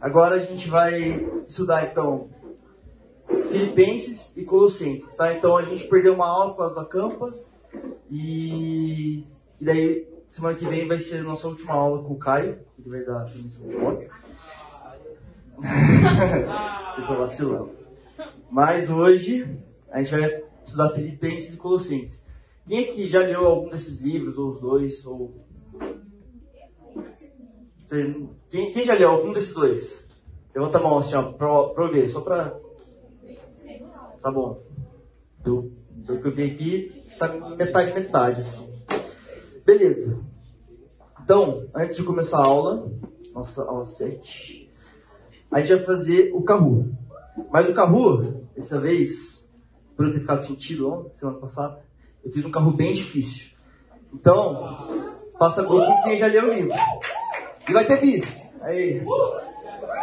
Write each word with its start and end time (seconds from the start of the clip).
Agora 0.00 0.36
a 0.36 0.38
gente 0.38 0.68
vai 0.68 1.26
estudar 1.46 1.90
então 1.90 2.30
Filipenses 3.50 4.32
e 4.36 4.44
Colossenses, 4.44 5.14
tá? 5.14 5.32
Então 5.34 5.56
a 5.56 5.62
gente 5.62 5.86
perdeu 5.88 6.14
uma 6.14 6.26
aula 6.26 6.50
por 6.52 6.58
causa 6.58 6.74
da 6.74 6.84
campa 6.84 7.32
e, 8.10 9.18
e 9.60 9.64
daí 9.64 10.08
semana 10.30 10.56
que 10.56 10.66
vem 10.66 10.88
vai 10.88 10.98
ser 10.98 11.18
a 11.18 11.22
nossa 11.22 11.48
última 11.48 11.74
aula 11.74 12.02
com 12.02 12.14
o 12.14 12.18
Caio, 12.18 12.58
que 12.82 12.88
vai 12.88 13.04
dar 13.04 13.20
a 13.20 13.24
transmissão 13.24 13.68
de 13.68 13.76
moto. 13.76 14.06
Vacilando. 17.18 17.70
Mas 18.50 18.88
hoje 18.88 19.58
a 19.90 20.02
gente 20.02 20.18
vai 20.18 20.42
estudar 20.64 20.90
Filipenses 20.90 21.54
e 21.54 21.56
Colossenses. 21.56 22.24
Quem 22.66 22.88
aqui 22.88 23.06
já 23.06 23.20
leu 23.20 23.46
algum 23.46 23.68
desses 23.68 24.00
livros, 24.00 24.38
ou 24.38 24.50
os 24.50 24.60
dois, 24.60 25.04
ou... 25.04 25.34
Quem, 27.90 28.70
quem 28.70 28.84
já 28.84 28.94
leu 28.94 29.10
algum 29.10 29.32
desses 29.32 29.52
dois? 29.52 30.08
Levanta 30.54 30.78
a 30.78 30.82
mão 30.82 30.98
assim, 30.98 31.16
ó, 31.16 31.32
pra, 31.32 31.64
pra 31.68 31.84
eu 31.84 31.92
ver, 31.92 32.08
só 32.08 32.20
pra... 32.20 32.56
Tá 34.20 34.30
bom. 34.30 34.62
Do, 35.38 35.72
do 35.90 36.20
que 36.20 36.28
eu 36.28 36.34
vi 36.34 36.44
aqui, 36.44 37.02
tá 37.18 37.28
metade, 37.56 37.92
metade, 37.92 38.40
assim. 38.42 38.72
Beleza. 39.64 40.18
Então, 41.22 41.66
antes 41.74 41.96
de 41.96 42.02
começar 42.04 42.38
a 42.38 42.46
aula, 42.46 42.92
nossa 43.34 43.62
aula 43.62 43.86
7, 43.86 44.68
a 45.50 45.60
gente 45.60 45.74
vai 45.74 45.84
fazer 45.84 46.32
o 46.34 46.42
Kahoot. 46.42 46.90
Mas 47.50 47.68
o 47.68 47.74
Kahoot, 47.74 48.44
dessa 48.54 48.78
vez, 48.78 49.48
por 49.96 50.06
eu 50.06 50.12
ter 50.12 50.20
ficado 50.20 50.42
sentido 50.42 50.90
ontem, 50.90 51.16
semana 51.16 51.38
passada, 51.38 51.82
eu 52.24 52.30
fiz 52.30 52.44
um 52.44 52.50
carro 52.50 52.72
bem 52.72 52.92
difícil. 52.92 53.50
Então, 54.12 54.76
faça 55.38 55.62
grupo 55.62 56.02
quem 56.04 56.16
já 56.16 56.26
leu 56.26 56.44
o 56.44 56.52
livro. 56.52 56.76
E 57.68 57.72
vai 57.72 57.84
ter 57.86 58.00
bis. 58.00 58.48
Aí. 58.62 59.02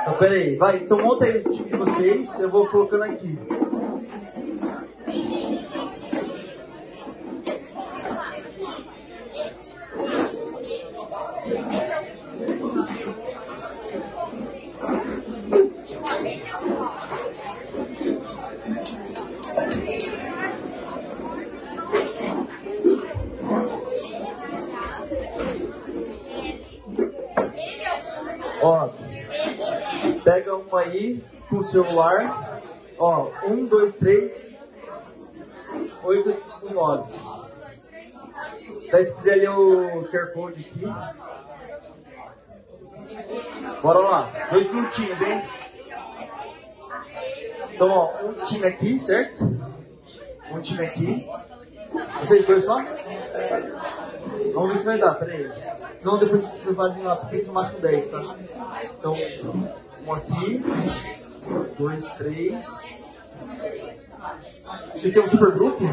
Então, 0.02 0.18
peraí. 0.18 0.56
Vai, 0.56 0.78
então 0.78 0.98
monta 0.98 1.26
aí 1.26 1.38
o 1.38 1.50
time 1.50 1.70
de 1.70 1.78
vocês. 1.78 2.40
Eu 2.40 2.50
vou 2.50 2.68
colocando 2.68 3.04
aqui. 3.04 3.38
Ó, 28.68 28.90
pega 30.26 30.58
uma 30.58 30.82
aí 30.82 31.24
com 31.50 31.60
o 31.60 31.64
celular. 31.64 32.62
Ó, 33.00 33.32
um, 33.46 33.66
dois, 33.66 33.96
três, 33.96 34.54
oito, 36.04 36.36
nove. 36.74 37.14
Daí 38.92 39.06
se 39.06 39.16
quiser 39.16 39.36
ler 39.36 39.52
o 39.52 40.04
QR 40.10 40.34
Code 40.34 40.60
aqui. 40.60 40.86
Bora 43.82 44.00
lá, 44.00 44.48
dois 44.52 44.68
minutinhos, 44.68 45.22
hein? 45.22 45.44
Então, 47.74 47.88
ó, 47.88 48.26
um 48.26 48.34
time 48.44 48.66
aqui, 48.68 49.00
certo? 49.00 49.46
Um 50.52 50.62
time 50.62 50.86
aqui. 50.86 51.26
Vocês 52.20 52.46
dois 52.46 52.66
só? 52.66 52.78
Vamos 54.54 54.74
ver 54.74 54.80
se 54.80 54.86
vai 54.86 55.00
dar, 55.00 55.16
peraí. 55.16 55.50
Senão 56.00 56.18
depois 56.18 56.42
vocês 56.42 56.76
fazem 56.76 57.04
lá, 57.04 57.16
porque 57.16 57.40
são 57.40 57.54
mais 57.54 57.70
com 57.72 57.80
10, 57.80 58.08
tá? 58.10 58.36
Então, 59.00 59.14
um 60.06 60.14
aqui, 60.14 60.62
dois, 61.78 62.06
três. 62.14 63.04
Você 64.94 65.12
tem 65.12 65.24
um 65.24 65.28
super 65.28 65.52
grupo? 65.52 65.84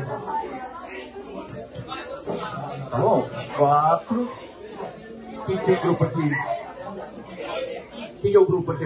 Tá 2.91 2.99
bom? 2.99 3.29
Quatro. 3.57 4.31
Quem 5.47 5.57
tem 5.59 5.81
grupo 5.81 6.05
aqui? 6.05 6.31
Quem 8.21 8.35
é 8.35 8.39
o 8.39 8.47
grupo 8.47 8.73
aqui? 8.73 8.85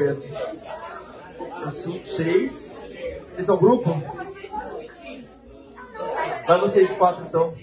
Cinco, 1.74 2.06
seis. 2.06 2.74
Vocês 3.32 3.46
são 3.46 3.56
grupo? 3.56 3.90
Vai 6.48 6.58
vocês 6.60 6.90
quatro 6.92 7.26
então. 7.26 7.54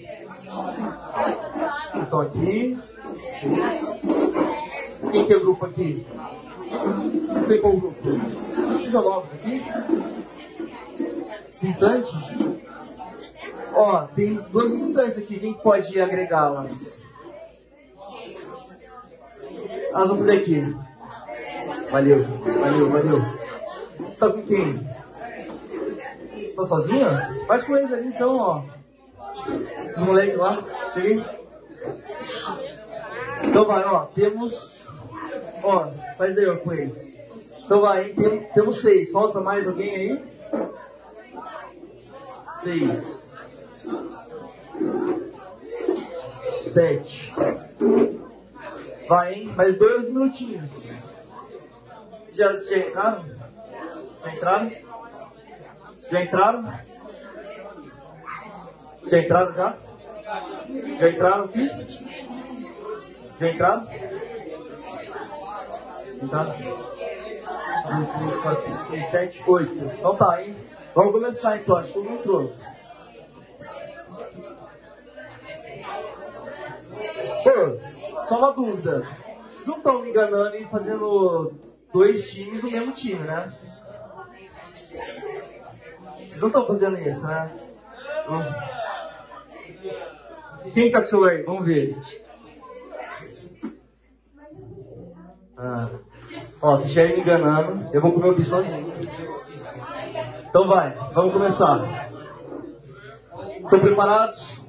Estão 2.00 2.20
aqui. 2.20 2.78
Quem 5.10 5.26
tem 5.26 5.36
o 5.36 5.40
grupo 5.40 5.66
aqui? 5.66 6.06
Vocês 7.26 7.48
têm 7.48 7.60
qual 7.60 7.76
grupo? 7.76 8.08
Novos 8.92 9.30
aqui? 9.34 9.64
Visitante? 11.60 12.12
Ó, 13.74 14.02
tem 14.14 14.34
duas 14.52 14.70
visitantes 14.70 15.18
aqui. 15.18 15.40
Quem 15.40 15.54
pode 15.54 16.00
agregá-las? 16.00 17.02
Elas 19.90 20.08
vão 20.08 20.18
fazer 20.18 20.36
aqui. 20.38 20.76
Valeu, 21.90 22.24
valeu, 22.38 22.90
valeu. 22.90 23.20
Você 23.98 24.10
está 24.10 24.30
com 24.30 24.42
quem? 24.42 24.78
Tá 26.54 26.64
sozinha? 26.64 27.44
Faz 27.48 27.64
com 27.64 27.76
eles 27.76 27.92
ali 27.92 28.06
então, 28.06 28.36
ó. 28.36 28.75
Os 29.96 30.02
moleques 30.02 30.36
lá. 30.36 30.62
Cheguei. 30.94 31.24
Então 33.44 33.64
vai, 33.64 33.84
ó. 33.84 34.06
Temos. 34.06 34.76
Ó, 35.62 35.90
faz 36.16 36.38
aí, 36.38 36.46
ó, 36.46 36.56
com 36.56 36.72
eles. 36.72 37.14
Então 37.64 37.80
vai, 37.80 38.10
Tem, 38.10 38.44
temos 38.54 38.80
seis. 38.80 39.10
Falta 39.10 39.40
mais 39.40 39.66
alguém 39.66 39.94
aí? 39.94 40.24
Seis. 42.62 43.32
Sete. 46.62 47.34
Vai, 49.08 49.34
hein? 49.34 49.52
Mais 49.56 49.76
dois 49.76 50.08
minutinhos. 50.08 50.68
Vocês 52.26 52.36
já, 52.36 52.52
já 52.52 52.78
entraram? 52.78 53.24
Já 54.22 54.34
entraram? 54.34 54.72
Já 56.10 56.22
entraram? 56.22 56.85
Já 59.06 59.18
entraram 59.18 59.52
já? 59.54 59.76
Já 60.98 61.08
entraram 61.08 61.44
aqui? 61.44 61.66
Já 63.38 63.48
entraram? 63.50 63.82
Entraram? 66.22 66.54
1, 67.86 67.98
2, 67.98 68.08
3, 68.08 68.36
4, 68.42 68.62
5, 68.64 68.84
6, 68.84 69.06
7, 69.06 69.44
8. 69.46 69.72
Então 69.72 70.16
tá, 70.16 70.42
hein? 70.42 70.56
Vamos 70.94 71.12
começar 71.12 71.56
então, 71.58 71.76
acho 71.76 71.92
que 71.92 71.98
entrou. 72.00 72.52
Pô, 77.44 78.26
só 78.26 78.38
uma 78.38 78.52
dúvida. 78.52 79.06
Vocês 79.52 79.66
não 79.66 79.76
estão 79.76 80.02
me 80.02 80.10
enganando 80.10 80.56
e 80.56 80.64
fazendo 80.66 81.52
dois 81.92 82.30
times 82.32 82.60
do 82.60 82.70
mesmo 82.70 82.92
time, 82.92 83.20
né? 83.20 83.52
Vocês 86.16 86.40
não 86.40 86.48
estão 86.48 86.66
fazendo 86.66 86.98
isso, 86.98 87.26
né? 87.26 87.52
Quem 90.74 90.90
tá 90.90 90.98
com 90.98 91.04
o 91.04 91.08
celular 91.08 91.32
aí? 91.32 91.42
Vamos 91.42 91.64
ver. 91.64 91.96
Ah. 95.56 95.90
Ó, 96.60 96.76
se 96.76 96.86
estiver 96.86 97.14
me 97.14 97.20
enganando, 97.20 97.88
eu 97.94 98.00
vou 98.00 98.12
comer 98.12 98.30
o 98.30 98.36
bicho 98.36 98.50
sozinho. 98.50 98.92
Então 100.48 100.68
vai, 100.68 100.94
vamos 101.14 101.32
começar. 101.32 102.10
Estão 103.62 103.80
preparados? 103.80 104.60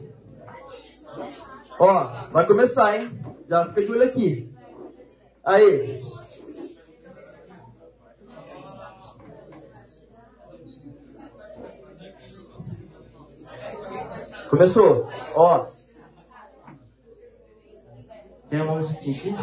Ó, 1.79 2.29
vai 2.31 2.47
começar, 2.47 2.95
hein? 2.95 3.09
Já 3.49 3.65
fica 3.67 3.81
de 3.83 3.91
olho 3.91 4.03
aqui. 4.03 4.53
Aí. 5.45 6.03
Começou. 14.49 15.07
Ó. 15.35 15.76
Tem 18.49 18.61
uma 18.61 18.75
musiquinha 18.75 19.17
aqui? 19.17 19.35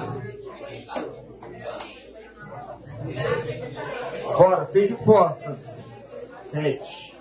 Bora, 4.23 4.65
seis 4.65 4.91
respostas. 4.91 5.79
Sete. 6.45 7.15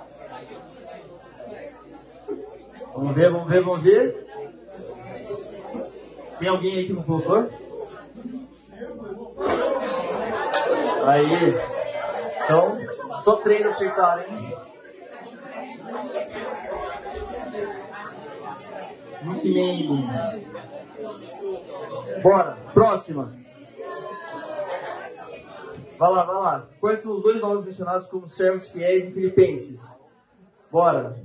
Vamos 2.95 3.15
ver, 3.15 3.31
vamos 3.31 3.49
ver, 3.49 3.63
vamos 3.63 3.83
ver. 3.83 4.27
Tem 6.39 6.47
alguém 6.47 6.77
aí 6.77 6.87
que 6.87 6.93
não 6.93 7.03
colocou? 7.03 7.49
Aí. 11.05 11.55
Então, 12.43 12.77
só 13.21 13.37
três 13.37 13.65
acertaram, 13.65 14.23
hein? 14.23 14.57
Muito 19.23 19.53
bem. 19.53 20.52
Bora, 22.21 22.57
próxima. 22.73 23.33
Vai 25.97 26.11
lá, 26.11 26.23
vai 26.23 26.35
lá. 26.35 26.67
Quais 26.79 26.99
são 26.99 27.13
os 27.15 27.23
dois 27.23 27.39
nomes 27.39 27.65
mencionados 27.65 28.07
como 28.07 28.27
servos 28.27 28.69
fiéis 28.69 29.05
em 29.05 29.13
Filipenses? 29.13 29.95
Bora. 30.71 31.15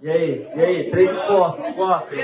E 0.00 0.10
aí? 0.10 0.50
E 0.54 0.60
aí? 0.60 0.90
Três 0.90 1.10
respostas. 1.10 1.74
Quatro. 1.74 2.16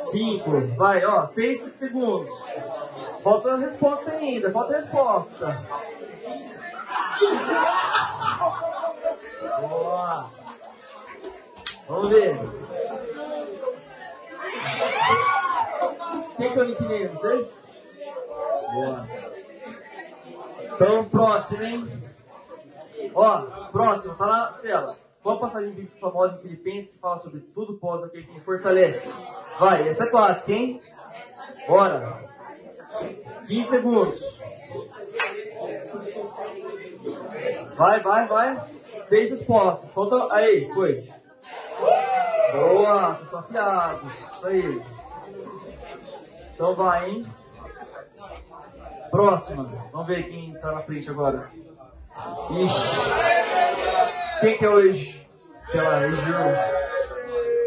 Cinco. 0.00 0.60
Vai, 0.76 1.04
ó. 1.04 1.26
Seis 1.26 1.60
segundos. 1.60 2.30
Falta 3.22 3.52
a 3.52 3.56
resposta 3.56 4.10
ainda. 4.10 4.50
Falta 4.50 4.74
a 4.74 4.76
resposta. 4.76 5.62
Boa. 9.60 10.43
Vamos 11.88 12.08
ver. 12.08 12.38
Quem 16.36 16.52
que 16.52 16.58
eu 16.58 16.64
liquidei? 16.64 17.08
Vocês? 17.08 17.52
Boa. 18.72 19.06
Então, 20.74 21.04
próximo, 21.08 21.62
hein? 21.62 22.04
Ó, 23.14 23.40
próximo, 23.70 24.14
tá 24.14 24.26
na 24.26 24.46
tela. 24.54 24.96
Qual 25.22 25.36
a 25.36 25.40
passagem 25.40 25.88
famosa 26.00 26.36
em 26.36 26.42
Filipenses 26.42 26.90
que 26.90 26.98
fala 26.98 27.18
sobre 27.18 27.40
tudo 27.54 27.78
pós 27.78 28.02
aquele 28.02 28.24
que 28.24 28.40
fortalece? 28.40 29.22
Vai, 29.58 29.88
essa 29.88 30.04
é 30.04 30.10
clássica, 30.10 30.52
hein? 30.52 30.80
Bora. 31.66 32.28
15 33.46 33.68
segundos. 33.68 34.20
Vai, 37.76 38.02
vai, 38.02 38.26
vai. 38.26 38.68
Seis 39.02 39.30
respostas. 39.30 39.92
Falta. 39.92 40.32
Aí, 40.34 40.70
foi. 40.74 41.08
Boa, 42.52 43.14
vocês 43.14 43.30
são 43.30 43.38
afiados. 43.40 44.12
Isso 44.12 44.46
aí. 44.46 44.82
Então 46.54 46.74
vai, 46.76 47.10
hein? 47.10 47.26
Próxima. 49.10 49.64
Vamos 49.92 50.06
ver 50.06 50.28
quem 50.28 50.54
tá 50.54 50.72
na 50.72 50.82
frente 50.82 51.10
agora. 51.10 51.50
Ixi. 52.50 53.10
Quem 54.40 54.58
que 54.58 54.64
é 54.64 54.70
hoje? 54.70 55.28
Sei 55.70 55.80
lá, 55.80 56.02
é 56.02 56.10
Gil. 56.10 56.34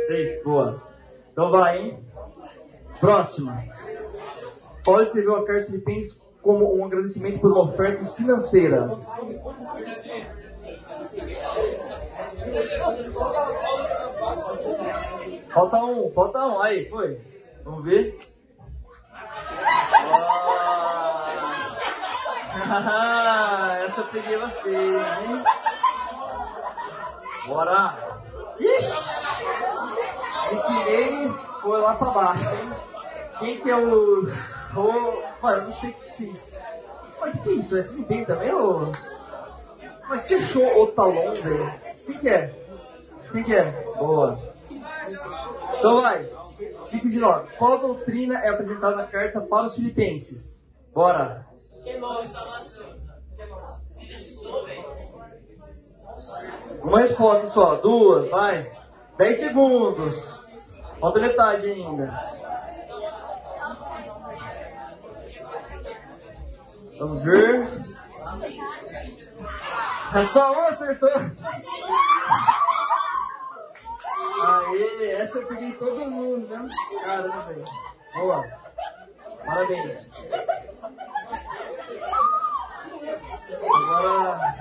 Seis, 0.08 0.44
boa. 0.44 0.82
Então 1.32 1.52
vai, 1.52 1.78
hein? 1.78 2.00
Próxima. 3.00 3.64
Paulo 4.86 5.02
escreveu 5.02 5.36
a 5.36 5.46
carta 5.46 5.66
Filipenses 5.66 6.22
como 6.42 6.78
um 6.78 6.86
agradecimento 6.86 7.42
por 7.42 7.52
uma 7.52 7.64
oferta 7.64 8.06
financeira. 8.14 8.90
Falta 15.50 15.78
um, 15.78 16.12
falta 16.14 16.46
um. 16.46 16.62
Aí, 16.62 16.90
foi. 16.90 17.20
Vamos 17.64 17.84
ver. 17.84 18.18
Ah, 22.70 23.78
essa 23.86 24.02
eu 24.02 24.08
peguei 24.08 24.38
você, 24.38 24.76
hein? 24.76 25.44
Bora! 27.48 27.98
Ixi! 28.60 29.18
Nickname 30.52 31.38
foi 31.62 31.82
lá 31.82 31.96
pra 31.96 32.10
baixo, 32.10 32.50
hein? 32.50 32.72
Quem 33.40 33.60
que 33.62 33.70
é 33.70 33.76
o. 33.76 34.24
Mano, 35.42 35.66
não 35.66 35.74
sei 35.74 35.90
o 35.90 35.94
que 35.94 36.24
é 36.24 36.28
isso. 36.28 36.56
Mas 37.20 37.36
o 37.36 37.40
que, 37.40 37.50
é 37.50 37.54
isso? 37.54 37.78
É 37.78 37.82
SNP 37.82 38.26
também 38.26 38.54
ou. 38.54 38.92
Mas 40.08 40.26
que 40.26 40.40
fechou 40.40 40.84
o 40.84 40.88
talão, 40.88 41.34
velho? 41.34 41.74
Quem 42.06 42.20
que 42.20 42.30
é? 42.30 42.54
Quem 43.32 43.44
que 43.44 43.56
é? 43.56 43.72
Boa. 43.98 44.40
Então 45.78 46.02
vai. 46.02 46.30
5 46.84 47.10
de 47.10 47.20
9. 47.20 47.56
Qual 47.58 47.80
doutrina 47.80 48.40
é 48.40 48.50
apresentada 48.50 48.96
na 48.96 49.08
carta 49.08 49.42
para 49.42 49.66
os 49.66 49.76
filipenses? 49.76 50.58
Bora. 50.94 51.46
Uma 56.82 57.00
resposta 57.00 57.48
só, 57.48 57.76
duas, 57.76 58.30
vai. 58.30 58.72
10 59.18 59.38
segundos. 59.38 60.46
Falta 61.00 61.20
metade 61.20 61.70
ainda. 61.70 62.20
Vamos 66.98 67.22
ver. 67.22 67.70
É 70.14 70.24
só 70.24 70.52
um 70.52 70.60
acertou. 70.62 71.10
Aê, 74.42 75.12
essa 75.12 75.40
eu 75.40 75.48
peguei 75.48 75.72
todo 75.74 76.10
mundo, 76.10 76.48
né? 76.48 76.68
Caramba, 77.04 77.42
velho. 77.42 77.66
Boa. 78.14 78.44
Parabéns. 79.46 80.32
Agora, 83.64 84.56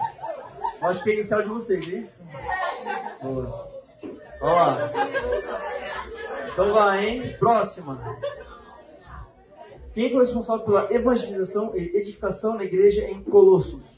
acho 0.82 1.02
que 1.02 1.10
é 1.10 1.22
de 1.43 1.49
vocês, 1.49 1.88
é 1.88 1.96
isso? 1.96 2.22
Boa. 3.22 3.69
Ó. 4.40 4.75
Então 6.52 6.72
vai, 6.72 7.04
hein? 7.04 7.37
Próxima. 7.38 8.19
Quem 9.94 10.10
foi 10.10 10.20
responsável 10.20 10.64
pela 10.64 10.92
evangelização 10.92 11.75
e 11.76 11.96
edificação 11.96 12.54
na 12.54 12.64
igreja 12.64 13.04
em 13.04 13.22
Colossos? 13.22 13.95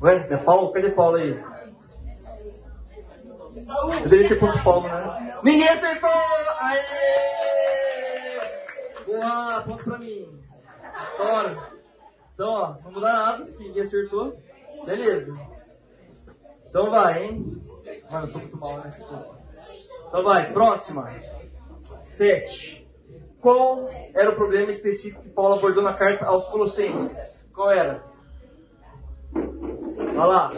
Ué, 0.00 0.26
é 0.30 0.36
Paulo? 0.36 0.72
Cadê 0.72 0.90
Paulo 0.90 1.16
aí? 1.16 1.30
Eu 3.56 4.08
deveria 4.08 4.28
ter 4.28 4.38
posto 4.38 4.62
Paulo, 4.62 4.86
né? 4.86 5.38
Ninguém 5.42 5.68
acertou! 5.68 6.10
Aê! 6.60 6.78
Boa, 9.04 9.62
ponto 9.62 9.84
pra 9.84 9.98
mim. 9.98 10.40
Bora. 11.16 11.72
Então, 12.34 12.48
ó, 12.48 12.76
não 12.84 12.92
muda 12.92 13.12
nada, 13.12 13.44
ninguém 13.58 13.82
acertou. 13.82 14.36
Beleza. 14.86 15.36
Então 16.68 16.90
vai, 16.90 17.24
hein? 17.24 17.60
Mano, 18.08 18.24
eu 18.24 18.28
sou 18.28 18.40
muito 18.40 18.56
mal, 18.56 18.78
né? 18.78 18.94
Então 20.06 20.22
vai, 20.22 20.52
próxima. 20.52 21.10
Sete. 22.04 22.88
Qual 23.40 23.88
era 24.14 24.30
o 24.30 24.36
problema 24.36 24.70
específico 24.70 25.22
que 25.22 25.30
Paulo 25.30 25.54
abordou 25.54 25.82
na 25.82 25.94
carta 25.94 26.24
aos 26.26 26.46
Colossenses? 26.46 27.44
Qual 27.52 27.72
era? 27.72 28.04
Olha 30.16 30.24
lá. 30.24 30.52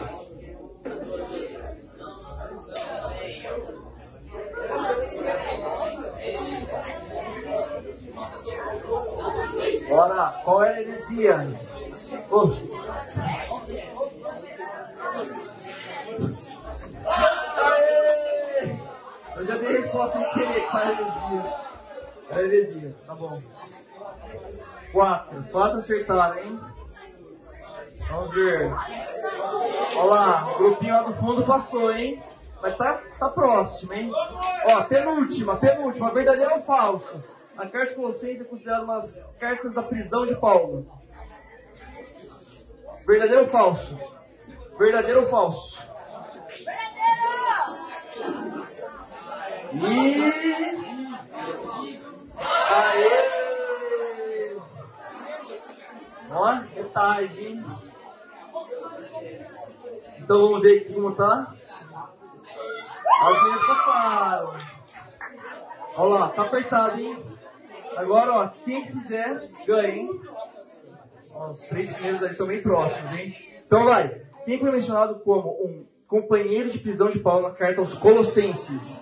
Bora, 9.89 10.41
qual 10.43 10.63
é 10.63 10.79
a. 10.79 11.57
Aê! 17.57 18.79
Eu 19.35 19.45
já 19.45 19.57
dei 19.57 19.77
resposta 19.77 20.17
sem 20.17 20.29
querer, 20.31 20.67
qual 20.69 20.83
é 20.83 20.85
a 20.85 20.91
heresia? 20.91 21.53
É 22.29 22.35
a 22.35 22.41
heresia, 22.41 22.95
tá 23.05 23.15
bom. 23.15 23.41
Quatro, 24.91 25.43
quatro 25.51 25.77
acertaram, 25.77 26.39
hein? 26.39 26.59
Vamos 28.11 28.31
ver. 28.31 28.73
Olha 29.97 30.03
lá, 30.03 30.51
o 30.53 30.57
grupinho 30.57 30.93
lá 30.93 31.01
do 31.03 31.13
fundo 31.15 31.45
passou, 31.45 31.91
hein? 31.91 32.21
Mas 32.61 32.77
tá, 32.77 33.01
tá 33.17 33.29
próximo, 33.29 33.93
hein? 33.93 34.11
Ó, 34.65 34.83
penúltima, 34.83 35.55
penúltima, 35.55 36.11
verdadeiro 36.11 36.55
ou 36.55 36.61
falso? 36.61 37.23
A 37.57 37.67
carta 37.67 37.87
de 37.87 37.95
Colossenses 37.95 38.41
é 38.41 38.43
considerada 38.43 38.83
uma 38.83 38.95
das 38.95 39.17
cartas 39.39 39.73
da 39.73 39.81
prisão 39.81 40.25
de 40.25 40.35
Paulo. 40.35 40.85
Verdadeiro 43.07 43.43
ou 43.43 43.49
falso? 43.49 43.97
Verdadeiro 44.77 45.21
ou 45.21 45.27
falso? 45.27 45.81
E... 49.73 50.21
Aê! 52.69 53.31
Ó, 56.29 56.55
metade, 56.75 57.47
hein? 57.47 57.65
Então 60.19 60.41
vamos 60.41 60.61
ver 60.61 60.81
aqui 60.81 60.93
como 60.93 61.15
tá. 61.15 61.55
As 63.21 63.43
minhas 63.43 63.65
passaram. 63.65 64.53
Olha 65.95 66.19
lá, 66.19 66.29
tá 66.29 66.41
apertado, 66.43 66.99
hein? 66.99 67.23
Agora, 67.97 68.31
ó, 68.31 68.47
quem 68.63 68.85
quiser, 68.85 69.49
ganha, 69.65 69.87
hein? 69.89 70.21
Ó, 71.31 71.49
os 71.49 71.59
três 71.59 71.91
primeiros 71.91 72.23
ali 72.23 72.31
estão 72.31 72.47
bem 72.47 72.61
próximos, 72.61 73.13
hein? 73.13 73.35
Então 73.65 73.85
vai. 73.85 74.21
Quem 74.45 74.59
foi 74.59 74.71
mencionado 74.71 75.19
como 75.19 75.49
um 75.63 75.85
companheiro 76.07 76.69
de 76.69 76.79
prisão 76.79 77.09
de 77.09 77.19
Paulo 77.19 77.47
na 77.47 77.53
carta 77.53 77.81
aos 77.81 77.93
Colossenses? 77.93 79.01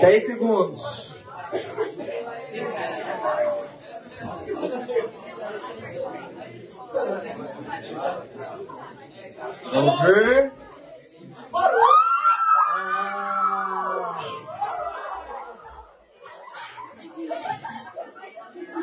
Dez 0.00 0.26
segundos. 0.26 1.21
Vamos 9.70 10.00
ver. 10.00 10.52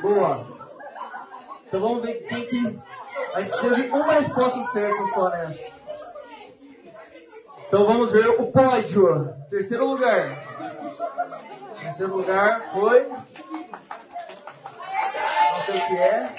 Boa. 0.02 0.48
Então 1.66 1.82
vamos 1.82 2.02
ver 2.04 2.24
quem 2.28 2.46
que. 2.46 2.80
A 3.34 3.42
gente 3.42 3.62
teve 3.62 3.90
uma 3.90 4.14
resposta 4.14 4.64
certa 4.72 5.08
só 5.14 5.30
nessa. 5.30 5.80
Então 7.68 7.86
vamos 7.86 8.12
ver 8.12 8.28
o 8.30 8.52
pódio. 8.52 9.34
Terceiro 9.50 9.86
lugar. 9.88 10.48
Terceiro 11.80 12.16
lugar 12.18 12.72
foi. 12.74 13.08
Não 13.08 13.26
sei 15.66 15.78
o 15.78 15.88
que 15.88 15.98
é. 15.98 16.30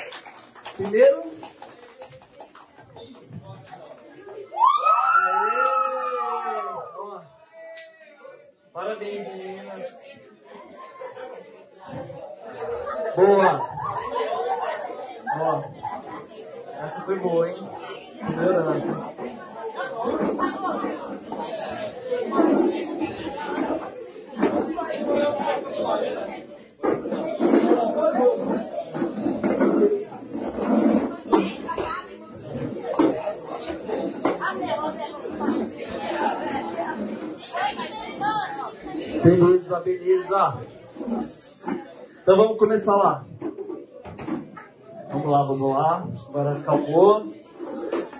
Primeiro. 0.76 1.22
Aê! 5.26 5.60
Parabéns, 8.72 9.28
meninas. 9.28 9.90
Boa. 13.16 13.68
Ó. 15.40 15.62
Essa 16.82 17.00
foi 17.02 17.18
boa, 17.18 17.50
hein? 17.50 17.56
Melhorando. 18.22 19.10
Beleza, 39.22 39.80
beleza. 39.80 40.56
Então 42.22 42.36
vamos 42.36 42.58
começar 42.58 42.96
lá. 42.96 43.24
Vamos 45.12 45.30
lá, 45.30 45.42
vamos 45.44 45.70
lá. 45.70 46.08
Agora 46.28 46.58
acalmou. 46.58 47.32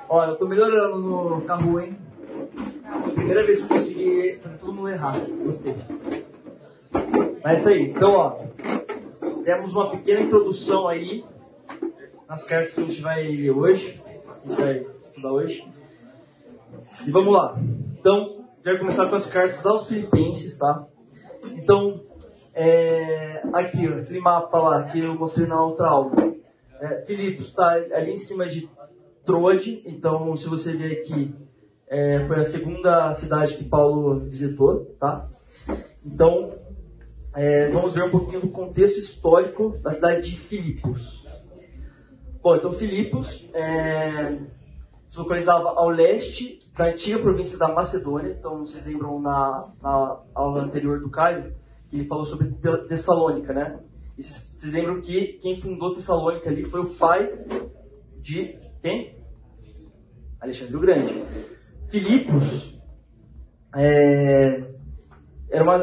Olha, 0.09 0.31
eu 0.31 0.37
tô 0.37 0.47
melhorando 0.47 0.99
no 0.99 1.41
carro, 1.43 1.81
hein? 1.81 1.97
Primeira 3.15 3.45
vez 3.45 3.61
que 3.61 3.69
consegui 3.69 4.39
fazer 4.43 4.59
todo 4.59 4.73
mundo 4.73 4.89
errar. 4.89 5.15
Gostei. 5.45 5.77
É 7.45 7.55
isso 7.55 7.69
aí. 7.69 7.91
Então, 7.91 8.13
ó. 8.13 8.39
Temos 9.45 9.73
uma 9.73 9.91
pequena 9.91 10.21
introdução 10.21 10.87
aí 10.87 11.25
nas 12.29 12.45
cartas 12.45 12.73
que 12.73 12.81
a 12.81 12.85
gente 12.85 13.01
vai 13.01 13.27
ler 13.27 13.51
hoje. 13.51 14.01
A 14.45 14.49
gente 14.49 14.63
vai 14.63 14.87
estudar 15.07 15.33
hoje. 15.33 15.67
E 17.07 17.11
vamos 17.11 17.33
lá. 17.33 17.57
Então, 17.99 18.45
quero 18.63 18.79
começar 18.79 19.07
com 19.07 19.17
as 19.17 19.27
cartas 19.27 19.65
aos 19.65 19.89
Filipenses, 19.89 20.57
tá? 20.59 20.87
Então, 21.53 22.01
é, 22.55 23.43
aqui, 23.53 23.89
ó, 23.89 24.01
aquele 24.01 24.21
mapa 24.21 24.59
lá 24.59 24.83
que 24.85 25.01
eu 25.01 25.15
mostrei 25.15 25.47
na 25.47 25.63
outra 25.63 25.89
aula. 25.89 26.11
É, 26.81 27.03
Filipos 27.07 27.49
está 27.49 27.73
ali 27.73 28.13
em 28.13 28.17
cima 28.17 28.47
de 28.47 28.69
Troade, 29.25 29.83
então 29.87 30.35
se 30.37 30.49
você 30.49 30.73
ver 30.73 31.01
aqui, 31.01 31.35
é, 31.89 32.25
foi 32.27 32.39
a 32.39 32.45
segunda 32.45 33.13
cidade 33.13 33.55
que 33.57 33.65
Paulo 33.65 34.21
visitou, 34.21 34.95
tá? 34.99 35.27
Então, 36.05 36.53
é, 37.35 37.71
vamos 37.71 37.95
ver 37.95 38.05
um 38.05 38.11
pouquinho 38.11 38.41
do 38.41 38.49
contexto 38.49 38.99
histórico 38.99 39.79
da 39.79 39.91
cidade 39.91 40.31
de 40.31 40.37
Filipos. 40.37 41.29
Bom, 42.43 42.57
então 42.57 42.73
Filipos 42.73 43.49
é, 43.55 44.39
se 45.09 45.19
localizava 45.19 45.69
ao 45.71 45.89
leste 45.89 46.61
da 46.77 46.87
antiga 46.87 47.19
província 47.19 47.59
da 47.59 47.69
Macedônia. 47.69 48.37
Então, 48.39 48.61
vocês 48.61 48.87
lembram 48.87 49.21
na, 49.21 49.71
na 49.83 50.23
aula 50.35 50.63
anterior 50.63 51.01
do 51.01 51.11
Caio, 51.11 51.55
que 51.89 51.97
ele 51.97 52.07
falou 52.07 52.25
sobre 52.25 52.49
Tessalônica, 52.89 53.53
né? 53.53 53.81
E 54.17 54.23
vocês 54.23 54.73
lembram 54.73 55.01
que 55.01 55.39
quem 55.43 55.61
fundou 55.61 55.95
Tessalônica 55.95 56.49
ali 56.49 56.65
foi 56.65 56.81
o 56.81 56.95
pai 56.95 57.31
de 58.19 58.59
quem? 58.81 59.19
Alexandre 60.41 60.77
o 60.77 60.81
Grande. 60.81 61.25
Filipos 61.91 62.81
é, 63.77 64.63
era 65.51 65.65
uma, 65.65 65.77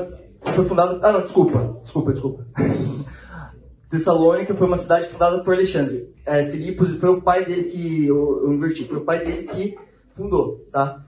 foi 0.54 0.64
fundado. 0.66 1.00
Ah, 1.04 1.12
não, 1.12 1.22
desculpa, 1.22 1.80
desculpa, 1.82 2.14
desculpa. 2.14 2.46
Tessalônica 3.90 4.54
foi 4.54 4.68
uma 4.68 4.76
cidade 4.76 5.08
fundada 5.08 5.44
por 5.44 5.54
Alexandre. 5.54 6.14
É, 6.26 6.46
Filipos 6.50 6.92
foi 6.98 7.10
o 7.10 7.22
pai 7.22 7.46
dele 7.46 7.64
que 7.66 8.08
eu, 8.08 8.44
eu 8.44 8.54
inverti, 8.54 8.86
foi 8.86 8.98
o 8.98 9.06
pai 9.06 9.24
dele 9.24 9.48
que 9.48 9.78
fundou, 10.16 10.66
tá? 10.72 11.06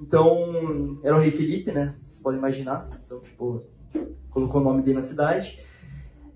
Então 0.00 0.98
era 1.02 1.16
o 1.16 1.20
rei 1.20 1.30
Filipe, 1.30 1.70
né? 1.70 1.94
Vocês 2.08 2.18
podem 2.20 2.38
imaginar. 2.38 2.88
Então 3.04 3.20
tipo 3.20 3.64
colocou 4.30 4.60
o 4.60 4.64
nome 4.64 4.82
dele 4.82 4.96
na 4.96 5.02
cidade. 5.02 5.58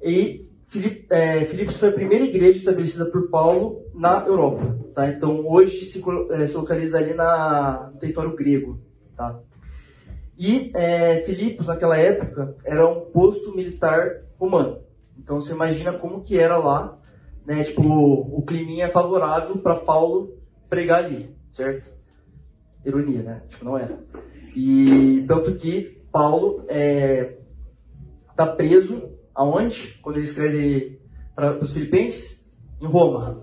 E 0.03 0.47
Filip, 0.67 1.07
é, 1.11 1.45
Filipos 1.45 1.79
foi 1.79 1.89
a 1.89 1.93
primeira 1.93 2.25
igreja 2.25 2.59
estabelecida 2.59 3.07
por 3.07 3.31
Paulo 3.31 3.83
na 3.95 4.25
Europa. 4.27 4.77
Tá? 4.95 5.09
Então 5.09 5.47
hoje 5.47 5.85
se, 5.85 6.03
é, 6.31 6.47
se 6.47 6.57
localiza 6.57 6.99
ali 6.99 7.15
na, 7.15 7.91
no 7.93 7.99
território 7.99 8.37
grego. 8.37 8.81
Tá? 9.17 9.41
E 10.39 10.71
é, 10.75 11.23
Filipos, 11.23 11.67
naquela 11.67 11.97
época, 11.97 12.57
era 12.65 12.87
um 12.87 13.07
posto 13.07 13.55
militar 13.55 14.23
romano. 14.39 14.81
Então 15.19 15.41
você 15.41 15.53
imagina 15.53 15.95
como 15.95 16.21
que 16.21 16.39
era 16.39 16.59
lá, 16.59 16.99
né? 17.45 17.65
Tipo, 17.65 17.83
o 17.83 18.43
clima 18.43 18.83
é 18.83 18.89
favorável 18.89 19.57
para 19.59 19.77
Paulo 19.77 20.37
pregar 20.69 21.05
ali, 21.05 21.35
certo? 21.53 21.91
Ironia, 22.85 23.23
né? 23.23 23.43
Tipo, 23.49 23.65
não 23.65 23.79
era. 23.79 23.99
E 24.55 25.25
tanto 25.27 25.55
que 25.55 26.03
Paulo 26.13 26.65
é, 26.69 27.39
está 28.31 28.47
preso 28.47 29.11
aonde? 29.35 29.99
Quando 30.03 30.17
ele 30.17 30.27
escreve 30.27 31.01
para 31.35 31.59
os 31.59 31.73
filipenses? 31.73 32.45
Em 32.81 32.87
Roma. 32.87 33.43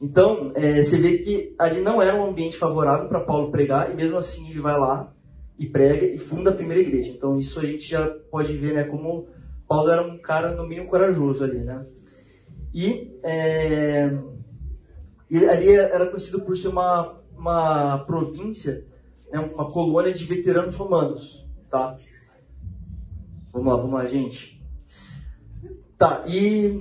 Então, 0.00 0.52
é, 0.54 0.80
você 0.80 0.96
vê 0.96 1.18
que 1.18 1.54
ali 1.58 1.82
não 1.82 2.00
era 2.00 2.14
um 2.14 2.30
ambiente 2.30 2.56
favorável 2.56 3.08
para 3.08 3.20
Paulo 3.20 3.50
pregar, 3.50 3.90
e 3.90 3.94
mesmo 3.94 4.16
assim 4.16 4.48
ele 4.48 4.60
vai 4.60 4.78
lá 4.78 5.12
e 5.60 5.66
prega 5.66 6.06
e 6.06 6.16
funda 6.16 6.48
a 6.48 6.54
primeira 6.54 6.80
igreja. 6.80 7.12
Então, 7.12 7.38
isso 7.38 7.60
a 7.60 7.66
gente 7.66 7.86
já 7.86 8.06
pode 8.30 8.56
ver 8.56 8.72
né, 8.72 8.84
como 8.84 9.28
Paulo 9.68 9.90
era 9.90 10.02
um 10.02 10.16
cara 10.16 10.56
no 10.56 10.66
mínimo 10.66 10.88
corajoso 10.88 11.44
ali, 11.44 11.58
né? 11.58 11.86
E, 12.72 13.14
é, 13.22 14.10
e 15.28 15.44
ali 15.44 15.70
era 15.70 16.06
conhecido 16.06 16.40
por 16.40 16.56
ser 16.56 16.68
uma, 16.68 17.20
uma 17.36 17.98
província, 18.06 18.86
né, 19.30 19.38
uma 19.38 19.70
colônia 19.70 20.14
de 20.14 20.24
veteranos 20.24 20.74
romanos, 20.76 21.46
tá? 21.70 21.94
Vamos 23.52 23.68
lá, 23.68 23.76
vamos 23.76 23.92
lá, 23.92 24.06
gente. 24.06 24.58
Tá, 25.98 26.24
e, 26.26 26.80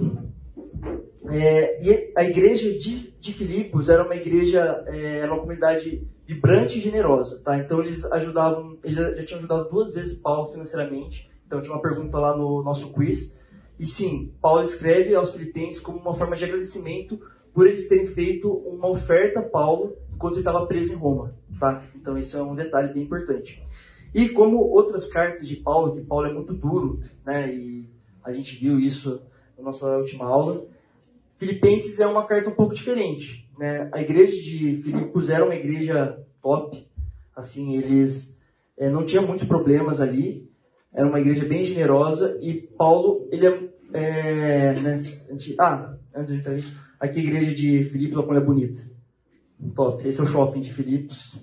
é, 1.30 1.86
e 1.86 2.14
a 2.16 2.24
igreja 2.24 2.80
de, 2.80 3.12
de 3.20 3.34
Filipos 3.34 3.90
era 3.90 4.06
uma 4.06 4.16
igreja, 4.16 4.86
é, 4.88 5.18
era 5.18 5.34
uma 5.34 5.42
comunidade 5.42 6.08
vibrante 6.30 6.78
e 6.78 6.82
generosa, 6.82 7.42
tá? 7.44 7.58
Então 7.58 7.82
eles 7.82 8.06
ajudavam, 8.06 8.78
eles 8.84 8.96
já, 8.96 9.26
tinham 9.26 9.40
ajudado 9.40 9.68
duas 9.68 9.92
vezes 9.92 10.16
Paulo 10.16 10.52
financeiramente. 10.52 11.28
Então 11.48 11.60
tinha 11.60 11.74
uma 11.74 11.82
pergunta 11.82 12.20
lá 12.20 12.38
no 12.38 12.62
nosso 12.62 12.92
quiz. 12.92 13.36
E 13.80 13.86
sim, 13.86 14.32
Paulo 14.40 14.62
escreve 14.62 15.16
aos 15.16 15.32
filipenses 15.32 15.82
como 15.82 15.98
uma 15.98 16.14
forma 16.14 16.36
de 16.36 16.46
agradecimento 16.46 17.20
por 17.52 17.66
eles 17.66 17.88
terem 17.88 18.06
feito 18.06 18.48
uma 18.48 18.88
oferta 18.88 19.40
a 19.40 19.44
Paulo 19.44 19.98
enquanto 20.14 20.34
ele 20.34 20.42
estava 20.42 20.68
preso 20.68 20.94
em 20.94 20.96
Roma, 20.96 21.34
tá? 21.60 21.84
Então 21.96 22.16
isso 22.16 22.38
é 22.38 22.44
um 22.44 22.54
detalhe 22.54 22.94
bem 22.94 23.04
importante. 23.06 23.64
E 24.14 24.30
como 24.30 24.60
outras 24.60 25.08
cartas 25.08 25.48
de 25.48 25.56
Paulo, 25.56 25.96
que 25.96 26.02
Paulo 26.02 26.28
é 26.28 26.34
muito 26.34 26.54
duro, 26.54 27.00
né? 27.26 27.52
E 27.52 27.90
a 28.24 28.32
gente 28.32 28.56
viu 28.56 28.80
isso 28.80 29.20
na 29.58 29.64
nossa 29.64 29.98
última 29.98 30.26
aula. 30.26 30.64
Filipenses 31.40 32.00
é 32.00 32.06
uma 32.06 32.28
carta 32.28 32.52
um 32.52 32.56
pouco 32.56 32.76
diferente, 32.76 33.49
né? 33.60 33.89
A 33.92 34.01
igreja 34.01 34.32
de 34.32 34.82
Filipos 34.82 35.30
era 35.30 35.44
uma 35.44 35.54
igreja 35.54 36.18
top, 36.42 36.88
assim, 37.36 37.75
eles 37.75 38.34
é, 38.78 38.89
não 38.89 39.06
tinham 39.06 39.28
muitos 39.28 39.46
problemas 39.46 40.00
ali, 40.00 40.50
era 40.94 41.06
uma 41.06 41.20
igreja 41.20 41.44
bem 41.46 41.66
generosa 41.66 42.38
e 42.42 42.54
Paulo, 42.54 43.28
ele 43.30 43.46
é, 43.46 43.70
é 43.94 44.74
né, 44.80 44.96
ah, 45.60 45.94
antes 46.16 46.32
de 46.32 46.39
entrar 46.39 46.54
nisso, 46.54 46.74
aqui 46.98 47.20
a 47.20 47.24
igreja 47.24 47.54
de 47.54 47.84
Filipos, 47.84 48.18
olha 48.18 48.28
como 48.28 48.39
é 48.39 48.42
bonita, 48.42 48.82
top, 49.75 50.08
esse 50.08 50.22
é 50.22 50.24
o 50.24 50.28
shopping 50.28 50.62
de 50.62 50.74
Filipos, 50.74 51.38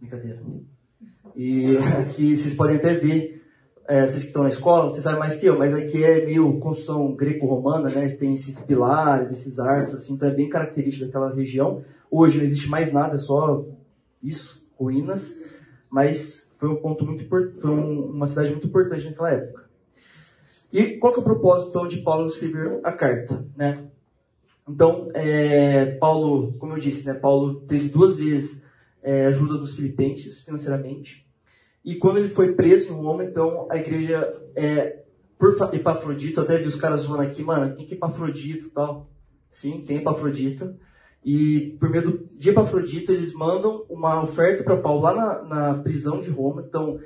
brincadeira. 0.00 0.40
E 1.34 1.76
aqui 2.00 2.36
vocês 2.36 2.54
podem 2.54 2.76
até 2.76 2.94
ver, 2.94 3.35
é, 3.88 4.06
vocês 4.06 4.22
que 4.22 4.28
estão 4.28 4.42
na 4.42 4.48
escola, 4.48 4.90
vocês 4.90 5.02
sabem 5.02 5.18
mais 5.18 5.34
que 5.34 5.46
eu, 5.46 5.58
mas 5.58 5.74
aqui 5.74 6.02
é 6.02 6.24
meio 6.24 6.58
construção 6.58 7.14
greco-romana, 7.14 7.88
né? 7.88 8.08
Tem 8.10 8.34
esses 8.34 8.60
pilares, 8.62 9.30
esses 9.30 9.58
arcos, 9.58 9.94
assim, 9.94 10.14
então 10.14 10.28
é 10.28 10.34
bem 10.34 10.48
característico 10.48 11.06
daquela 11.06 11.32
região. 11.32 11.84
Hoje 12.10 12.36
não 12.36 12.44
existe 12.44 12.68
mais 12.68 12.92
nada, 12.92 13.14
é 13.14 13.18
só 13.18 13.64
isso, 14.22 14.64
ruínas, 14.78 15.36
mas 15.90 16.48
foi 16.58 16.68
um 16.68 16.76
ponto 16.76 17.04
muito 17.04 17.28
foi 17.28 17.70
uma 17.70 18.26
cidade 18.26 18.50
muito 18.50 18.66
importante 18.66 19.06
naquela 19.06 19.30
época. 19.30 19.66
E 20.72 20.96
qual 20.98 21.12
que 21.12 21.20
é 21.20 21.22
o 21.22 21.24
propósito 21.24 21.68
então 21.70 21.86
de 21.86 21.98
Paulo 21.98 22.26
escrever 22.26 22.80
a 22.82 22.92
carta, 22.92 23.46
né? 23.56 23.84
Então, 24.68 25.10
é, 25.14 25.92
Paulo, 25.96 26.54
como 26.58 26.72
eu 26.72 26.78
disse, 26.78 27.06
né, 27.06 27.14
Paulo 27.14 27.60
teve 27.60 27.88
duas 27.88 28.16
vezes 28.16 28.60
é, 29.00 29.26
ajuda 29.26 29.58
dos 29.58 29.76
filipenses 29.76 30.40
financeiramente. 30.42 31.25
E 31.86 31.94
quando 31.94 32.18
ele 32.18 32.28
foi 32.28 32.52
preso 32.52 32.92
em 32.92 32.96
Roma, 32.96 33.22
então 33.22 33.68
a 33.70 33.76
igreja, 33.76 34.36
é, 34.56 35.04
por 35.38 35.54
Epafrodito, 35.72 36.40
até 36.40 36.58
vi 36.58 36.66
os 36.66 36.74
caras 36.74 37.02
zoando 37.02 37.22
aqui, 37.22 37.44
mano, 37.44 37.76
quem 37.76 37.86
que 37.86 37.94
é 37.94 37.96
Epafrodito 37.96 38.66
e 38.66 38.70
tal? 38.70 39.08
Sim, 39.52 39.84
tem 39.86 39.98
Epafrodita. 39.98 40.76
E 41.24 41.76
por 41.78 41.88
meio 41.88 42.28
de 42.32 42.50
Epafrodito, 42.50 43.12
eles 43.12 43.32
mandam 43.32 43.84
uma 43.88 44.20
oferta 44.20 44.64
para 44.64 44.76
Paulo 44.76 45.02
lá 45.02 45.14
na, 45.14 45.42
na, 45.44 45.82
prisão 45.82 46.20
de 46.20 46.28
Roma. 46.28 46.64
Então, 46.66 46.98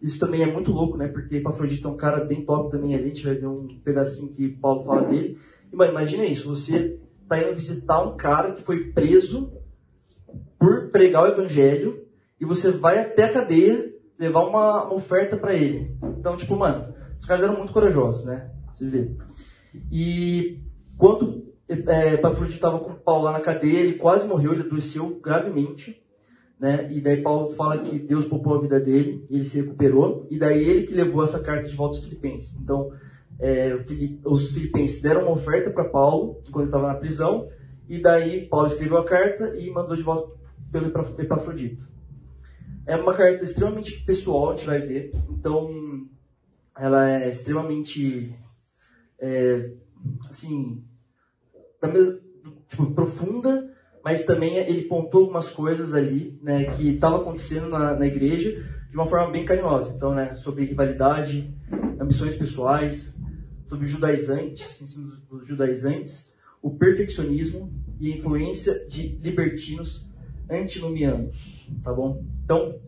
isso 0.00 0.20
também 0.20 0.42
é 0.42 0.46
muito 0.46 0.70
louco, 0.70 0.96
né? 0.96 1.08
Porque 1.08 1.36
Epafrodito 1.36 1.88
é 1.88 1.90
um 1.90 1.96
cara 1.96 2.24
bem 2.24 2.44
top 2.44 2.70
também. 2.70 2.94
A 2.94 3.02
gente 3.02 3.24
vai 3.24 3.34
ver 3.34 3.48
um 3.48 3.66
pedacinho 3.82 4.32
que 4.32 4.48
Paulo 4.48 4.84
fala 4.84 5.02
dele. 5.02 5.36
E, 5.72 5.74
mano, 5.74 5.90
imagina 5.90 6.24
isso, 6.24 6.48
você 6.48 6.96
tá 7.28 7.42
indo 7.42 7.56
visitar 7.56 8.00
um 8.02 8.16
cara 8.16 8.52
que 8.52 8.62
foi 8.62 8.92
preso 8.92 9.52
por 10.56 10.90
pregar 10.90 11.24
o 11.24 11.28
evangelho 11.28 12.04
e 12.40 12.44
você 12.44 12.70
vai 12.70 13.00
até 13.00 13.24
a 13.24 13.32
cadeia 13.32 13.97
levar 14.18 14.44
uma, 14.44 14.84
uma 14.84 14.94
oferta 14.94 15.36
para 15.36 15.54
ele. 15.54 15.96
Então, 16.18 16.36
tipo, 16.36 16.56
mano, 16.56 16.92
os 17.18 17.26
caras 17.26 17.42
eram 17.42 17.56
muito 17.56 17.72
corajosos, 17.72 18.24
né? 18.24 18.50
Você 18.72 18.88
vê. 18.88 19.10
E 19.90 20.60
quando 20.96 21.48
é, 21.68 22.14
Epafrodito 22.14 22.56
estava 22.56 22.78
com 22.78 22.94
Paulo 22.94 23.24
lá 23.24 23.32
na 23.32 23.40
cadeia, 23.40 23.80
ele 23.80 23.94
quase 23.94 24.26
morreu, 24.26 24.52
ele 24.52 24.62
adoeceu 24.62 25.20
gravemente. 25.22 26.02
Né? 26.58 26.92
E 26.92 27.00
daí 27.00 27.22
Paulo 27.22 27.50
fala 27.50 27.78
que 27.78 27.98
Deus 27.98 28.24
poupou 28.24 28.54
a 28.54 28.60
vida 28.60 28.80
dele, 28.80 29.24
ele 29.30 29.44
se 29.44 29.60
recuperou, 29.60 30.26
e 30.28 30.38
daí 30.38 30.64
ele 30.64 30.86
que 30.86 30.94
levou 30.94 31.22
essa 31.22 31.38
carta 31.38 31.68
de 31.68 31.76
volta 31.76 31.96
aos 31.96 32.04
filipenses. 32.04 32.58
Então, 32.60 32.90
é, 33.38 33.78
os 34.24 34.52
filipenses 34.52 35.00
deram 35.00 35.22
uma 35.22 35.32
oferta 35.32 35.70
para 35.70 35.84
Paulo, 35.84 36.42
quando 36.50 36.64
ele 36.64 36.68
estava 36.68 36.88
na 36.88 36.94
prisão, 36.94 37.48
e 37.88 38.02
daí 38.02 38.48
Paulo 38.48 38.66
escreveu 38.66 38.98
a 38.98 39.04
carta 39.04 39.56
e 39.56 39.70
mandou 39.70 39.94
de 39.94 40.02
volta 40.02 40.32
pelo 40.72 40.88
Epafrodito. 41.18 41.86
É 42.88 42.96
uma 42.96 43.14
carta 43.14 43.44
extremamente 43.44 44.02
pessoal, 44.02 44.48
a 44.48 44.56
gente 44.56 44.66
vai 44.66 44.80
ver. 44.80 45.12
Então, 45.28 46.08
ela 46.74 47.06
é 47.06 47.28
extremamente, 47.28 48.34
é, 49.20 49.72
assim, 50.30 50.82
tipo, 52.66 52.90
profunda, 52.94 53.70
mas 54.02 54.24
também 54.24 54.56
ele 54.56 54.84
pontou 54.84 55.20
algumas 55.20 55.50
coisas 55.50 55.92
ali, 55.92 56.38
né, 56.42 56.76
que 56.76 56.88
estavam 56.88 57.20
acontecendo 57.20 57.68
na, 57.68 57.94
na 57.94 58.06
igreja 58.06 58.52
de 58.88 58.96
uma 58.96 59.04
forma 59.04 59.32
bem 59.32 59.44
carinhosa. 59.44 59.92
Então, 59.94 60.14
né, 60.14 60.34
sobre 60.36 60.64
rivalidade, 60.64 61.54
ambições 62.00 62.34
pessoais, 62.36 63.14
sobre 63.66 63.86
judaizantes, 63.86 64.80
ensinos 64.80 65.20
dos 65.28 65.46
judaizantes, 65.46 66.34
o 66.62 66.70
perfeccionismo 66.70 67.70
e 68.00 68.10
a 68.10 68.16
influência 68.16 68.86
de 68.88 69.08
libertinos 69.18 70.08
antinomianos, 70.48 71.68
tá 71.82 71.92
bom? 71.92 72.24
Então, 72.48 72.80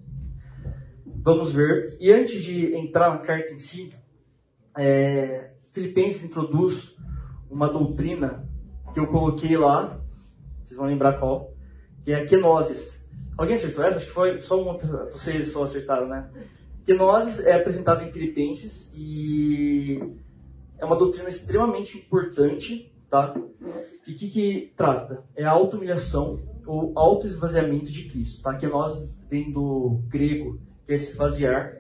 vamos 1.22 1.52
ver. 1.52 1.94
E 2.00 2.10
antes 2.10 2.42
de 2.42 2.74
entrar 2.74 3.10
na 3.10 3.18
carta 3.18 3.52
em 3.52 3.58
si, 3.58 3.92
é, 4.74 5.50
Filipenses 5.74 6.24
introduz 6.24 6.96
uma 7.50 7.68
doutrina 7.68 8.48
que 8.94 8.98
eu 8.98 9.06
coloquei 9.08 9.54
lá, 9.58 10.00
vocês 10.64 10.78
vão 10.78 10.86
lembrar 10.86 11.18
qual, 11.18 11.52
que 12.02 12.10
é 12.10 12.22
a 12.22 12.26
kenosis. 12.26 13.04
Alguém 13.36 13.54
acertou 13.56 13.84
essa? 13.84 13.98
Acho 13.98 14.06
que 14.06 14.12
foi 14.12 14.40
só 14.40 14.58
uma 14.58 14.78
vocês 15.12 15.52
só 15.52 15.64
acertaram, 15.64 16.08
né? 16.08 16.30
Kenosis 16.86 17.44
é 17.44 17.52
apresentado 17.52 18.02
em 18.02 18.10
Filipenses 18.10 18.90
e 18.94 20.00
é 20.78 20.86
uma 20.86 20.96
doutrina 20.96 21.28
extremamente 21.28 21.98
importante, 21.98 22.90
tá? 23.10 23.34
E 24.06 24.12
o 24.12 24.16
que, 24.16 24.30
que 24.30 24.72
trata? 24.74 25.22
É 25.36 25.44
a 25.44 25.50
auto-humilhação 25.50 26.49
ou 26.70 26.92
auto-esvaziamento 26.96 27.90
de 27.90 28.08
Cristo, 28.08 28.42
tá? 28.42 28.56
Kenosis 28.56 29.18
vem 29.28 29.50
do 29.50 30.00
grego, 30.06 30.60
que 30.86 30.92
é 30.92 30.96
se 30.96 31.10
esvaziar. 31.10 31.78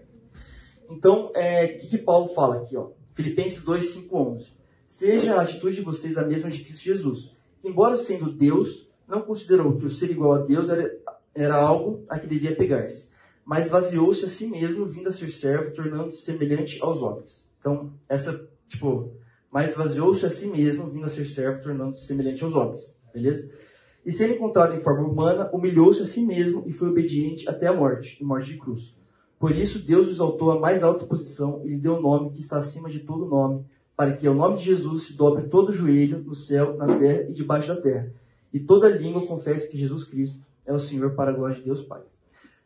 Então, 0.90 1.28
o 1.28 1.36
é, 1.36 1.68
que, 1.68 1.86
que 1.86 1.98
Paulo 1.98 2.28
fala 2.34 2.56
aqui, 2.56 2.76
ó? 2.76 2.90
Filipenses 3.14 3.62
2, 3.62 3.84
5, 3.84 4.18
11. 4.18 4.52
Seja 4.88 5.36
a 5.36 5.42
atitude 5.42 5.76
de 5.76 5.82
vocês 5.82 6.18
a 6.18 6.26
mesma 6.26 6.50
de 6.50 6.64
Cristo 6.64 6.82
Jesus, 6.82 7.32
que, 7.62 7.68
embora 7.68 7.96
sendo 7.96 8.32
Deus, 8.32 8.90
não 9.06 9.22
considerou 9.22 9.76
que 9.76 9.86
o 9.86 9.90
ser 9.90 10.10
igual 10.10 10.32
a 10.32 10.38
Deus 10.42 10.68
era, 10.68 10.92
era 11.32 11.54
algo 11.54 12.04
a 12.08 12.18
que 12.18 12.26
devia 12.26 12.56
pegar-se, 12.56 13.08
mas 13.44 13.70
vaziou-se 13.70 14.24
a 14.24 14.28
si 14.28 14.48
mesmo, 14.48 14.86
vindo 14.86 15.08
a 15.08 15.12
ser 15.12 15.30
servo, 15.30 15.72
tornando-se 15.72 16.22
semelhante 16.22 16.82
aos 16.82 17.00
homens. 17.00 17.48
Então, 17.60 17.92
essa, 18.08 18.44
tipo, 18.66 19.12
mas 19.52 19.76
vaziou-se 19.76 20.26
a 20.26 20.30
si 20.30 20.46
mesmo, 20.46 20.90
vindo 20.90 21.04
a 21.04 21.08
ser 21.08 21.26
servo, 21.26 21.62
tornando-se 21.62 22.06
semelhante 22.06 22.42
aos 22.42 22.56
homens. 22.56 22.92
Beleza? 23.14 23.48
E 24.10 24.12
sendo 24.12 24.34
encontrado 24.34 24.74
em 24.74 24.80
forma 24.80 25.06
humana, 25.06 25.48
humilhou-se 25.52 26.02
a 26.02 26.04
si 26.04 26.26
mesmo 26.26 26.64
e 26.66 26.72
foi 26.72 26.88
obediente 26.88 27.48
até 27.48 27.68
a 27.68 27.72
morte, 27.72 28.20
e 28.20 28.24
morte 28.24 28.50
de 28.50 28.58
cruz. 28.58 28.92
Por 29.38 29.52
isso, 29.52 29.78
Deus 29.78 30.08
o 30.08 30.10
exaltou 30.10 30.50
à 30.50 30.58
mais 30.58 30.82
alta 30.82 31.06
posição 31.06 31.62
e 31.64 31.68
lhe 31.68 31.76
deu 31.76 31.92
o 31.92 31.98
um 31.98 32.02
nome 32.02 32.30
que 32.32 32.40
está 32.40 32.58
acima 32.58 32.90
de 32.90 32.98
todo 32.98 33.24
nome, 33.24 33.64
para 33.96 34.12
que 34.12 34.26
ao 34.26 34.34
nome 34.34 34.56
de 34.56 34.64
Jesus 34.64 35.04
se 35.04 35.16
dobre 35.16 35.44
todo 35.44 35.68
o 35.68 35.72
joelho 35.72 36.24
no 36.24 36.34
céu, 36.34 36.76
na 36.76 36.88
terra 36.98 37.30
e 37.30 37.32
debaixo 37.32 37.68
da 37.68 37.80
terra, 37.80 38.12
e 38.52 38.58
toda 38.58 38.88
língua 38.88 39.24
confesse 39.28 39.70
que 39.70 39.78
Jesus 39.78 40.02
Cristo 40.02 40.40
é 40.66 40.72
o 40.72 40.80
Senhor 40.80 41.12
para 41.12 41.30
a 41.30 41.32
glória 41.32 41.54
de 41.54 41.62
Deus 41.62 41.80
Pai. 41.80 42.02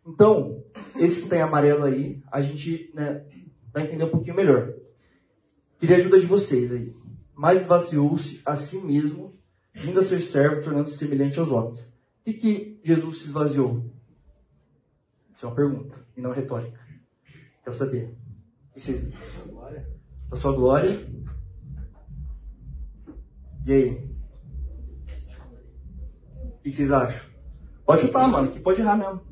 Então, 0.06 0.64
esse 0.98 1.18
que 1.18 1.24
está 1.24 1.36
em 1.36 1.42
amarelo 1.42 1.84
aí, 1.84 2.22
a 2.32 2.40
gente 2.40 2.90
né, 2.94 3.22
vai 3.70 3.84
entender 3.84 4.04
um 4.04 4.10
pouquinho 4.10 4.34
melhor. 4.34 4.72
Queria 5.78 5.96
a 5.96 5.98
ajuda 5.98 6.18
de 6.18 6.24
vocês 6.24 6.72
aí. 6.72 6.90
Mas 7.34 7.66
vaciou-se 7.66 8.40
a 8.46 8.56
si 8.56 8.78
mesmo, 8.78 9.33
vindo 9.74 10.00
a 10.00 10.02
ser 10.02 10.20
servo, 10.20 10.62
tornando-se 10.62 10.96
semelhante 10.96 11.38
aos 11.38 11.50
homens. 11.50 11.92
O 12.26 12.32
que, 12.32 12.80
Jesus 12.82 13.18
se 13.18 13.26
esvaziou? 13.26 13.84
Isso 15.34 15.44
é 15.44 15.48
uma 15.48 15.54
pergunta, 15.54 15.96
e 16.16 16.20
não 16.20 16.32
retórica. 16.32 16.80
Quero 17.62 17.76
saber. 17.76 18.14
E 18.74 18.80
se... 18.80 19.12
A 20.30 20.36
sua 20.36 20.52
glória 20.52 20.90
e 23.66 23.72
aí? 23.72 24.14
O 26.42 26.58
que 26.62 26.70
vocês 26.70 26.92
acham? 26.92 27.30
Pode 27.86 28.02
chutar, 28.02 28.28
mano, 28.28 28.50
que 28.50 28.60
pode 28.60 28.80
errar 28.80 28.96
mesmo. 28.96 29.22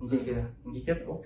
Ninguém 0.00 0.24
quer. 0.24 0.52
Ninguém 0.64 0.84
quer 0.84 1.04
bom. 1.04 1.22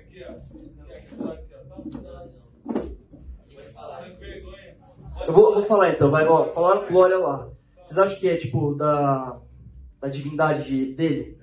Eu 5.27 5.33
vou, 5.33 5.55
vou 5.55 5.65
falar 5.65 5.93
então, 5.93 6.11
vai, 6.11 6.27
ó, 6.27 6.53
falaram 6.53 6.89
glória 6.89 7.19
lá. 7.19 7.49
Vocês 7.85 7.99
acham 7.99 8.19
que 8.19 8.29
é 8.29 8.37
tipo 8.37 8.75
da, 8.75 9.41
da 10.01 10.09
divindade 10.09 10.65
de, 10.65 10.95
dele? 10.95 11.39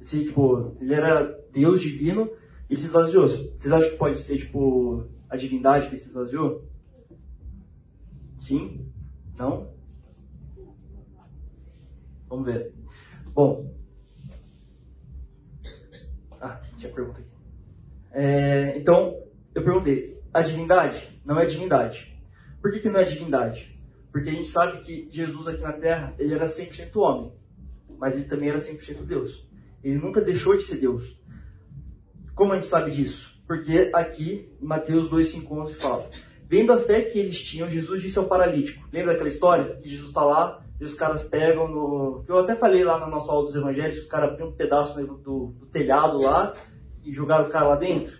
Esse, 0.00 0.24
tipo, 0.24 0.76
ele 0.80 0.94
era 0.94 1.24
Deus 1.52 1.80
divino 1.80 2.30
e 2.68 2.74
ele 2.74 2.80
se 2.80 2.86
esvaziou. 2.86 3.26
Vocês 3.26 3.72
acham 3.72 3.90
que 3.90 3.96
pode 3.96 4.18
ser 4.18 4.36
tipo 4.36 5.06
a 5.28 5.36
divindade 5.36 5.88
que 5.88 5.96
se 5.96 6.08
esvaziou? 6.08 6.64
Sim? 8.38 8.90
Não? 9.38 9.68
Vamos 12.28 12.46
ver. 12.46 12.74
Bom. 13.32 13.72
Ah, 16.40 16.60
tinha 16.78 16.92
pergunta 16.92 17.20
aqui. 17.20 17.28
É, 18.12 18.78
então, 18.78 19.22
eu 19.54 19.64
perguntei: 19.64 20.17
a 20.38 20.42
divindade 20.42 21.20
não 21.24 21.38
é 21.38 21.44
divindade. 21.44 22.16
Por 22.62 22.70
que, 22.72 22.80
que 22.80 22.88
não 22.88 23.00
é 23.00 23.04
divindade? 23.04 23.76
Porque 24.12 24.30
a 24.30 24.32
gente 24.32 24.48
sabe 24.48 24.80
que 24.80 25.08
Jesus 25.10 25.48
aqui 25.48 25.62
na 25.62 25.72
Terra, 25.72 26.14
ele 26.18 26.34
era 26.34 26.46
100% 26.46 26.96
homem, 26.96 27.32
mas 27.98 28.14
ele 28.14 28.24
também 28.24 28.48
era 28.48 28.58
100% 28.58 29.04
Deus. 29.04 29.46
Ele 29.82 29.98
nunca 29.98 30.20
deixou 30.20 30.56
de 30.56 30.62
ser 30.62 30.78
Deus. 30.78 31.20
Como 32.34 32.52
a 32.52 32.56
gente 32.56 32.68
sabe 32.68 32.90
disso? 32.90 33.36
Porque 33.46 33.90
aqui, 33.94 34.48
em 34.60 34.64
Mateus 34.64 35.10
2,5,11 35.10 35.74
fala 35.74 36.08
Vendo 36.48 36.72
a 36.72 36.78
fé 36.78 37.02
que 37.02 37.18
eles 37.18 37.40
tinham, 37.40 37.68
Jesus 37.68 38.00
disse 38.00 38.18
ao 38.18 38.24
paralítico. 38.24 38.88
Lembra 38.92 39.12
daquela 39.12 39.28
história? 39.28 39.76
Que 39.76 39.88
Jesus 39.88 40.08
está 40.08 40.24
lá 40.24 40.62
e 40.80 40.84
os 40.84 40.94
caras 40.94 41.22
pegam 41.22 41.68
no. 41.68 42.24
Eu 42.26 42.38
até 42.38 42.54
falei 42.54 42.84
lá 42.84 42.98
na 42.98 43.06
nossa 43.06 43.30
aula 43.30 43.44
dos 43.44 43.54
evangelhos, 43.54 43.98
os 43.98 44.06
caras 44.06 44.30
abriram 44.30 44.48
um 44.48 44.54
pedaço 44.54 44.98
do, 44.98 45.18
do, 45.18 45.46
do, 45.58 45.66
telhado 45.66 46.22
lá 46.22 46.54
e 47.04 47.12
jogaram 47.12 47.48
o 47.48 47.50
cara 47.50 47.68
lá 47.68 47.76
dentro. 47.76 48.16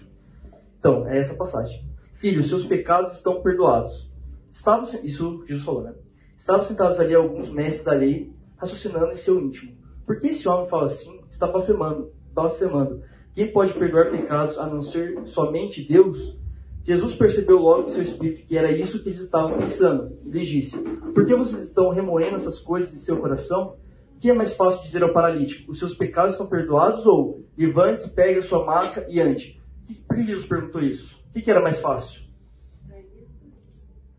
Então, 0.79 1.09
é 1.09 1.19
essa 1.19 1.35
passagem. 1.35 1.88
Filho, 2.19 2.43
seus 2.43 2.65
pecados 2.65 3.13
estão 3.13 3.41
perdoados. 3.43 4.11
Estavam, 4.53 4.83
isso 5.05 5.45
Jesus 5.47 5.65
falou, 5.65 5.85
né? 5.85 5.95
Estavam 6.37 6.63
sentados 6.63 6.99
ali 6.99 7.15
alguns 7.15 7.49
mestres 7.49 7.85
da 7.85 7.93
lei, 7.93 8.33
raciocinando 8.57 9.13
em 9.13 9.17
seu 9.17 9.39
íntimo. 9.39 9.79
Por 10.05 10.19
que 10.19 10.27
esse 10.27 10.49
homem 10.49 10.69
fala 10.69 10.87
assim? 10.87 11.21
Está 11.31 11.47
blasfemando. 11.47 12.13
blasfemando. 12.35 13.05
Quem 13.37 13.53
pode 13.53 13.73
perdoar 13.73 14.11
pecados 14.11 14.59
a 14.59 14.67
não 14.67 14.83
ser 14.83 15.29
somente 15.29 15.87
Deus? 15.87 16.37
Jesus 16.83 17.15
percebeu 17.15 17.59
logo 17.61 17.87
em 17.87 17.91
seu 17.91 18.03
espírito 18.03 18.45
que 18.49 18.59
era 18.59 18.73
isso 18.73 19.01
que 19.01 19.11
eles 19.11 19.21
estavam 19.21 19.57
pensando. 19.57 20.19
E 20.27 20.31
lhes 20.31 20.49
disse: 20.49 20.77
Por 20.77 21.25
que 21.25 21.37
vocês 21.37 21.63
estão 21.63 21.91
remoendo 21.91 22.35
essas 22.35 22.59
coisas 22.59 22.93
em 22.93 22.99
seu 22.99 23.19
coração? 23.19 23.77
Que 24.19 24.31
é 24.31 24.35
mais 24.35 24.55
fácil 24.55 24.83
dizer 24.83 25.05
ao 25.05 25.13
paralítico? 25.13 25.71
Os 25.71 25.79
seus 25.79 25.95
pecados 25.95 26.33
estão 26.33 26.49
perdoados? 26.49 27.07
Ou 27.07 27.45
levante-se, 27.57 28.13
pegue 28.13 28.39
a 28.39 28.43
sua 28.43 28.65
maca 28.67 29.07
e 29.09 29.21
ande? 29.21 29.63
Por 30.09 30.17
que 30.17 30.25
Jesus 30.27 30.47
perguntou 30.47 30.83
isso? 30.83 31.17
O 31.39 31.43
que 31.43 31.51
era 31.51 31.61
mais 31.61 31.81
fácil? 31.81 32.23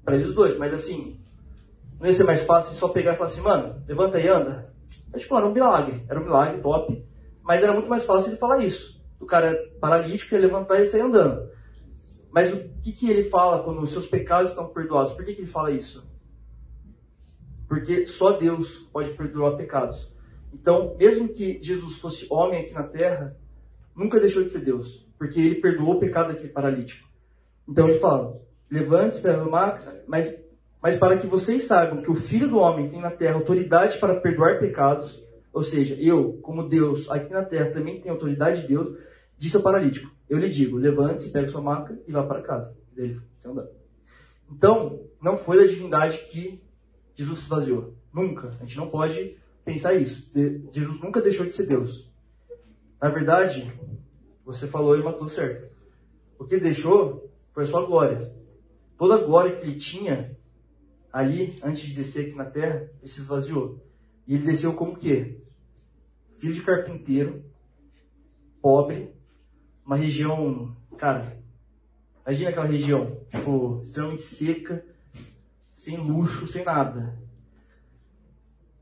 Para 0.05 0.15
eles 0.15 0.33
dois, 0.33 0.57
mas 0.57 0.73
assim, 0.73 1.19
Não 1.99 2.07
ia 2.07 2.13
ser 2.13 2.23
mais 2.23 2.41
fácil 2.43 2.73
só 2.73 2.87
pegar 2.87 3.13
e 3.13 3.17
falar 3.17 3.29
assim, 3.29 3.41
mano, 3.41 3.83
levanta 3.85 4.17
e 4.17 4.27
anda? 4.29 4.73
Mas, 5.11 5.23
tipo, 5.23 5.35
era 5.35 5.45
um 5.45 5.51
milagre. 5.51 6.05
Era 6.07 6.17
um 6.17 6.23
milagre, 6.23 6.61
top. 6.61 7.05
Mas 7.43 7.61
era 7.61 7.73
muito 7.73 7.89
mais 7.89 8.05
fácil 8.05 8.29
ele 8.29 8.37
falar 8.37 8.63
isso. 8.63 9.03
O 9.19 9.25
cara 9.25 9.53
paralítico 9.81 10.33
ia 10.33 10.39
levantar 10.39 10.79
e 10.79 10.85
sair 10.85 11.01
andando. 11.01 11.49
Mas 12.31 12.53
o 12.53 12.69
que, 12.81 12.93
que 12.93 13.09
ele 13.09 13.23
fala 13.23 13.63
quando 13.63 13.81
os 13.81 13.89
seus 13.89 14.05
pecados 14.05 14.51
estão 14.51 14.69
perdoados? 14.69 15.11
Por 15.11 15.25
que, 15.25 15.33
que 15.33 15.41
ele 15.41 15.47
fala 15.47 15.71
isso? 15.71 16.07
Porque 17.67 18.07
só 18.07 18.31
Deus 18.31 18.77
pode 18.93 19.09
perdoar 19.11 19.57
pecados. 19.57 20.09
Então, 20.53 20.95
mesmo 20.97 21.27
que 21.27 21.61
Jesus 21.61 21.97
fosse 21.97 22.25
homem 22.29 22.61
aqui 22.61 22.73
na 22.73 22.83
terra, 22.83 23.35
nunca 23.93 24.21
deixou 24.21 24.41
de 24.41 24.51
ser 24.51 24.59
Deus. 24.59 25.05
Porque 25.17 25.37
ele 25.39 25.55
perdoou 25.55 25.95
o 25.95 25.99
pecado 25.99 26.29
daquele 26.29 26.47
paralítico. 26.47 27.08
Então 27.69 27.87
ele 27.87 27.99
fala: 27.99 28.41
levante-se 28.69 29.21
para 29.21 29.35
arrumar, 29.35 29.81
mas, 30.07 30.35
mas 30.81 30.95
para 30.95 31.17
que 31.17 31.27
vocês 31.27 31.63
saibam 31.63 32.01
que 32.01 32.09
o 32.09 32.15
Filho 32.15 32.49
do 32.49 32.57
Homem 32.57 32.89
tem 32.89 32.99
na 32.99 33.11
terra 33.11 33.35
autoridade 33.35 33.99
para 33.99 34.19
perdoar 34.19 34.59
pecados, 34.59 35.23
ou 35.53 35.61
seja, 35.61 35.95
eu, 35.95 36.39
como 36.41 36.67
Deus, 36.67 37.09
aqui 37.09 37.31
na 37.31 37.43
terra 37.43 37.71
também 37.71 38.01
tenho 38.01 38.15
autoridade 38.15 38.61
de 38.61 38.67
Deus, 38.67 38.97
disse 39.37 39.55
ao 39.55 39.61
paralítico: 39.61 40.11
Eu 40.27 40.39
lhe 40.39 40.49
digo, 40.49 40.77
levante-se, 40.77 41.31
pegue 41.31 41.49
sua 41.49 41.61
maca 41.61 41.97
e 42.07 42.11
vá 42.11 42.23
para 42.23 42.41
casa. 42.41 42.75
Ele 42.97 43.21
Então, 44.51 44.99
não 45.21 45.37
foi 45.37 45.57
da 45.57 45.65
divindade 45.65 46.17
que 46.29 46.61
Jesus 47.15 47.39
se 47.39 47.45
esvaziou. 47.45 47.93
Nunca. 48.13 48.49
A 48.59 48.65
gente 48.65 48.77
não 48.77 48.89
pode 48.89 49.37
pensar 49.63 49.93
isso. 49.93 50.27
Jesus 50.73 50.99
nunca 50.99 51.21
deixou 51.21 51.45
de 51.45 51.53
ser 51.53 51.67
Deus. 51.67 52.11
Na 53.01 53.09
verdade, 53.09 53.71
você 54.43 54.67
falou 54.67 54.97
e 54.97 55.03
matou 55.03 55.29
certo. 55.29 55.69
O 56.37 56.45
que 56.45 56.59
deixou 56.59 57.28
foi 57.59 57.63
a 57.65 57.67
sua 57.67 57.85
glória. 57.85 58.33
Toda 58.97 59.15
a 59.15 59.25
glória 59.25 59.57
que 59.57 59.63
ele 59.63 59.75
tinha 59.75 60.37
ali, 61.11 61.59
antes 61.61 61.81
de 61.81 61.93
descer 61.93 62.27
aqui 62.27 62.35
na 62.37 62.45
terra, 62.45 62.89
ele 62.99 63.07
se 63.07 63.19
esvaziou. 63.19 63.83
E 64.25 64.35
ele 64.35 64.45
desceu 64.45 64.73
como 64.73 64.95
quê? 64.95 65.41
Filho 66.37 66.53
de 66.53 66.61
carpinteiro, 66.61 67.43
pobre, 68.61 69.13
uma 69.85 69.97
região, 69.97 70.73
cara, 70.97 71.37
imagina 72.25 72.49
aquela 72.49 72.65
região, 72.65 73.17
tipo, 73.29 73.81
extremamente 73.83 74.21
seca, 74.21 74.85
sem 75.73 75.97
luxo, 75.97 76.47
sem 76.47 76.63
nada. 76.63 77.19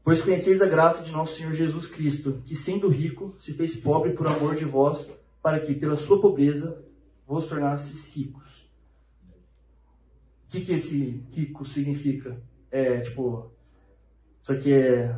Pois 0.04 0.22
conheceis 0.22 0.62
a 0.62 0.68
graça 0.68 1.04
de 1.04 1.12
nosso 1.12 1.36
Senhor 1.36 1.54
Jesus 1.54 1.88
Cristo, 1.88 2.44
que 2.46 2.54
sendo 2.54 2.90
rico, 2.90 3.34
se 3.40 3.54
fez 3.54 3.76
pobre 3.76 4.12
por 4.12 4.28
amor 4.28 4.54
de 4.54 4.66
vós, 4.66 5.12
para 5.42 5.60
que, 5.60 5.74
pela 5.74 5.96
sua 5.96 6.22
pobreza, 6.22 6.86
vos 7.26 7.48
tornasseis 7.48 8.08
ricos. 8.10 8.47
O 10.48 10.50
que, 10.50 10.62
que 10.62 10.74
esse 10.74 11.22
rico 11.32 11.66
significa? 11.66 12.42
É, 12.72 13.02
tipo, 13.02 13.52
isso 14.42 14.52
aqui 14.54 14.72
é 14.72 15.14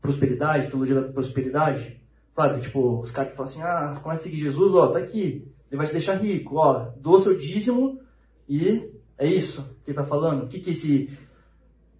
prosperidade, 0.00 0.68
teologia 0.68 1.00
da 1.00 1.12
prosperidade? 1.12 2.00
Sabe, 2.32 2.60
tipo, 2.60 3.00
os 3.00 3.12
caras 3.12 3.30
que 3.30 3.36
falam 3.36 3.52
assim, 3.52 3.62
ah, 3.62 3.92
começa 4.02 4.22
a 4.22 4.24
seguir 4.24 4.38
Jesus, 4.38 4.74
ó, 4.74 4.88
tá 4.88 4.98
aqui, 4.98 5.46
ele 5.70 5.76
vai 5.76 5.86
te 5.86 5.92
deixar 5.92 6.14
rico, 6.14 6.56
ó, 6.56 6.90
doa 6.96 7.20
seu 7.20 7.36
dízimo 7.36 8.00
e 8.48 8.90
é 9.16 9.26
isso 9.26 9.62
que 9.84 9.90
ele 9.90 9.96
tá 9.96 10.04
falando. 10.04 10.44
O 10.44 10.48
que 10.48 10.58
que 10.58 10.70
esse, 10.70 11.16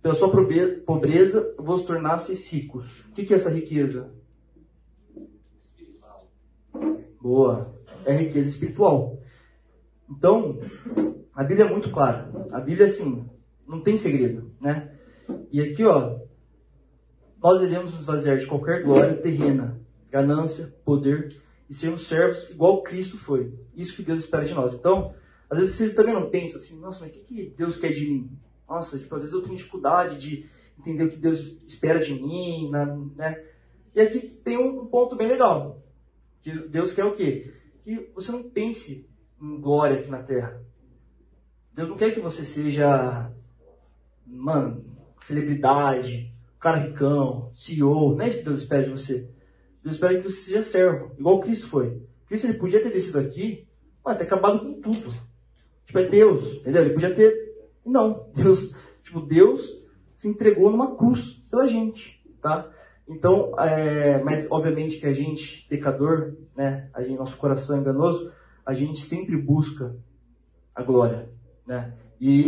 pela 0.03 0.15
sua 0.15 0.29
pobreza, 0.85 1.55
vos 1.57 1.83
tornasseis 1.83 2.51
ricos. 2.51 3.05
O 3.07 3.13
que 3.13 3.25
que 3.25 3.33
é 3.33 3.37
essa 3.37 3.51
riqueza? 3.51 4.13
Boa, 7.21 7.73
é 8.05 8.17
riqueza 8.17 8.49
espiritual. 8.49 9.19
Então, 10.11 10.59
a 11.35 11.43
Bíblia 11.43 11.67
é 11.67 11.71
muito 11.71 11.91
clara. 11.91 12.31
A 12.51 12.61
Bíblia, 12.61 12.87
assim, 12.87 13.29
não 13.67 13.81
tem 13.81 13.97
segredo, 13.97 14.51
né? 14.61 14.93
E 15.51 15.61
aqui, 15.61 15.85
ó, 15.85 16.19
nós 17.43 17.61
devemos 17.61 17.91
nos 17.91 18.01
esvaziar 18.01 18.37
de 18.37 18.47
qualquer 18.47 18.83
glória 18.83 19.17
terrena, 19.17 19.81
ganância, 20.11 20.73
poder 20.85 21.35
e 21.69 21.75
sermos 21.75 22.07
servos 22.07 22.51
igual 22.51 22.83
Cristo 22.83 23.17
foi. 23.17 23.53
Isso 23.75 23.97
que 23.97 24.03
Deus 24.03 24.21
espera 24.21 24.45
de 24.45 24.55
nós. 24.55 24.75
Então, 24.75 25.15
às 25.49 25.59
vezes 25.59 25.75
vocês 25.75 25.95
também 25.95 26.15
não 26.15 26.31
pensam 26.31 26.61
assim, 26.61 26.79
nossa, 26.79 27.01
mas 27.01 27.11
o 27.11 27.15
que, 27.15 27.21
que 27.21 27.55
Deus 27.57 27.77
quer 27.77 27.91
de 27.91 28.07
mim? 28.07 28.31
Nossa, 28.69 28.99
tipo, 28.99 29.15
às 29.15 29.23
vezes 29.23 29.35
eu 29.35 29.43
tenho 29.43 29.57
dificuldade 29.57 30.19
de 30.19 30.47
entender 30.79 31.05
o 31.05 31.11
que 31.11 31.17
Deus 31.17 31.59
espera 31.67 31.99
de 31.99 32.15
mim, 32.15 32.71
né? 33.17 33.43
E 33.95 34.01
aqui 34.01 34.21
tem 34.21 34.57
um 34.57 34.87
ponto 34.87 35.17
bem 35.17 35.29
legal. 35.29 35.83
Que 36.43 36.53
Deus 36.69 36.93
quer 36.93 37.05
o 37.05 37.15
quê? 37.15 37.53
Que 37.85 38.11
você 38.15 38.33
não 38.33 38.43
pense 38.43 39.09
em 39.41 39.61
glória 39.61 39.99
aqui 39.99 40.11
na 40.11 40.23
terra. 40.23 40.63
Deus 41.75 41.89
não 41.89 41.97
quer 41.97 42.13
que 42.13 42.21
você 42.21 42.45
seja, 42.45 43.31
mano, 44.27 44.85
celebridade, 45.23 46.33
cara 46.61 46.79
ricão, 46.79 47.51
CEO. 47.55 48.15
Não 48.15 48.23
é 48.23 48.29
isso 48.29 48.39
que 48.39 48.45
Deus 48.45 48.61
espera 48.61 48.85
de 48.85 48.91
você. 48.91 49.29
Deus 49.83 49.97
espera 49.97 50.17
que 50.17 50.23
você 50.23 50.41
seja 50.41 50.63
servo, 50.63 51.13
igual 51.19 51.41
Cristo 51.41 51.67
foi. 51.67 52.03
Cristo 52.27 52.47
ele 52.47 52.59
podia 52.59 52.81
ter 52.81 52.93
descido 52.93 53.19
aqui, 53.19 53.67
mas 54.05 54.17
ter 54.17 54.25
acabado 54.25 54.61
com 54.61 54.81
tudo. 54.81 55.13
Tipo, 55.85 55.99
é 55.99 56.09
Deus, 56.09 56.55
entendeu? 56.57 56.83
Ele 56.83 56.95
podia 56.95 57.13
ter. 57.13 57.35
Não, 57.85 58.31
Deus, 58.37 58.73
tipo, 59.03 59.21
Deus 59.21 59.83
se 60.17 60.29
entregou 60.29 60.71
numa 60.71 60.95
cruz 60.95 61.43
pela 61.51 61.67
gente, 61.67 62.23
tá? 62.41 62.71
Então, 63.09 63.59
é, 63.59 64.23
mas 64.23 64.49
obviamente 64.51 64.99
que 65.01 65.07
a 65.07 65.13
gente, 65.13 65.67
pecador, 65.69 66.35
né, 66.57 66.89
a 66.95 67.03
gente, 67.03 67.19
nosso 67.19 67.37
coração 67.37 67.79
enganoso, 67.79 68.33
a 68.65 68.73
gente 68.73 69.01
sempre 69.01 69.37
busca 69.37 69.97
a 70.73 70.83
glória, 70.83 71.29
né? 71.67 71.93
E 72.21 72.47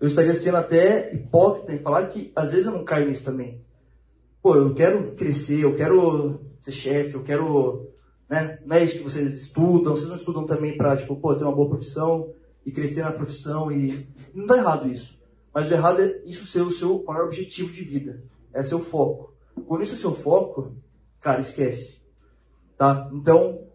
eu 0.00 0.06
estaria 0.06 0.34
sendo 0.34 0.56
até 0.56 1.12
hipócrita 1.14 1.72
em 1.72 1.78
falar 1.78 2.06
que 2.06 2.32
às 2.34 2.50
vezes 2.50 2.66
eu 2.66 2.72
não 2.72 2.84
caio 2.84 3.08
nisso 3.08 3.24
também. 3.24 3.60
Pô, 4.42 4.54
eu 4.54 4.74
quero 4.74 5.12
crescer, 5.12 5.60
eu 5.60 5.74
quero 5.74 6.40
ser 6.60 6.72
chefe, 6.72 7.14
eu 7.14 7.22
quero, 7.22 7.90
né? 8.28 8.58
Não 8.64 8.76
é 8.76 8.84
isso 8.84 8.96
que 8.98 9.02
vocês 9.02 9.34
estudam, 9.34 9.96
vocês 9.96 10.08
não 10.08 10.16
estudam 10.16 10.46
também 10.46 10.76
para, 10.76 10.96
tipo, 10.96 11.16
pô, 11.16 11.34
ter 11.34 11.44
uma 11.44 11.54
boa 11.54 11.68
profissão 11.68 12.32
e 12.64 12.70
crescer 12.70 13.02
na 13.02 13.12
profissão 13.12 13.72
e 13.72 14.06
não 14.34 14.46
dá 14.46 14.56
errado 14.56 14.88
isso. 14.88 15.18
Mas 15.52 15.70
o 15.70 15.74
errado 15.74 16.00
é 16.00 16.22
isso 16.24 16.46
ser 16.46 16.60
o 16.60 16.70
seu 16.70 17.02
maior 17.04 17.24
objetivo 17.24 17.72
de 17.72 17.82
vida, 17.82 18.22
é 18.54 18.62
seu 18.62 18.78
foco. 18.78 19.34
Quando 19.66 19.82
isso 19.82 19.94
é 19.94 19.96
seu 19.96 20.12
foco, 20.12 20.72
cara, 21.20 21.40
esquece. 21.40 22.00
Tá? 22.76 23.10
Então, 23.12 23.66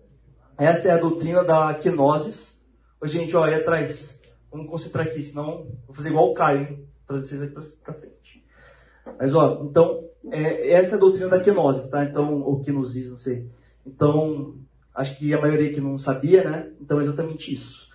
essa 0.58 0.88
é 0.88 0.92
a 0.92 0.98
doutrina 0.98 1.44
da 1.44 1.74
kenosis. 1.74 2.58
Ô, 3.02 3.08
gente, 3.08 3.36
ó, 3.36 3.44
aí 3.44 3.56
atrás. 3.56 4.13
Vamos 4.54 4.70
concentrar 4.70 5.08
aqui, 5.08 5.24
senão 5.24 5.66
vou 5.88 5.96
fazer 5.96 6.10
igual 6.10 6.30
o 6.30 6.34
Caio, 6.36 6.62
hein? 6.62 6.88
Trazer 7.08 7.24
vocês 7.24 7.42
aqui 7.42 7.54
pra, 7.84 7.94
frente. 7.94 8.46
Mas, 9.18 9.34
ó, 9.34 9.64
então, 9.64 10.08
é, 10.32 10.74
essa 10.74 10.94
é 10.94 10.98
a 10.98 11.00
doutrina 11.00 11.28
da 11.28 11.40
kenosis, 11.40 11.90
tá? 11.90 12.06
Então, 12.06 12.40
ou 12.44 12.62
kenosis, 12.62 13.10
não 13.10 13.18
sei. 13.18 13.50
Então, 13.84 14.56
acho 14.94 15.18
que 15.18 15.34
a 15.34 15.42
maioria 15.42 15.74
que 15.74 15.82
não 15.82 15.98
sabia, 15.98 16.44
né? 16.44 16.72
Então, 16.80 17.00
é 17.00 17.02
exatamente 17.02 17.52
isso. 17.52 17.90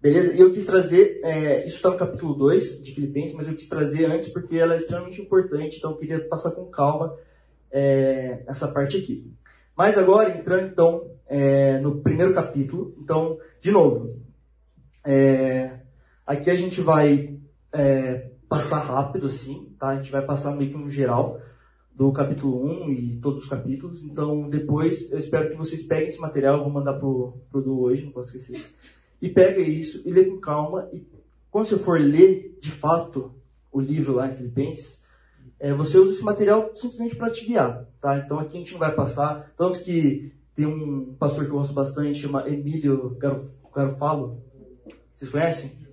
Beleza? 0.00 0.32
E 0.32 0.38
eu 0.38 0.52
quis 0.52 0.64
trazer, 0.64 1.20
é, 1.24 1.66
isso 1.66 1.76
está 1.76 1.90
no 1.90 1.96
capítulo 1.96 2.34
2 2.34 2.82
de 2.82 2.94
Filipenses, 2.94 3.34
mas 3.34 3.48
eu 3.48 3.54
quis 3.56 3.68
trazer 3.68 4.04
antes 4.04 4.28
porque 4.28 4.56
ela 4.56 4.74
é 4.74 4.76
extremamente 4.76 5.20
importante, 5.20 5.78
então 5.78 5.90
eu 5.90 5.96
queria 5.96 6.20
passar 6.28 6.52
com 6.52 6.66
calma 6.66 7.16
é, 7.72 8.44
essa 8.46 8.68
parte 8.68 8.96
aqui. 8.96 9.32
Mas 9.76 9.98
agora, 9.98 10.38
entrando 10.38 10.68
então 10.68 11.10
é, 11.26 11.78
no 11.78 12.02
primeiro 12.02 12.32
capítulo, 12.32 12.94
então, 13.00 13.38
de 13.60 13.72
novo, 13.72 14.20
é, 15.04 15.80
aqui 16.26 16.50
a 16.50 16.54
gente 16.54 16.80
vai 16.80 17.38
é, 17.72 18.30
passar 18.48 18.78
rápido, 18.78 19.26
assim, 19.26 19.74
tá? 19.78 19.88
A 19.88 19.96
gente 19.96 20.10
vai 20.10 20.24
passar 20.24 20.54
meio 20.54 20.70
que 20.70 20.76
um 20.76 20.88
geral 20.88 21.40
do 21.94 22.12
capítulo 22.12 22.64
1 22.86 22.90
e 22.90 23.16
todos 23.20 23.44
os 23.44 23.48
capítulos. 23.48 24.02
Então, 24.02 24.48
depois, 24.48 25.10
eu 25.12 25.18
espero 25.18 25.50
que 25.50 25.56
vocês 25.56 25.82
peguem 25.82 26.08
esse 26.08 26.20
material, 26.20 26.62
vou 26.62 26.72
mandar 26.72 26.94
pro, 26.94 27.38
pro 27.50 27.62
do 27.62 27.80
hoje, 27.80 28.04
não 28.04 28.12
posso 28.12 28.36
esquecer. 28.36 28.64
E 29.22 29.28
pega 29.28 29.60
isso 29.60 30.02
e 30.04 30.10
lê 30.10 30.24
com 30.24 30.38
calma. 30.38 30.88
E 30.92 31.06
quando 31.50 31.66
você 31.66 31.78
for 31.78 32.00
ler, 32.00 32.58
de 32.60 32.70
fato, 32.70 33.32
o 33.70 33.80
livro 33.80 34.14
lá 34.14 34.28
em 34.28 34.36
Filipenses, 34.36 35.02
é, 35.58 35.72
você 35.72 35.98
usa 35.98 36.12
esse 36.12 36.24
material 36.24 36.72
simplesmente 36.74 37.16
para 37.16 37.30
te 37.30 37.44
guiar, 37.44 37.86
tá? 38.00 38.18
Então 38.18 38.38
aqui 38.38 38.56
a 38.56 38.60
gente 38.60 38.72
não 38.72 38.80
vai 38.80 38.94
passar, 38.94 39.52
tanto 39.56 39.80
que 39.80 40.32
tem 40.54 40.66
um 40.66 41.14
pastor 41.14 41.44
que 41.44 41.50
eu 41.50 41.56
gosto 41.56 41.72
bastante, 41.72 42.18
chama 42.18 42.48
Emílio 42.48 43.16
Garofalo, 43.74 44.42
vocês 45.16 45.30
conhecem? 45.30 45.83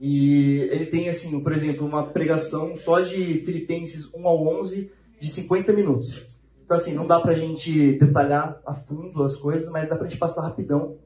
E 0.00 0.68
ele 0.70 0.86
tem, 0.86 1.08
assim, 1.08 1.40
por 1.40 1.52
exemplo, 1.52 1.86
uma 1.86 2.06
pregação 2.06 2.76
só 2.76 3.00
de 3.00 3.42
Filipenses 3.44 4.12
1 4.14 4.28
ao 4.28 4.60
11 4.60 4.90
de 5.20 5.28
50 5.28 5.72
minutos. 5.72 6.24
Então, 6.64 6.76
assim, 6.76 6.94
não 6.94 7.06
dá 7.06 7.18
pra 7.20 7.34
gente 7.34 7.98
detalhar 7.98 8.60
a 8.64 8.74
fundo 8.74 9.22
as 9.22 9.36
coisas, 9.36 9.68
mas 9.70 9.88
dá 9.88 9.96
pra 9.96 10.06
gente 10.06 10.18
passar 10.18 10.42
rapidão. 10.42 10.96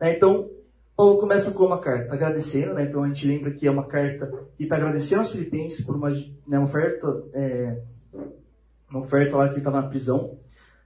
Né? 0.00 0.16
Então, 0.16 0.48
Paulo 1.00 1.16
começa 1.16 1.50
com 1.50 1.64
uma 1.64 1.80
carta 1.80 2.12
agradecendo, 2.12 2.74
né? 2.74 2.82
Então 2.82 3.02
a 3.02 3.08
gente 3.08 3.26
lembra 3.26 3.50
que 3.52 3.66
é 3.66 3.70
uma 3.70 3.86
carta 3.86 4.30
que 4.54 4.64
está 4.64 4.76
agradecendo 4.76 5.22
aos 5.22 5.32
filipenses 5.32 5.82
por 5.82 5.96
uma, 5.96 6.10
né, 6.10 6.58
uma 6.58 6.64
oferta, 6.64 7.24
é, 7.32 7.80
uma 8.90 9.00
oferta 9.00 9.34
lá 9.34 9.46
que 9.46 9.54
ele 9.54 9.60
estava 9.60 9.80
na 9.80 9.88
prisão, 9.88 10.38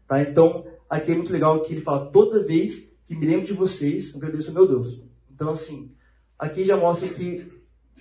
tá? 0.06 0.22
Então 0.22 0.64
aqui 0.88 1.10
é 1.10 1.16
muito 1.16 1.32
legal 1.32 1.60
que 1.62 1.72
ele 1.72 1.80
fala 1.80 2.12
toda 2.12 2.46
vez 2.46 2.88
que 3.08 3.16
me 3.16 3.26
lembro 3.26 3.44
de 3.44 3.52
vocês, 3.54 4.14
agradeço 4.14 4.50
ao 4.50 4.54
meu 4.54 4.68
Deus. 4.68 5.02
Então 5.34 5.50
assim, 5.50 5.90
aqui 6.38 6.64
já 6.64 6.76
mostra 6.76 7.08
que 7.08 7.50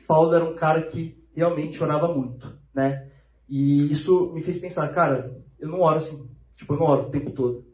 Paulo 0.08 0.34
era 0.34 0.46
um 0.46 0.56
cara 0.56 0.82
que 0.84 1.18
realmente 1.36 1.82
orava 1.82 2.14
muito, 2.14 2.58
né? 2.74 3.10
E 3.48 3.92
isso 3.92 4.32
me 4.34 4.42
fez 4.42 4.58
pensar, 4.58 4.88
cara, 4.90 5.36
eu 5.60 5.68
não 5.68 5.82
oro 5.82 5.98
assim, 5.98 6.30
tipo, 6.56 6.74
eu 6.74 6.80
não 6.80 6.86
oro 6.86 7.08
o 7.08 7.12
tempo 7.12 7.32
todo. 7.32 7.66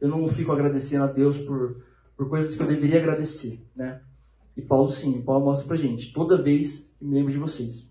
Eu 0.00 0.08
não 0.08 0.28
fico 0.28 0.52
agradecendo 0.52 1.04
a 1.04 1.08
Deus 1.08 1.38
por, 1.38 1.82
por 2.16 2.28
coisas 2.28 2.54
que 2.54 2.62
eu 2.62 2.66
deveria 2.66 3.00
agradecer, 3.00 3.60
né? 3.74 4.00
E 4.56 4.62
Paulo 4.62 4.90
sim, 4.90 5.20
Paulo 5.22 5.44
mostra 5.44 5.66
pra 5.66 5.76
gente, 5.76 6.12
toda 6.12 6.40
vez 6.40 6.78
que 6.98 7.04
me 7.04 7.14
lembro 7.14 7.32
de 7.32 7.38
vocês, 7.38 7.88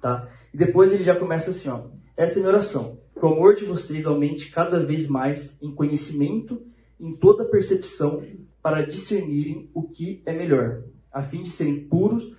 tá? 0.00 0.28
E 0.52 0.56
depois 0.56 0.92
ele 0.92 1.02
já 1.02 1.18
começa 1.18 1.50
assim, 1.50 1.68
ó, 1.68 1.86
essa 2.16 2.34
é 2.34 2.36
a 2.36 2.40
minha 2.40 2.52
oração, 2.52 2.98
que 3.14 3.24
o 3.24 3.28
amor 3.28 3.54
de 3.54 3.64
vocês 3.64 4.04
aumente 4.04 4.50
cada 4.50 4.84
vez 4.84 5.06
mais 5.06 5.56
em 5.62 5.74
conhecimento, 5.74 6.60
em 7.00 7.16
toda 7.16 7.44
percepção, 7.44 8.22
para 8.62 8.84
discernirem 8.84 9.70
o 9.72 9.84
que 9.84 10.22
é 10.26 10.32
melhor, 10.32 10.84
a 11.10 11.22
fim 11.22 11.42
de 11.42 11.50
serem 11.50 11.88
puros 11.88 12.36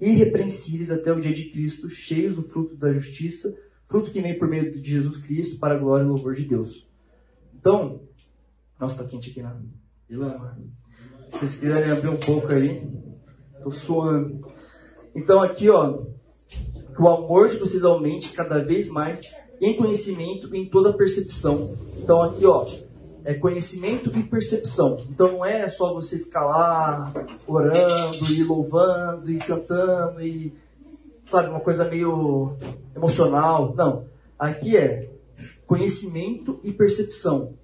irrepreensíveis 0.00 0.90
até 0.90 1.12
o 1.12 1.20
dia 1.20 1.32
de 1.32 1.50
Cristo, 1.50 1.88
cheios 1.88 2.34
do 2.34 2.42
fruto 2.42 2.76
da 2.76 2.92
justiça, 2.92 3.56
fruto 3.88 4.10
que 4.10 4.20
vem 4.20 4.38
por 4.38 4.48
meio 4.48 4.72
de 4.72 4.90
Jesus 4.90 5.16
Cristo, 5.18 5.58
para 5.58 5.74
a 5.74 5.78
glória 5.78 6.04
e 6.04 6.08
louvor 6.08 6.34
de 6.34 6.44
Deus. 6.44 6.86
Então, 7.54 8.00
nossa, 8.78 9.02
tá 9.02 9.08
quente 9.08 9.30
aqui, 9.30 9.42
né? 9.42 9.56
Se 10.08 10.16
vocês 11.38 11.54
quiserem 11.56 11.90
abrir 11.90 12.08
um 12.08 12.16
pouco 12.16 12.52
aí, 12.52 12.86
tô 13.62 13.70
suando. 13.70 14.46
Então, 15.14 15.42
aqui, 15.42 15.68
ó, 15.70 16.04
que 16.46 17.02
o 17.02 17.08
amor 17.08 17.48
de 17.48 17.58
vocês 17.58 17.82
aumente 17.84 18.32
cada 18.32 18.62
vez 18.62 18.88
mais 18.88 19.20
em 19.60 19.76
conhecimento 19.76 20.54
e 20.54 20.58
em 20.58 20.68
toda 20.68 20.96
percepção. 20.96 21.74
Então, 21.96 22.22
aqui, 22.22 22.46
ó, 22.46 22.66
é 23.26 23.34
conhecimento 23.34 24.16
e 24.16 24.22
percepção. 24.22 25.04
Então 25.10 25.32
não 25.32 25.44
é 25.44 25.68
só 25.68 25.92
você 25.92 26.16
ficar 26.20 26.44
lá 26.44 27.12
orando 27.44 28.24
e 28.30 28.44
louvando 28.44 29.30
e 29.30 29.36
cantando 29.38 30.22
e 30.22 30.54
sabe 31.28 31.48
uma 31.48 31.58
coisa 31.58 31.84
meio 31.84 32.56
emocional. 32.94 33.74
Não, 33.74 34.04
aqui 34.38 34.76
é 34.76 35.10
conhecimento 35.66 36.60
e 36.62 36.72
percepção 36.72 37.54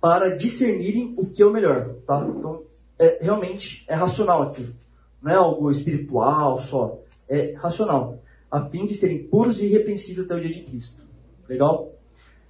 para 0.00 0.34
discernirem 0.34 1.12
o 1.18 1.26
que 1.26 1.42
é 1.42 1.46
o 1.46 1.52
melhor, 1.52 1.94
tá? 2.06 2.26
Então 2.26 2.62
é, 2.98 3.18
realmente 3.20 3.84
é 3.86 3.94
racional 3.94 4.42
aqui, 4.44 4.74
não 5.20 5.30
é 5.30 5.36
algo 5.36 5.70
espiritual 5.70 6.58
só, 6.58 6.98
é 7.28 7.52
racional, 7.52 8.18
a 8.50 8.64
fim 8.64 8.86
de 8.86 8.94
serem 8.94 9.24
puros 9.24 9.60
e 9.60 9.66
irrepreensíveis 9.66 10.24
até 10.24 10.34
o 10.34 10.40
dia 10.40 10.50
de 10.50 10.62
Cristo. 10.62 11.02
Legal? 11.46 11.90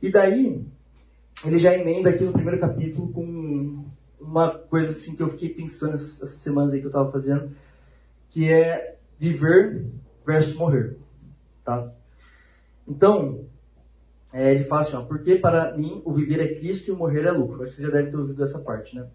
E 0.01 0.11
daí 0.11 0.65
ele 1.45 1.59
já 1.59 1.75
emenda 1.75 2.11
aqui 2.11 2.25
no 2.25 2.33
primeiro 2.33 2.61
capítulo 2.61 3.13
com 3.13 3.85
uma 4.21 4.51
coisa 4.51 4.91
assim 4.91 5.17
que 5.17 5.23
eu 5.23 5.29
fiquei 5.29 5.49
pensando 5.49 5.95
essas 5.95 6.31
semanas 6.31 6.73
aí 6.73 6.81
que 6.81 6.87
eu 6.87 6.91
estava 6.91 7.11
fazendo, 7.11 7.51
que 8.31 8.49
é 8.49 8.97
viver 9.19 9.87
versus 10.25 10.55
morrer, 10.55 10.97
tá? 11.65 11.93
Então, 12.87 13.45
é, 14.33 14.55
ele 14.55 14.65
fala 14.65 14.81
assim, 14.81 14.97
ó, 14.97 15.03
porque 15.03 15.37
para 15.37 15.77
mim 15.77 16.01
o 16.05 16.13
viver 16.13 16.41
é 16.41 16.55
Cristo 16.55 16.89
e 16.89 16.93
o 16.93 16.97
morrer 16.97 17.25
é 17.25 17.31
lucro. 17.31 17.63
Acho 17.63 17.73
que 17.73 17.77
você 17.77 17.83
já 17.83 17.91
deve 17.91 18.11
ter 18.11 18.17
ouvido 18.17 18.43
essa 18.43 18.61
parte, 18.61 18.97
né? 18.97 19.07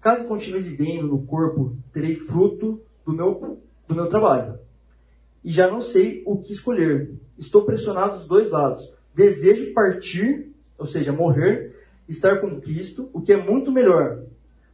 Caso 0.00 0.26
continue 0.26 0.60
vivendo 0.60 1.06
no 1.06 1.24
corpo, 1.26 1.76
terei 1.92 2.14
fruto 2.14 2.80
do 3.04 3.12
meu, 3.12 3.60
do 3.86 3.94
meu 3.94 4.08
trabalho. 4.08 4.58
E 5.44 5.52
já 5.52 5.70
não 5.70 5.80
sei 5.80 6.22
o 6.26 6.38
que 6.38 6.52
escolher. 6.52 7.14
Estou 7.38 7.64
pressionado 7.64 8.18
dos 8.18 8.26
dois 8.26 8.50
lados. 8.50 8.92
Desejo 9.14 9.72
partir 9.72 10.49
ou 10.80 10.86
seja, 10.86 11.12
morrer, 11.12 11.76
estar 12.08 12.40
com 12.40 12.60
Cristo, 12.60 13.10
o 13.12 13.20
que 13.20 13.34
é 13.34 13.36
muito 13.36 13.70
melhor. 13.70 14.24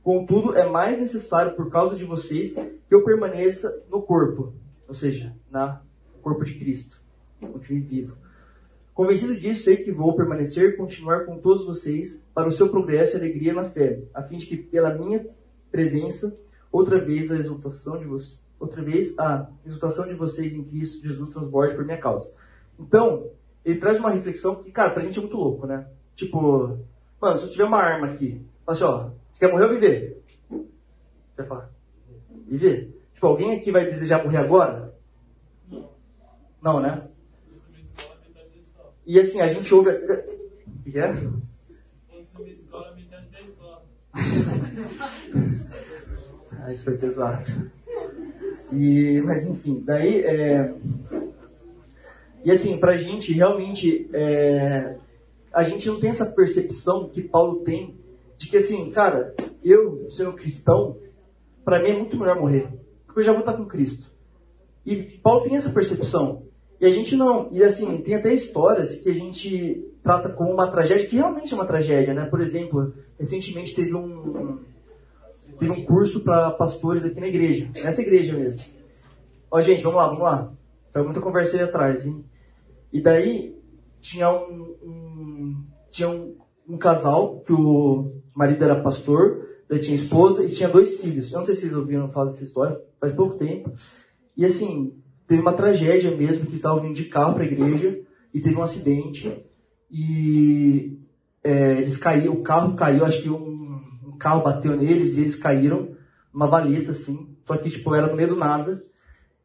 Contudo, 0.02 0.56
é 0.56 0.68
mais 0.68 1.00
necessário 1.00 1.56
por 1.56 1.68
causa 1.68 1.96
de 1.96 2.04
vocês 2.04 2.52
que 2.52 2.94
eu 2.94 3.04
permaneça 3.04 3.84
no 3.90 4.00
corpo, 4.00 4.54
ou 4.86 4.94
seja, 4.94 5.34
no 5.50 6.20
corpo 6.22 6.44
de 6.44 6.54
Cristo. 6.54 6.98
Continue 7.40 7.80
vivo. 7.80 8.16
Convencido 8.94 9.36
disso, 9.36 9.64
sei 9.64 9.76
que 9.78 9.90
vou 9.90 10.14
permanecer 10.14 10.70
e 10.70 10.76
continuar 10.76 11.26
com 11.26 11.38
todos 11.38 11.66
vocês 11.66 12.24
para 12.32 12.48
o 12.48 12.52
seu 12.52 12.68
progresso 12.68 13.16
e 13.16 13.20
alegria 13.20 13.52
na 13.52 13.64
fé, 13.64 14.00
a 14.14 14.22
fim 14.22 14.38
de 14.38 14.46
que 14.46 14.56
pela 14.56 14.94
minha 14.94 15.26
presença, 15.70 16.38
outra 16.70 16.98
vez 16.98 17.30
a 17.32 17.36
exultação 17.36 17.98
de 17.98 18.06
vocês, 18.06 18.40
outra 18.58 18.80
vez 18.80 19.18
a 19.18 19.50
exultação 19.66 20.06
de 20.06 20.14
vocês 20.14 20.54
em 20.54 20.62
Cristo 20.62 21.06
Jesus 21.06 21.34
transborde 21.34 21.74
por 21.74 21.84
minha 21.84 21.98
causa. 21.98 22.32
Então, 22.78 23.28
ele 23.66 23.80
traz 23.80 23.98
uma 23.98 24.10
reflexão 24.10 24.62
que, 24.62 24.70
cara, 24.70 24.90
pra 24.90 25.02
gente 25.02 25.18
é 25.18 25.20
muito 25.20 25.36
louco, 25.36 25.66
né? 25.66 25.88
Tipo, 26.14 26.78
mano, 27.20 27.36
se 27.36 27.46
eu 27.46 27.50
tiver 27.50 27.64
uma 27.64 27.82
arma 27.82 28.12
aqui, 28.12 28.40
fala 28.64 28.76
assim, 28.76 28.84
ó, 28.84 29.10
você 29.32 29.40
quer 29.40 29.50
morrer 29.50 29.64
ou 29.64 29.70
viver? 29.70 30.22
Você 30.48 30.68
vai 31.38 31.46
falar, 31.46 31.68
viver? 32.46 32.96
Tipo, 33.12 33.26
alguém 33.26 33.56
aqui 33.56 33.72
vai 33.72 33.84
desejar 33.84 34.22
morrer 34.22 34.36
agora? 34.36 34.94
Não, 36.62 36.80
né? 36.80 37.08
E 39.04 39.18
assim, 39.18 39.40
a 39.40 39.48
gente 39.48 39.74
ouve. 39.74 39.90
O 39.90 40.82
que 40.84 40.96
é? 40.98 41.10
ah, 46.60 46.72
isso 46.72 46.84
foi 46.84 46.96
pesado. 46.98 47.72
E, 48.72 49.20
mas 49.24 49.44
enfim, 49.44 49.82
daí 49.84 50.24
é. 50.24 50.72
E 52.46 52.50
assim, 52.52 52.78
pra 52.78 52.96
gente 52.96 53.32
realmente 53.32 54.08
é, 54.12 54.98
a 55.52 55.64
gente 55.64 55.88
não 55.88 55.98
tem 55.98 56.10
essa 56.10 56.24
percepção 56.24 57.08
que 57.08 57.20
Paulo 57.20 57.64
tem 57.64 57.96
de 58.38 58.48
que 58.48 58.56
assim, 58.56 58.88
cara, 58.92 59.34
eu 59.64 60.08
sendo 60.08 60.32
cristão, 60.32 60.96
para 61.64 61.82
mim 61.82 61.88
é 61.88 61.98
muito 61.98 62.16
melhor 62.16 62.38
morrer, 62.38 62.68
porque 63.04 63.18
eu 63.18 63.24
já 63.24 63.32
vou 63.32 63.40
estar 63.40 63.54
com 63.54 63.66
Cristo. 63.66 64.12
E 64.86 64.94
Paulo 65.20 65.42
tem 65.42 65.56
essa 65.56 65.70
percepção. 65.70 66.44
E 66.80 66.86
a 66.86 66.88
gente 66.88 67.16
não. 67.16 67.48
E 67.50 67.64
assim, 67.64 68.00
tem 68.02 68.14
até 68.14 68.32
histórias 68.32 68.94
que 68.94 69.10
a 69.10 69.12
gente 69.12 69.84
trata 70.00 70.28
como 70.28 70.52
uma 70.52 70.70
tragédia, 70.70 71.08
que 71.08 71.16
realmente 71.16 71.52
é 71.52 71.56
uma 71.56 71.66
tragédia, 71.66 72.14
né? 72.14 72.26
Por 72.26 72.40
exemplo, 72.40 72.94
recentemente 73.18 73.74
teve 73.74 73.92
um, 73.92 74.60
teve 75.58 75.72
um 75.72 75.84
curso 75.84 76.20
para 76.20 76.52
pastores 76.52 77.04
aqui 77.04 77.18
na 77.18 77.26
igreja, 77.26 77.68
nessa 77.82 78.02
igreja 78.02 78.32
mesmo. 78.38 78.62
Ó, 79.50 79.60
gente, 79.60 79.82
vamos 79.82 79.96
lá, 79.96 80.06
vamos 80.06 80.22
lá. 80.22 80.52
Foi 80.92 81.02
muita 81.02 81.20
conversa 81.20 81.56
aí 81.56 81.64
atrás, 81.64 82.06
hein? 82.06 82.24
E 82.92 83.00
daí 83.00 83.56
tinha 84.00 84.30
um, 84.30 84.76
um 84.82 85.64
tinha 85.90 86.08
um, 86.08 86.36
um, 86.68 86.78
casal 86.78 87.40
que 87.40 87.52
o 87.52 88.12
marido 88.34 88.64
era 88.64 88.82
pastor, 88.82 89.48
ele 89.68 89.80
tinha 89.80 89.94
esposa 89.94 90.44
e 90.44 90.50
tinha 90.50 90.68
dois 90.68 91.00
filhos. 91.00 91.32
Eu 91.32 91.38
não 91.38 91.44
sei 91.44 91.54
se 91.54 91.62
vocês 91.62 91.76
ouviram 91.76 92.10
falar 92.10 92.26
dessa 92.26 92.44
história, 92.44 92.80
faz 93.00 93.12
pouco 93.12 93.36
tempo. 93.36 93.72
E 94.36 94.44
assim, 94.44 94.94
teve 95.26 95.40
uma 95.40 95.52
tragédia 95.52 96.10
mesmo, 96.10 96.44
que 96.44 96.50
eles 96.50 96.60
estavam 96.60 96.82
vindo 96.82 96.94
de 96.94 97.06
carro 97.06 97.34
para 97.34 97.42
a 97.42 97.46
igreja 97.46 97.98
e 98.32 98.40
teve 98.40 98.56
um 98.56 98.62
acidente 98.62 99.44
e 99.90 100.98
é, 101.42 101.78
eles 101.78 101.96
caíram, 101.96 102.34
o 102.34 102.42
carro 102.42 102.74
caiu, 102.74 103.04
acho 103.04 103.22
que 103.22 103.30
um, 103.30 103.80
um, 104.04 104.18
carro 104.18 104.42
bateu 104.42 104.76
neles 104.76 105.16
e 105.16 105.20
eles 105.20 105.36
caíram 105.36 105.94
numa 106.32 106.46
valeta 106.46 106.90
assim, 106.90 107.34
só 107.44 107.56
que 107.56 107.70
tipo 107.70 107.94
era 107.94 108.08
no 108.08 108.16
meio 108.16 108.30
do 108.30 108.36
nada 108.36 108.84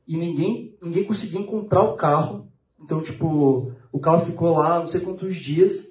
e 0.07 0.17
ninguém 0.17 0.75
ninguém 0.81 1.05
conseguia 1.05 1.39
encontrar 1.39 1.83
o 1.83 1.95
carro 1.95 2.50
então, 2.83 3.01
tipo, 3.01 3.71
o 3.91 3.99
carro 3.99 4.25
ficou 4.25 4.57
lá 4.57 4.79
não 4.79 4.87
sei 4.87 5.01
quantos 5.01 5.35
dias. 5.35 5.87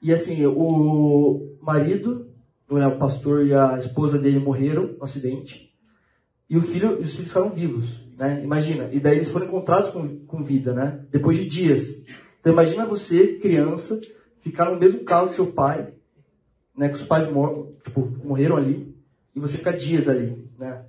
E 0.00 0.12
assim, 0.12 0.44
o 0.46 1.56
marido, 1.60 2.28
né, 2.70 2.86
o 2.86 2.98
pastor 2.98 3.46
e 3.46 3.54
a 3.54 3.78
esposa 3.78 4.18
dele 4.18 4.38
morreram 4.38 4.94
no 4.98 5.04
acidente. 5.04 5.70
E 6.50 6.56
o 6.56 6.60
filho, 6.60 6.98
os 6.98 7.12
filhos 7.12 7.28
ficaram 7.28 7.50
vivos, 7.50 8.04
né? 8.18 8.42
Imagina. 8.42 8.88
E 8.92 9.00
daí 9.00 9.16
eles 9.16 9.30
foram 9.30 9.46
encontrados 9.46 9.88
com, 9.90 10.18
com 10.26 10.44
vida, 10.44 10.74
né? 10.74 11.04
Depois 11.10 11.38
de 11.38 11.46
dias. 11.46 11.82
Então 12.40 12.52
imagina 12.52 12.84
você, 12.84 13.38
criança, 13.38 13.98
ficar 14.40 14.70
no 14.70 14.78
mesmo 14.78 15.04
carro 15.04 15.28
que 15.28 15.34
seu 15.34 15.46
pai, 15.46 15.94
né? 16.76 16.88
Que 16.88 16.96
os 16.96 17.04
pais 17.04 17.30
mor 17.30 17.72
tipo, 17.82 18.12
morreram 18.22 18.56
ali. 18.56 18.94
E 19.34 19.40
você 19.40 19.56
ficar 19.56 19.72
dias 19.72 20.08
ali, 20.08 20.46
né? 20.58 20.84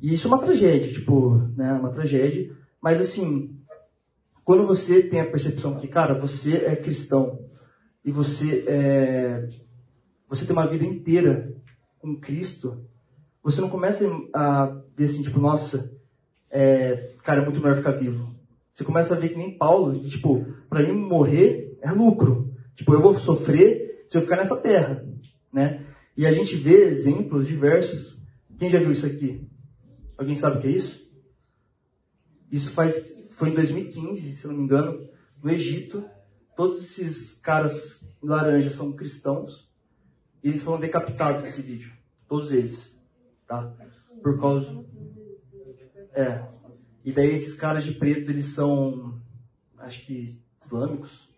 E 0.00 0.14
isso 0.14 0.26
é 0.26 0.30
uma 0.30 0.38
tragédia, 0.38 0.90
tipo, 0.90 1.36
né? 1.56 1.72
Uma 1.74 1.90
tragédia. 1.90 2.50
Mas 2.80 3.00
assim, 3.00 3.54
quando 4.44 4.66
você 4.66 5.02
tem 5.02 5.20
a 5.20 5.30
percepção 5.30 5.78
que, 5.78 5.86
cara, 5.88 6.18
você 6.18 6.56
é 6.56 6.76
cristão 6.76 7.38
e 8.04 8.10
você 8.10 8.64
é, 8.66 9.48
você 10.28 10.44
tem 10.44 10.54
uma 10.54 10.68
vida 10.68 10.84
inteira 10.84 11.54
com 11.98 12.18
Cristo, 12.18 12.84
você 13.42 13.60
não 13.60 13.68
começa 13.68 14.08
a 14.34 14.82
ver 14.96 15.04
assim, 15.04 15.22
tipo, 15.22 15.38
nossa, 15.38 15.92
é, 16.50 17.14
cara, 17.22 17.42
é 17.42 17.44
muito 17.44 17.60
melhor 17.60 17.76
ficar 17.76 17.92
vivo. 17.92 18.34
Você 18.72 18.84
começa 18.84 19.14
a 19.14 19.18
ver 19.18 19.28
que 19.28 19.36
nem 19.36 19.56
Paulo, 19.56 19.98
que, 20.00 20.08
tipo, 20.08 20.44
para 20.68 20.82
mim 20.82 20.92
morrer 20.92 21.78
é 21.82 21.90
lucro. 21.92 22.52
Tipo, 22.74 22.94
eu 22.94 23.02
vou 23.02 23.14
sofrer 23.14 24.06
se 24.08 24.16
eu 24.16 24.22
ficar 24.22 24.36
nessa 24.36 24.56
terra, 24.56 25.04
né? 25.52 25.86
E 26.16 26.26
a 26.26 26.30
gente 26.30 26.56
vê 26.56 26.86
exemplos 26.86 27.46
diversos. 27.46 28.18
Quem 28.58 28.68
já 28.68 28.78
viu 28.78 28.90
isso 28.90 29.06
aqui? 29.06 29.46
Alguém 30.16 30.36
sabe 30.36 30.58
o 30.58 30.60
que 30.60 30.68
é 30.68 30.70
isso? 30.70 31.02
Isso 32.50 32.70
faz 32.70 32.96
foi 33.42 33.50
em 33.50 33.54
2015, 33.54 34.36
se 34.36 34.46
não 34.46 34.54
me 34.54 34.62
engano, 34.62 35.04
no 35.42 35.50
Egito. 35.50 36.04
Todos 36.56 36.80
esses 36.80 37.32
caras 37.40 38.00
laranja 38.22 38.70
são 38.70 38.92
cristãos 38.92 39.68
e 40.44 40.48
eles 40.48 40.62
foram 40.62 40.78
decapitados 40.78 41.42
nesse 41.42 41.60
vídeo. 41.60 41.90
Todos 42.28 42.52
eles. 42.52 42.96
Tá? 43.44 43.74
Por 44.22 44.38
causa. 44.40 44.84
É. 46.14 46.40
E 47.04 47.10
daí 47.10 47.32
esses 47.32 47.52
caras 47.54 47.82
de 47.82 47.90
preto, 47.90 48.30
eles 48.30 48.46
são, 48.46 49.20
acho 49.76 50.06
que, 50.06 50.38
islâmicos. 50.64 51.28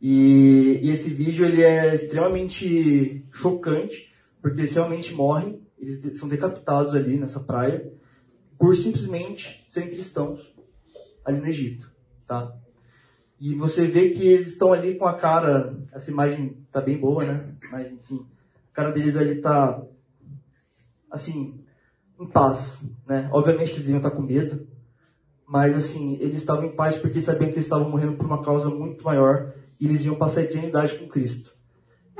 E, 0.00 0.80
e 0.82 0.88
esse 0.88 1.10
vídeo, 1.10 1.44
ele 1.44 1.62
é 1.62 1.92
extremamente 1.92 3.22
chocante, 3.32 4.10
porque 4.40 4.60
eles 4.60 4.72
realmente 4.72 5.12
morrem, 5.12 5.60
eles 5.78 6.18
são 6.18 6.26
decapitados 6.26 6.94
ali 6.94 7.18
nessa 7.18 7.40
praia, 7.40 7.92
por 8.58 8.74
simplesmente 8.74 9.66
serem 9.68 9.90
cristãos 9.90 10.55
ali 11.26 11.40
no 11.40 11.48
Egito, 11.48 11.90
tá? 12.26 12.56
E 13.38 13.54
você 13.54 13.86
vê 13.86 14.10
que 14.10 14.26
eles 14.26 14.48
estão 14.48 14.72
ali 14.72 14.96
com 14.96 15.06
a 15.06 15.18
cara, 15.18 15.76
essa 15.92 16.10
imagem 16.10 16.56
tá 16.72 16.80
bem 16.80 16.96
boa, 16.96 17.22
né? 17.24 17.54
Mas 17.70 17.92
enfim, 17.92 18.24
a 18.72 18.74
cara 18.74 18.92
deles 18.92 19.16
ali 19.16 19.40
tá 19.42 19.82
assim, 21.10 21.60
em 22.18 22.26
paz, 22.26 22.80
né? 23.06 23.28
Obviamente 23.32 23.70
que 23.70 23.76
eles 23.76 23.88
iam 23.88 23.98
estar 23.98 24.12
com 24.12 24.22
medo, 24.22 24.66
mas 25.46 25.74
assim, 25.74 26.14
eles 26.20 26.36
estavam 26.36 26.64
em 26.64 26.74
paz 26.74 26.96
porque 26.96 27.20
sabiam 27.20 27.50
que 27.50 27.56
eles 27.56 27.66
estavam 27.66 27.90
morrendo 27.90 28.16
por 28.16 28.24
uma 28.24 28.42
causa 28.42 28.70
muito 28.70 29.04
maior 29.04 29.52
e 29.78 29.86
eles 29.86 30.04
iam 30.04 30.14
passar 30.14 30.40
a 30.40 30.44
eternidade 30.44 30.96
com 30.96 31.08
Cristo. 31.08 31.54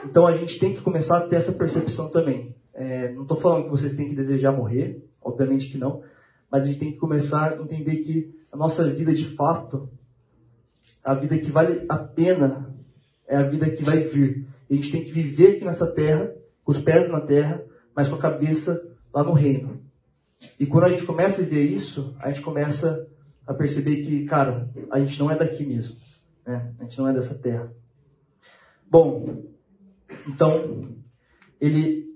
Então 0.05 0.27
a 0.27 0.33
gente 0.33 0.59
tem 0.59 0.75
que 0.75 0.83
começar 0.83 1.19
a 1.19 1.27
ter 1.27 1.37
essa 1.37 1.53
percepção 1.53 2.11
também. 2.11 2.55
É, 2.75 3.13
não 3.13 3.23
estou 3.23 3.37
falando 3.37 3.65
que 3.65 3.71
vocês 3.71 3.95
têm 3.95 4.09
que 4.09 4.15
desejar 4.15 4.53
morrer, 4.53 5.03
obviamente 5.23 5.71
que 5.71 5.79
não, 5.79 6.03
mas 6.51 6.65
a 6.65 6.67
gente 6.67 6.79
tem 6.79 6.93
que 6.93 6.99
começar 6.99 7.53
a 7.53 7.63
entender 7.63 7.97
que 7.97 8.37
a 8.57 8.59
nossa 8.59 8.91
vida 8.91 9.13
de 9.13 9.27
fato, 9.37 9.89
a 11.05 11.15
vida 11.15 11.39
que 11.39 11.51
vale 11.51 11.85
a 11.89 11.99
pena, 11.99 12.75
é 13.29 13.37
a 13.37 13.43
vida 13.43 13.69
que 13.69 13.85
vai 13.85 14.01
vir. 14.01 14.47
E 14.69 14.73
a 14.73 14.77
gente 14.77 14.91
tem 14.91 15.05
que 15.05 15.13
viver 15.13 15.57
aqui 15.57 15.65
nessa 15.65 15.87
terra, 15.93 16.35
com 16.65 16.73
os 16.73 16.79
pés 16.79 17.09
na 17.11 17.21
terra, 17.21 17.63
mas 17.95 18.09
com 18.09 18.17
a 18.17 18.21
cabeça 18.21 18.83
lá 19.13 19.23
no 19.23 19.35
reino. 19.35 19.83
E 20.59 20.65
quando 20.65 20.85
a 20.85 20.89
gente 20.89 21.05
começa 21.05 21.43
a 21.43 21.45
ver 21.45 21.65
isso, 21.65 22.17
a 22.19 22.31
gente 22.31 22.41
começa 22.41 23.07
a 23.47 23.53
perceber 23.53 24.03
que, 24.03 24.25
cara, 24.25 24.71
a 24.91 24.99
gente 25.01 25.19
não 25.19 25.31
é 25.31 25.37
daqui 25.37 25.65
mesmo. 25.65 25.97
Né? 26.47 26.73
A 26.81 26.85
gente 26.85 26.99
não 26.99 27.09
é 27.09 27.13
dessa 27.13 27.35
terra. 27.35 27.71
Bom, 28.91 29.45
então, 30.27 30.97
ele, 31.61 32.07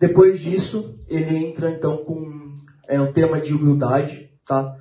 depois 0.00 0.40
disso, 0.40 0.98
ele 1.08 1.36
entra 1.36 1.70
então 1.70 1.98
com 1.98 2.56
é, 2.88 3.00
um 3.00 3.12
tema 3.12 3.40
de 3.40 3.54
humildade, 3.54 4.30
tá? 4.44 4.76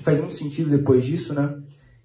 Que 0.00 0.04
faz 0.04 0.18
muito 0.18 0.32
sentido 0.32 0.70
depois 0.70 1.04
disso, 1.04 1.34
né? 1.34 1.60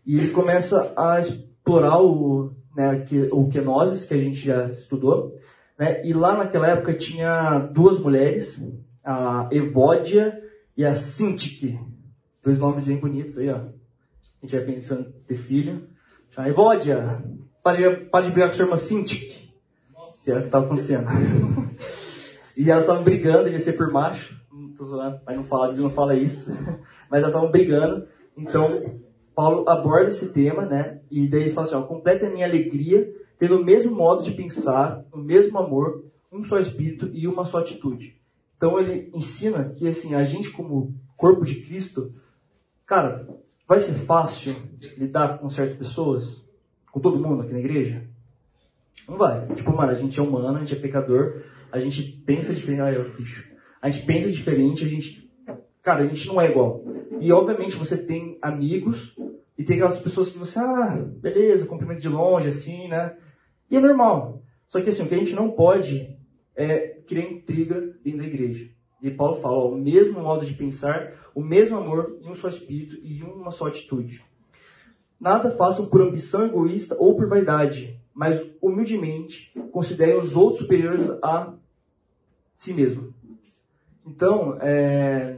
E 0.06 0.20
ele 0.20 0.32
começa 0.32 0.94
a 0.98 1.18
explorar 1.18 2.02
o, 2.02 2.54
né, 2.76 3.00
que, 3.06 3.30
o 3.32 3.48
kenosis, 3.48 4.04
que 4.04 4.14
a 4.14 4.18
gente 4.18 4.46
já 4.46 4.68
estudou, 4.70 5.34
né? 5.80 6.06
E 6.06 6.12
lá 6.12 6.38
naquela 6.38 6.68
época 6.68 6.94
tinha 6.94 7.60
duas 7.74 7.98
mulheres, 7.98 8.62
a 9.02 9.48
Evódia 9.50 10.38
e 10.76 10.84
a 10.84 10.94
Sintique. 10.94 11.80
Dois 12.44 12.60
nomes 12.60 12.84
bem 12.84 12.98
bonitos 12.98 13.38
aí, 13.38 13.50
ó. 13.50 13.60
A 13.60 14.46
gente 14.46 14.58
vai 14.58 14.66
pensando 14.66 15.08
em 15.08 15.24
ter 15.26 15.38
filho. 15.38 15.88
A 16.36 16.50
Evódia, 16.50 17.24
para 17.64 17.78
de, 17.78 18.32
brigar 18.32 18.50
com 18.50 18.54
a 18.54 18.58
sua 18.58 18.66
irmã 18.66 18.76
Sintique. 18.76 19.54
Que 20.26 20.32
era 20.32 20.40
o 20.40 20.44
que 20.44 20.48
estava 20.50 20.66
acontecendo. 20.66 21.08
e 22.58 22.70
elas 22.70 22.84
estavam 22.84 23.06
brigando, 23.06 23.48
ia 23.48 23.58
ser 23.58 23.74
por 23.74 23.90
macho 23.90 24.36
tô 24.76 24.84
zoando, 24.84 25.20
mas 25.26 25.36
não 25.36 25.44
fala, 25.44 25.72
não 25.72 25.90
fala 25.90 26.16
isso. 26.16 26.52
Mas 27.16 27.22
elas 27.22 27.32
estavam 27.32 27.50
brigando. 27.50 28.08
Então, 28.38 29.00
Paulo 29.34 29.70
aborda 29.70 30.10
esse 30.10 30.34
tema, 30.34 30.66
né? 30.66 31.00
E 31.10 31.28
daí 31.28 31.42
ele 31.42 31.50
fala 31.50 31.66
assim, 31.66 31.76
ó, 31.76 31.82
completa 31.84 32.28
a 32.28 32.30
minha 32.30 32.46
alegria, 32.46 33.10
tendo 33.40 33.58
o 33.58 33.64
mesmo 33.64 33.96
modo 33.96 34.22
de 34.22 34.32
pensar, 34.32 35.06
o 35.14 35.18
mesmo 35.18 35.58
amor, 35.58 36.04
um 36.30 36.44
só 36.44 36.60
espírito 36.60 37.10
e 37.14 37.26
uma 37.26 37.46
só 37.46 37.60
atitude. 37.60 38.18
Então 38.58 38.78
ele 38.78 39.10
ensina 39.14 39.74
que 39.78 39.88
assim, 39.88 40.14
a 40.14 40.24
gente 40.24 40.50
como 40.50 40.94
corpo 41.16 41.46
de 41.46 41.56
Cristo, 41.56 42.14
cara, 42.86 43.26
vai 43.66 43.80
ser 43.80 43.94
fácil 43.94 44.54
lidar 44.98 45.38
com 45.40 45.50
certas 45.50 45.78
pessoas, 45.78 46.44
com 46.92 47.00
todo 47.00 47.20
mundo 47.20 47.44
aqui 47.44 47.54
na 47.54 47.60
igreja? 47.60 48.04
Não 49.08 49.18
vai. 49.18 49.48
Tipo, 49.54 49.74
mano, 49.74 49.92
a 49.92 49.96
gente 49.96 50.20
é 50.20 50.24
humano, 50.24 50.58
a 50.58 50.60
gente 50.60 50.74
é 50.74 50.80
pecador, 50.80 51.44
a 51.72 51.80
gente 51.80 52.04
pensa 52.26 52.54
diferente. 52.54 52.82
Ah, 52.82 52.92
eu, 52.92 53.10
bicho 53.12 53.56
a 53.86 53.90
gente 53.92 54.04
pensa 54.04 54.32
diferente, 54.32 54.84
a 54.84 54.88
gente. 54.88 55.25
Cara, 55.86 56.02
a 56.02 56.08
gente 56.08 56.28
não 56.28 56.42
é 56.42 56.50
igual. 56.50 56.84
E 57.22 57.32
obviamente 57.32 57.76
você 57.76 57.96
tem 57.96 58.40
amigos 58.42 59.16
e 59.56 59.64
tem 59.64 59.76
aquelas 59.76 60.00
pessoas 60.00 60.32
que 60.32 60.38
você, 60.40 60.58
ah, 60.58 60.98
beleza, 61.22 61.68
cumprimento 61.68 62.02
de 62.02 62.10
longe, 62.10 62.48
assim, 62.48 62.88
né? 62.88 63.16
E 63.70 63.78
é 63.78 63.80
normal. 63.80 64.42
Só 64.68 64.82
que 64.82 64.90
assim, 64.90 65.04
o 65.04 65.08
que 65.08 65.14
a 65.14 65.20
gente 65.20 65.36
não 65.36 65.52
pode 65.52 66.18
é 66.56 67.00
criar 67.06 67.30
intriga 67.30 67.80
dentro 68.04 68.18
da 68.18 68.26
igreja. 68.26 68.68
E 69.00 69.12
Paulo 69.12 69.36
fala, 69.36 69.58
ó, 69.58 69.70
o 69.70 69.78
mesmo 69.78 70.20
modo 70.20 70.44
de 70.44 70.56
pensar, 70.56 71.14
o 71.36 71.42
mesmo 71.42 71.78
amor 71.78 72.18
em 72.20 72.32
um 72.32 72.34
só 72.34 72.50
espírito 72.50 72.98
e 73.04 73.22
uma 73.22 73.52
só 73.52 73.68
atitude. 73.68 74.26
Nada 75.20 75.52
façam 75.52 75.86
por 75.86 76.02
ambição 76.02 76.48
egoísta 76.48 76.96
ou 76.98 77.16
por 77.16 77.28
vaidade, 77.28 77.96
mas 78.12 78.44
humildemente 78.60 79.52
considerem 79.72 80.18
os 80.18 80.36
outros 80.36 80.62
superiores 80.62 81.08
a 81.22 81.54
si 82.56 82.74
mesmo. 82.74 83.14
Então, 84.04 84.58
é, 84.60 85.38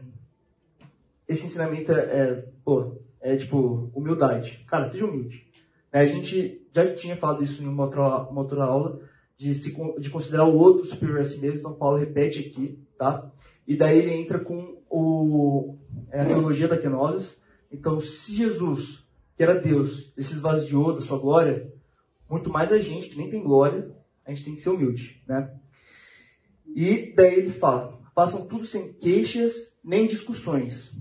esse 1.28 1.46
ensinamento 1.46 1.92
é, 1.92 2.00
é, 2.00 2.46
pô, 2.64 2.98
é 3.22 3.36
tipo 3.36 3.92
humildade. 3.94 4.64
Cara, 4.68 4.88
seja 4.88 5.06
humilde. 5.06 5.46
A 5.92 6.06
gente 6.06 6.62
já 6.74 6.94
tinha 6.94 7.18
falado 7.18 7.44
isso 7.44 7.64
em 7.64 7.68
uma 7.68 7.86
outra, 7.86 8.30
uma 8.30 8.42
outra 8.42 8.64
aula, 8.64 9.02
de, 9.38 9.54
se, 9.54 9.76
de 10.00 10.10
considerar 10.10 10.46
o 10.46 10.56
outro 10.56 10.86
superior 10.86 11.20
a 11.20 11.24
si 11.24 11.40
mesmo, 11.40 11.60
então 11.60 11.74
Paulo 11.74 11.98
repete 11.98 12.40
aqui, 12.40 12.80
tá? 12.98 13.32
E 13.68 13.76
daí 13.76 13.98
ele 14.00 14.14
entra 14.14 14.40
com 14.40 14.82
o, 14.90 15.78
é, 16.12 16.22
a 16.22 16.26
teologia 16.26 16.68
da 16.68 16.78
kenosis. 16.78 17.38
Então, 17.72 18.00
se 18.00 18.34
Jesus, 18.34 19.06
que 19.36 19.44
era 19.44 19.60
Deus, 19.60 20.12
ele 20.16 20.26
se 20.26 20.34
esvaziou 20.34 20.94
da 20.94 21.02
sua 21.02 21.20
glória, 21.20 21.72
muito 22.30 22.50
mais 22.50 22.72
a 22.72 22.78
gente, 22.78 23.08
que 23.08 23.18
nem 23.18 23.30
tem 23.30 23.44
glória, 23.44 23.92
a 24.26 24.32
gente 24.32 24.44
tem 24.44 24.56
que 24.56 24.62
ser 24.62 24.70
humilde, 24.70 25.22
né? 25.28 25.54
E 26.76 27.14
daí 27.16 27.36
ele 27.36 27.50
fala, 27.50 28.00
façam 28.14 28.46
tudo 28.46 28.66
sem 28.66 28.94
queixas 28.94 29.54
nem 29.84 30.06
discussões. 30.06 30.92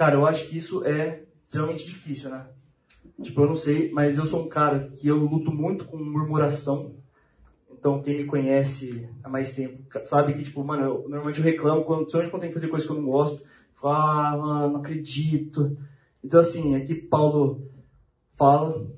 Cara, 0.00 0.14
eu 0.14 0.26
acho 0.26 0.48
que 0.48 0.56
isso 0.56 0.82
é 0.82 1.24
extremamente 1.44 1.84
difícil, 1.84 2.30
né? 2.30 2.46
Tipo, 3.22 3.42
eu 3.42 3.48
não 3.48 3.54
sei, 3.54 3.92
mas 3.92 4.16
eu 4.16 4.24
sou 4.24 4.42
um 4.42 4.48
cara 4.48 4.90
que 4.96 5.06
eu 5.06 5.18
luto 5.18 5.52
muito 5.52 5.84
com 5.84 5.98
murmuração. 5.98 6.94
Então, 7.70 8.00
quem 8.00 8.16
me 8.16 8.24
conhece 8.24 9.06
há 9.22 9.28
mais 9.28 9.52
tempo 9.52 9.84
sabe 10.06 10.32
que, 10.32 10.44
tipo, 10.44 10.64
mano, 10.64 10.84
eu, 10.84 11.02
normalmente 11.06 11.38
eu 11.38 11.44
reclamo, 11.44 11.84
quando, 11.84 11.98
principalmente 11.98 12.30
quando 12.30 12.40
tem 12.40 12.48
que 12.48 12.54
fazer 12.54 12.68
coisa 12.68 12.86
que 12.86 12.92
eu 12.92 12.96
não 12.96 13.10
gosto. 13.10 13.44
Falo, 13.78 13.94
ah, 13.94 14.36
mano, 14.38 14.72
não 14.72 14.80
acredito. 14.80 15.76
Então, 16.24 16.40
assim, 16.40 16.74
aqui 16.76 16.94
Paulo 16.94 17.68
fala: 18.38 18.90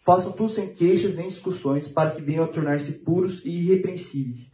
façam 0.00 0.30
tudo 0.30 0.50
sem 0.50 0.74
queixas 0.74 1.16
nem 1.16 1.28
discussões, 1.28 1.88
para 1.88 2.10
que 2.10 2.20
venham 2.20 2.44
a 2.44 2.48
tornar-se 2.48 2.92
puros 2.98 3.42
e 3.46 3.48
irrepreensíveis. 3.48 4.52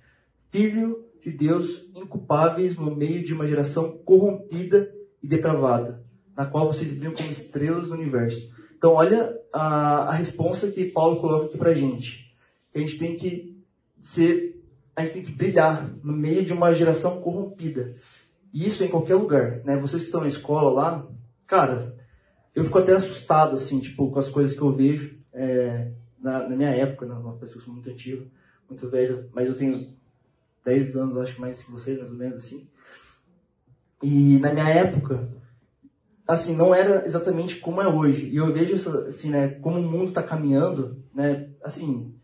Filho 0.52 1.04
de 1.20 1.32
Deus 1.32 1.84
inculpáveis 1.96 2.76
no 2.76 2.94
meio 2.94 3.24
de 3.24 3.34
uma 3.34 3.44
geração 3.44 3.98
corrompida 4.04 4.94
e 5.26 5.28
depravada, 5.28 6.00
na 6.36 6.46
qual 6.46 6.72
vocês 6.72 6.92
brilham 6.92 7.12
como 7.12 7.28
estrelas 7.28 7.88
do 7.88 7.94
universo. 7.94 8.48
Então, 8.78 8.92
olha 8.92 9.36
a, 9.52 10.10
a 10.10 10.12
resposta 10.12 10.70
que 10.70 10.84
Paulo 10.84 11.20
coloca 11.20 11.46
aqui 11.46 11.58
pra 11.58 11.74
gente. 11.74 12.32
A 12.72 12.78
gente 12.78 12.96
tem 12.96 13.16
que 13.16 13.60
ser, 14.00 14.62
a 14.94 15.04
gente 15.04 15.14
tem 15.14 15.22
que 15.24 15.32
brilhar 15.32 15.90
no 16.04 16.12
meio 16.12 16.44
de 16.44 16.52
uma 16.52 16.72
geração 16.72 17.20
corrompida. 17.20 17.92
E 18.54 18.66
isso 18.66 18.84
em 18.84 18.88
qualquer 18.88 19.16
lugar, 19.16 19.64
né? 19.64 19.76
Vocês 19.76 20.00
que 20.00 20.08
estão 20.08 20.20
na 20.20 20.28
escola 20.28 20.70
lá, 20.70 21.06
cara, 21.44 21.96
eu 22.54 22.62
fico 22.62 22.78
até 22.78 22.92
assustado, 22.92 23.54
assim, 23.54 23.80
tipo, 23.80 24.10
com 24.10 24.18
as 24.18 24.30
coisas 24.30 24.56
que 24.56 24.62
eu 24.62 24.72
vejo 24.72 25.18
é, 25.32 25.90
na, 26.20 26.48
na, 26.48 26.54
minha 26.56 26.70
época, 26.70 27.04
né? 27.04 27.14
uma 27.14 27.34
pessoa 27.34 27.64
muito 27.66 27.90
antiga, 27.90 28.24
muito 28.68 28.88
velha, 28.88 29.26
mas 29.34 29.48
eu 29.48 29.56
tenho 29.56 29.88
10 30.64 30.96
anos, 30.96 31.18
acho 31.18 31.34
que 31.34 31.40
mais 31.40 31.64
que 31.64 31.72
vocês, 31.72 31.98
mais 31.98 32.10
ou 32.10 32.16
menos 32.16 32.44
assim. 32.44 32.68
E 34.02 34.38
na 34.38 34.52
minha 34.52 34.68
época, 34.68 35.28
assim, 36.26 36.54
não 36.54 36.74
era 36.74 37.06
exatamente 37.06 37.60
como 37.60 37.80
é 37.80 37.88
hoje. 37.88 38.26
E 38.26 38.36
eu 38.36 38.52
vejo 38.52 38.74
assim, 39.08 39.30
né, 39.30 39.48
como 39.48 39.78
o 39.78 39.82
mundo 39.82 40.08
está 40.08 40.22
caminhando, 40.22 40.96
né, 41.14 41.48
assim, 41.62 42.14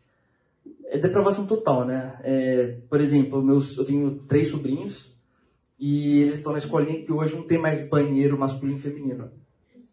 é 0.87 0.99
depravação 0.99 1.47
total, 1.47 1.87
né? 1.87 2.19
É, 2.23 2.79
por 2.89 3.01
exemplo, 3.01 3.43
meus, 3.43 3.77
eu 3.79 3.85
tenho 3.85 4.19
três 4.29 4.49
sobrinhos 4.49 5.11
e 5.79 6.21
eles 6.21 6.39
estão 6.39 6.53
na 6.53 6.59
escolinha 6.59 7.03
que 7.03 7.13
hoje 7.13 7.35
não 7.35 7.47
tem 7.47 7.59
mais 7.59 7.81
banheiro 7.89 8.39
masculino 8.39 8.79
e 8.79 8.83
feminino. 8.83 9.31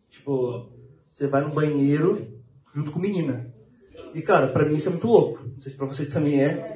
Tipo, 0.10 0.70
você 1.14 1.28
vai 1.28 1.42
no 1.42 1.54
banheiro 1.54 2.28
junto 2.76 2.92
com 2.92 3.00
menina. 3.00 3.52
E 4.14 4.22
cara, 4.22 4.48
pra 4.48 4.68
mim 4.68 4.76
isso 4.76 4.90
é 4.90 4.92
muito 4.92 5.08
louco. 5.08 5.42
Não 5.44 5.62
sei 5.62 5.72
se 5.72 5.78
pra 5.78 5.86
vocês 5.86 6.10
também 6.10 6.42
é. 6.42 6.68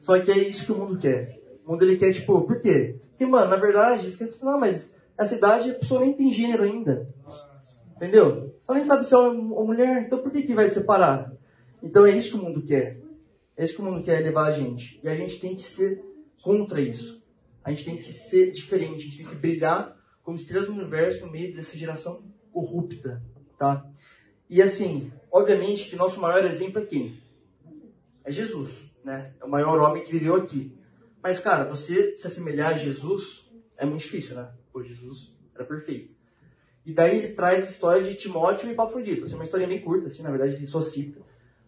Só 0.00 0.18
que 0.20 0.30
é 0.30 0.48
isso 0.48 0.64
que 0.64 0.72
o 0.72 0.78
mundo 0.78 0.98
quer. 0.98 1.38
O 1.64 1.72
mundo 1.72 1.84
ele 1.84 1.96
quer, 1.96 2.12
tipo, 2.12 2.40
por 2.42 2.60
quê? 2.62 2.96
Porque, 3.18 3.26
mano, 3.26 3.50
na 3.50 3.56
verdade, 3.56 4.06
isso 4.06 4.16
que 4.16 4.22
assim, 4.22 4.46
não, 4.46 4.60
mas 4.60 4.94
essa 5.18 5.34
idade 5.34 5.72
a 5.72 5.74
pessoa 5.74 6.02
nem 6.02 6.14
tem 6.14 6.30
gênero 6.30 6.62
ainda. 6.62 7.12
Entendeu? 7.96 8.54
Ela 8.66 8.78
nem 8.78 8.84
sabe 8.84 9.04
se 9.04 9.12
é 9.12 9.18
homem 9.18 9.50
ou 9.50 9.66
mulher, 9.66 10.04
então 10.04 10.20
por 10.20 10.30
que, 10.30 10.44
que 10.44 10.54
vai 10.54 10.68
separar? 10.68 11.32
Então 11.82 12.06
é 12.06 12.12
isso 12.12 12.30
que 12.30 12.36
o 12.36 12.46
mundo 12.46 12.62
quer. 12.62 13.00
É 13.56 13.64
isso 13.64 13.74
que 13.74 13.82
o 13.82 13.84
mundo 13.84 14.04
quer 14.04 14.20
levar 14.20 14.46
a 14.46 14.52
gente. 14.52 15.00
E 15.02 15.08
a 15.08 15.16
gente 15.16 15.40
tem 15.40 15.56
que 15.56 15.64
ser 15.64 16.00
contra 16.44 16.80
isso. 16.80 17.20
A 17.64 17.70
gente 17.70 17.84
tem 17.84 17.96
que 17.96 18.12
ser 18.12 18.52
diferente, 18.52 19.02
a 19.02 19.04
gente 19.06 19.16
tem 19.16 19.26
que 19.26 19.34
brilhar 19.34 19.96
como 20.22 20.36
estrelas 20.36 20.68
do 20.68 20.74
universo 20.74 21.26
no 21.26 21.32
meio 21.32 21.52
dessa 21.52 21.76
geração 21.76 22.22
corrupta, 22.52 23.20
tá? 23.58 23.84
E 24.48 24.62
assim, 24.62 25.10
obviamente 25.28 25.90
que 25.90 25.96
nosso 25.96 26.20
maior 26.20 26.44
exemplo 26.44 26.80
é 26.80 26.86
quem? 26.86 27.18
É 28.22 28.30
Jesus, 28.30 28.70
né? 29.02 29.32
É 29.40 29.44
o 29.44 29.50
maior 29.50 29.80
homem 29.80 30.04
que 30.04 30.12
viveu 30.12 30.36
aqui. 30.36 30.77
Mas, 31.22 31.38
cara, 31.38 31.64
você 31.64 32.16
se 32.16 32.26
assemelhar 32.26 32.70
a 32.70 32.74
Jesus 32.74 33.48
é 33.76 33.84
muito 33.84 34.00
difícil, 34.00 34.36
né? 34.36 34.50
Pô, 34.72 34.82
Jesus 34.82 35.36
era 35.54 35.64
perfeito. 35.64 36.14
E 36.84 36.92
daí 36.92 37.18
ele 37.18 37.34
traz 37.34 37.64
a 37.64 37.68
história 37.68 38.02
de 38.02 38.14
Timóteo 38.14 38.68
e 38.68 38.72
Epafrodito. 38.72 39.24
Assim, 39.24 39.34
uma 39.34 39.44
história 39.44 39.66
bem 39.66 39.82
curta, 39.82 40.06
assim, 40.06 40.22
na 40.22 40.30
verdade 40.30 40.54
ele 40.54 40.66
só 40.66 40.80
cita. 40.80 41.20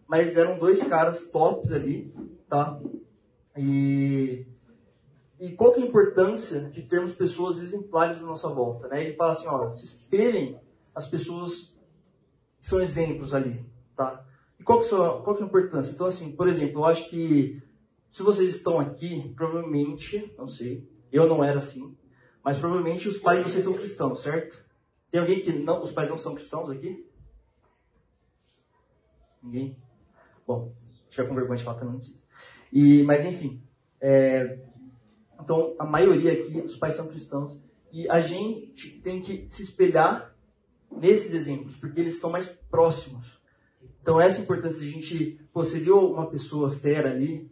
Mas 0.07 0.35
eram 0.35 0.57
dois 0.57 0.83
caras 0.83 1.27
tops 1.29 1.71
ali, 1.71 2.13
tá? 2.49 2.81
E, 3.55 4.45
e 5.39 5.51
qual 5.51 5.73
que 5.73 5.81
é 5.81 5.83
a 5.83 5.87
importância 5.87 6.61
de 6.61 6.81
termos 6.81 7.13
pessoas 7.13 7.59
exemplares 7.59 8.21
na 8.21 8.27
nossa 8.27 8.49
volta, 8.49 8.87
né? 8.87 9.03
Ele 9.05 9.13
fala 9.13 9.31
assim, 9.31 9.47
ó, 9.47 9.73
se 9.73 9.85
espelhem 9.85 10.59
as 10.95 11.07
pessoas 11.07 11.77
que 12.59 12.67
são 12.67 12.81
exemplos 12.81 13.33
ali, 13.33 13.65
tá? 13.95 14.25
E 14.59 14.63
qual 14.63 14.79
que, 14.79 14.89
qual 14.89 15.35
que 15.35 15.41
é 15.41 15.45
a 15.45 15.47
importância? 15.47 15.93
Então, 15.93 16.07
assim, 16.07 16.31
por 16.31 16.47
exemplo, 16.47 16.81
eu 16.81 16.85
acho 16.85 17.09
que 17.09 17.61
se 18.11 18.21
vocês 18.23 18.55
estão 18.55 18.79
aqui, 18.79 19.31
provavelmente, 19.35 20.33
não 20.37 20.47
sei, 20.47 20.87
eu 21.11 21.27
não 21.27 21.43
era 21.43 21.59
assim, 21.59 21.95
mas 22.43 22.57
provavelmente 22.57 23.07
os 23.07 23.17
pais 23.17 23.43
de 23.43 23.49
vocês 23.49 23.63
são 23.63 23.73
cristãos, 23.73 24.21
certo? 24.21 24.61
Tem 25.09 25.19
alguém 25.19 25.39
que 25.39 25.51
não, 25.51 25.81
os 25.81 25.91
pais 25.91 26.09
não 26.09 26.17
são 26.17 26.35
cristãos 26.35 26.69
aqui? 26.69 27.05
Ninguém? 29.41 29.77
Bom, 30.45 30.73
se 30.77 31.09
tiver 31.09 31.27
com 31.27 31.35
vergonha 31.35 31.57
de 31.57 31.63
falar, 31.63 31.83
não 31.85 31.95
precisa. 31.97 32.21
E, 32.71 33.03
mas 33.03 33.25
enfim, 33.25 33.61
é, 33.99 34.59
então 35.39 35.75
a 35.79 35.85
maioria 35.85 36.33
aqui, 36.33 36.59
os 36.59 36.75
pais 36.75 36.95
são 36.95 37.07
cristãos, 37.07 37.63
e 37.91 38.09
a 38.09 38.21
gente 38.21 38.99
tem 39.01 39.21
que 39.21 39.47
se 39.49 39.63
espelhar 39.63 40.35
nesses 40.91 41.33
exemplos, 41.33 41.75
porque 41.77 41.99
eles 41.99 42.19
são 42.19 42.29
mais 42.29 42.45
próximos. 42.45 43.39
Então 44.01 44.19
essa 44.19 44.41
importância 44.41 44.79
de 44.79 44.87
a 44.87 44.91
gente, 44.91 45.39
você 45.53 45.79
viu 45.79 45.97
uma 45.97 46.29
pessoa 46.29 46.71
fera 46.71 47.11
ali, 47.11 47.49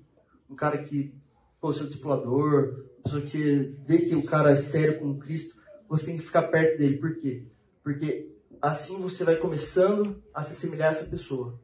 um 0.50 0.56
cara 0.56 0.78
que, 0.80 1.14
pô, 1.62 1.72
seu 1.72 1.86
discipulador, 1.86 2.86
uma 2.98 3.04
pessoa 3.04 3.22
que 3.22 3.30
você 3.30 3.76
vê 3.86 3.98
que 4.00 4.16
o 4.16 4.26
cara 4.26 4.52
é 4.52 4.56
sério 4.56 5.00
com 5.00 5.18
Cristo, 5.20 5.60
você 5.88 6.08
tem 6.08 6.18
que 6.18 6.24
ficar 6.24 6.44
perto 6.44 6.78
dele. 6.78 6.98
Por 6.98 7.16
quê? 7.18 7.44
Porque 7.84 8.30
assim 8.62 9.00
você 9.00 9.24
vai 9.24 9.38
começando 9.38 10.22
a 10.34 10.44
se 10.44 10.54
assemelhar 10.54 10.88
a 10.88 10.92
essa 10.92 11.06
pessoa. 11.06 11.60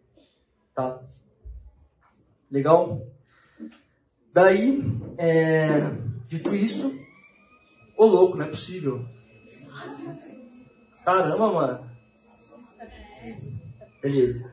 Tá? 0.74 1.02
Legal? 2.52 3.06
Daí, 4.32 4.82
é, 5.18 5.92
dito 6.28 6.54
isso, 6.54 6.94
ô 7.98 8.06
louco, 8.06 8.38
não 8.38 8.46
é 8.46 8.50
possível. 8.50 9.06
Caramba, 11.04 11.54
mano. 11.54 11.90
Beleza. 14.02 14.52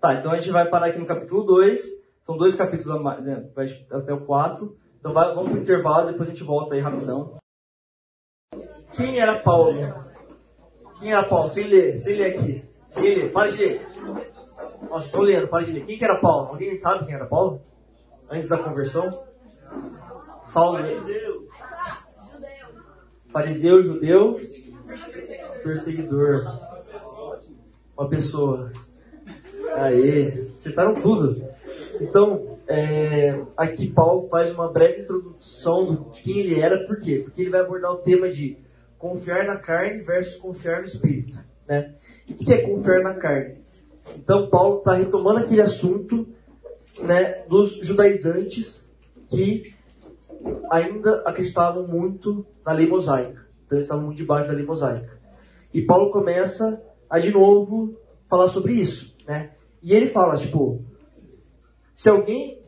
Tá, 0.00 0.14
então 0.14 0.30
a 0.30 0.38
gente 0.38 0.50
vai 0.50 0.68
parar 0.68 0.86
aqui 0.86 0.98
no 0.98 1.06
capítulo 1.06 1.44
2. 1.44 2.07
São 2.28 2.36
dois 2.36 2.54
capítulos 2.54 3.02
né, 3.22 3.50
até 3.90 4.12
o 4.12 4.20
4. 4.26 4.76
Então 4.98 5.14
vai, 5.14 5.34
vamos 5.34 5.50
pro 5.50 5.62
intervalo, 5.62 6.08
depois 6.08 6.28
a 6.28 6.32
gente 6.32 6.44
volta 6.44 6.74
aí 6.74 6.80
rapidão. 6.80 7.38
Quem 8.92 9.18
era 9.18 9.40
Paulo? 9.40 9.72
Quem 11.00 11.10
era 11.10 11.26
Paulo? 11.26 11.48
Sem 11.48 11.66
ler, 11.66 11.98
sem 11.98 12.16
ler 12.16 12.36
aqui. 12.36 12.68
Quem 12.92 13.14
lê? 13.14 13.28
Para 13.30 13.48
de 13.48 13.56
ler. 13.56 13.88
Nossa, 14.90 15.06
estou 15.06 15.22
lendo, 15.22 15.48
para 15.48 15.64
de 15.64 15.72
ler. 15.72 15.86
Quem 15.86 15.96
que 15.96 16.04
era 16.04 16.20
Paulo? 16.20 16.48
Alguém 16.48 16.76
sabe 16.76 17.06
quem 17.06 17.14
era 17.14 17.24
Paulo? 17.24 17.62
Antes 18.30 18.50
da 18.50 18.58
conversão? 18.58 19.08
Saulo. 20.42 20.76
Fariseu. 20.76 21.48
Fariseu, 23.32 23.82
judeu. 23.82 24.38
Perseguidor. 25.62 26.44
Uma 27.96 28.08
pessoa. 28.10 28.70
Aê, 29.76 30.50
acertaram 30.58 30.92
tudo. 31.00 31.47
Então, 32.00 32.58
é, 32.66 33.40
aqui 33.56 33.90
Paulo 33.90 34.28
faz 34.28 34.52
uma 34.52 34.70
breve 34.70 35.02
introdução 35.02 36.10
de 36.12 36.22
quem 36.22 36.38
ele 36.38 36.60
era, 36.60 36.86
por 36.86 37.00
quê? 37.00 37.20
Porque 37.24 37.42
ele 37.42 37.50
vai 37.50 37.60
abordar 37.60 37.92
o 37.92 37.98
tema 37.98 38.28
de 38.28 38.58
confiar 38.98 39.46
na 39.46 39.56
carne 39.56 40.02
versus 40.02 40.36
confiar 40.36 40.78
no 40.78 40.84
espírito. 40.84 41.38
Né? 41.66 41.94
O 42.28 42.34
que 42.34 42.52
é 42.52 42.62
confiar 42.62 43.02
na 43.02 43.14
carne? 43.14 43.58
Então, 44.16 44.48
Paulo 44.48 44.78
está 44.78 44.94
retomando 44.94 45.40
aquele 45.40 45.60
assunto 45.60 46.26
né, 47.02 47.44
dos 47.48 47.74
judaizantes 47.84 48.86
que 49.28 49.74
ainda 50.70 51.22
acreditavam 51.26 51.86
muito 51.86 52.46
na 52.64 52.72
lei 52.72 52.88
mosaica. 52.88 53.46
Então, 53.66 53.78
eles 53.78 53.86
estavam 53.86 54.06
muito 54.06 54.18
debaixo 54.18 54.48
da 54.48 54.54
lei 54.54 54.64
mosaica. 54.64 55.18
E 55.72 55.82
Paulo 55.82 56.10
começa 56.10 56.82
a, 57.10 57.18
de 57.18 57.30
novo, 57.30 57.98
falar 58.28 58.48
sobre 58.48 58.72
isso. 58.72 59.14
Né? 59.26 59.50
E 59.82 59.94
ele 59.94 60.06
fala, 60.06 60.36
tipo, 60.36 60.82
se 61.98 62.08
alguém 62.08 62.62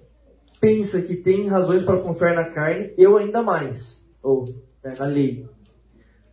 pensa 0.61 1.01
que 1.01 1.15
tem 1.15 1.47
razões 1.47 1.85
para 1.85 2.01
confiar 2.01 2.35
na 2.35 2.51
carne, 2.51 2.93
eu 2.99 3.17
ainda 3.17 3.41
mais. 3.41 4.05
Ou 4.21 4.45
né, 4.83 4.93
na 4.99 5.07
lei. 5.07 5.47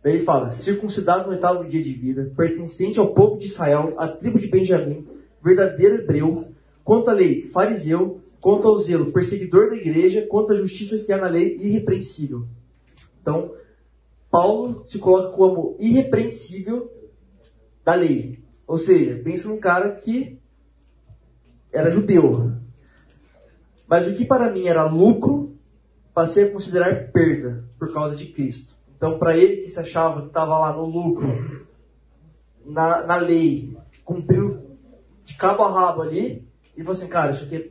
Ele 0.04 0.24
fala: 0.24 0.50
circuncidado 0.50 1.26
no 1.26 1.30
oitavo 1.32 1.64
dia 1.64 1.80
de 1.80 1.92
vida, 1.92 2.32
pertencente 2.36 2.98
ao 2.98 3.14
povo 3.14 3.38
de 3.38 3.46
Israel, 3.46 3.94
à 3.96 4.08
tribo 4.08 4.36
de 4.36 4.48
Benjamim, 4.48 5.06
verdadeiro 5.40 5.94
hebreu, 5.94 6.48
quanto 6.82 7.08
à 7.08 7.12
lei, 7.12 7.42
fariseu, 7.52 8.20
quanto 8.40 8.66
ao 8.66 8.76
zelo, 8.78 9.12
perseguidor 9.12 9.70
da 9.70 9.76
igreja, 9.76 10.26
quanto 10.28 10.52
à 10.52 10.56
justiça 10.56 10.98
que 10.98 11.12
há 11.12 11.18
na 11.18 11.28
lei, 11.28 11.56
irrepreensível. 11.60 12.46
Então, 13.22 13.54
Paulo 14.28 14.84
se 14.88 14.98
coloca 14.98 15.36
como 15.36 15.76
irrepreensível 15.78 16.90
da 17.84 17.94
lei. 17.94 18.40
Ou 18.66 18.76
seja, 18.76 19.22
pensa 19.22 19.48
num 19.48 19.60
cara 19.60 19.92
que 19.92 20.36
era 21.72 21.90
judeu. 21.90 22.58
Mas 23.88 24.06
o 24.06 24.14
que 24.14 24.24
para 24.24 24.50
mim 24.52 24.66
era 24.66 24.84
lucro, 24.84 25.56
passei 26.12 26.44
a 26.44 26.50
considerar 26.50 27.10
perda 27.10 27.64
por 27.78 27.92
causa 27.92 28.14
de 28.14 28.26
Cristo. 28.26 28.74
Então, 28.96 29.18
para 29.18 29.36
ele 29.36 29.62
que 29.62 29.70
se 29.70 29.78
achava 29.78 30.22
que 30.22 30.26
estava 30.28 30.58
lá 30.58 30.72
no 30.72 30.84
lucro, 30.84 31.26
na, 32.66 33.06
na 33.06 33.16
lei, 33.16 33.76
cumpriu 34.04 34.76
de 35.24 35.36
cabo 35.36 35.62
a 35.62 35.70
rabo 35.70 36.02
ali, 36.02 36.46
e 36.76 36.80
falou 36.80 36.92
assim, 36.92 37.08
cara, 37.08 37.30
isso 37.30 37.44
aqui 37.44 37.56
é 37.56 37.70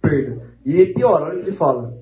perda. 0.00 0.50
E 0.64 0.86
pior, 0.86 1.22
olha 1.22 1.34
o 1.34 1.36
que 1.38 1.48
ele 1.48 1.56
fala. 1.56 1.98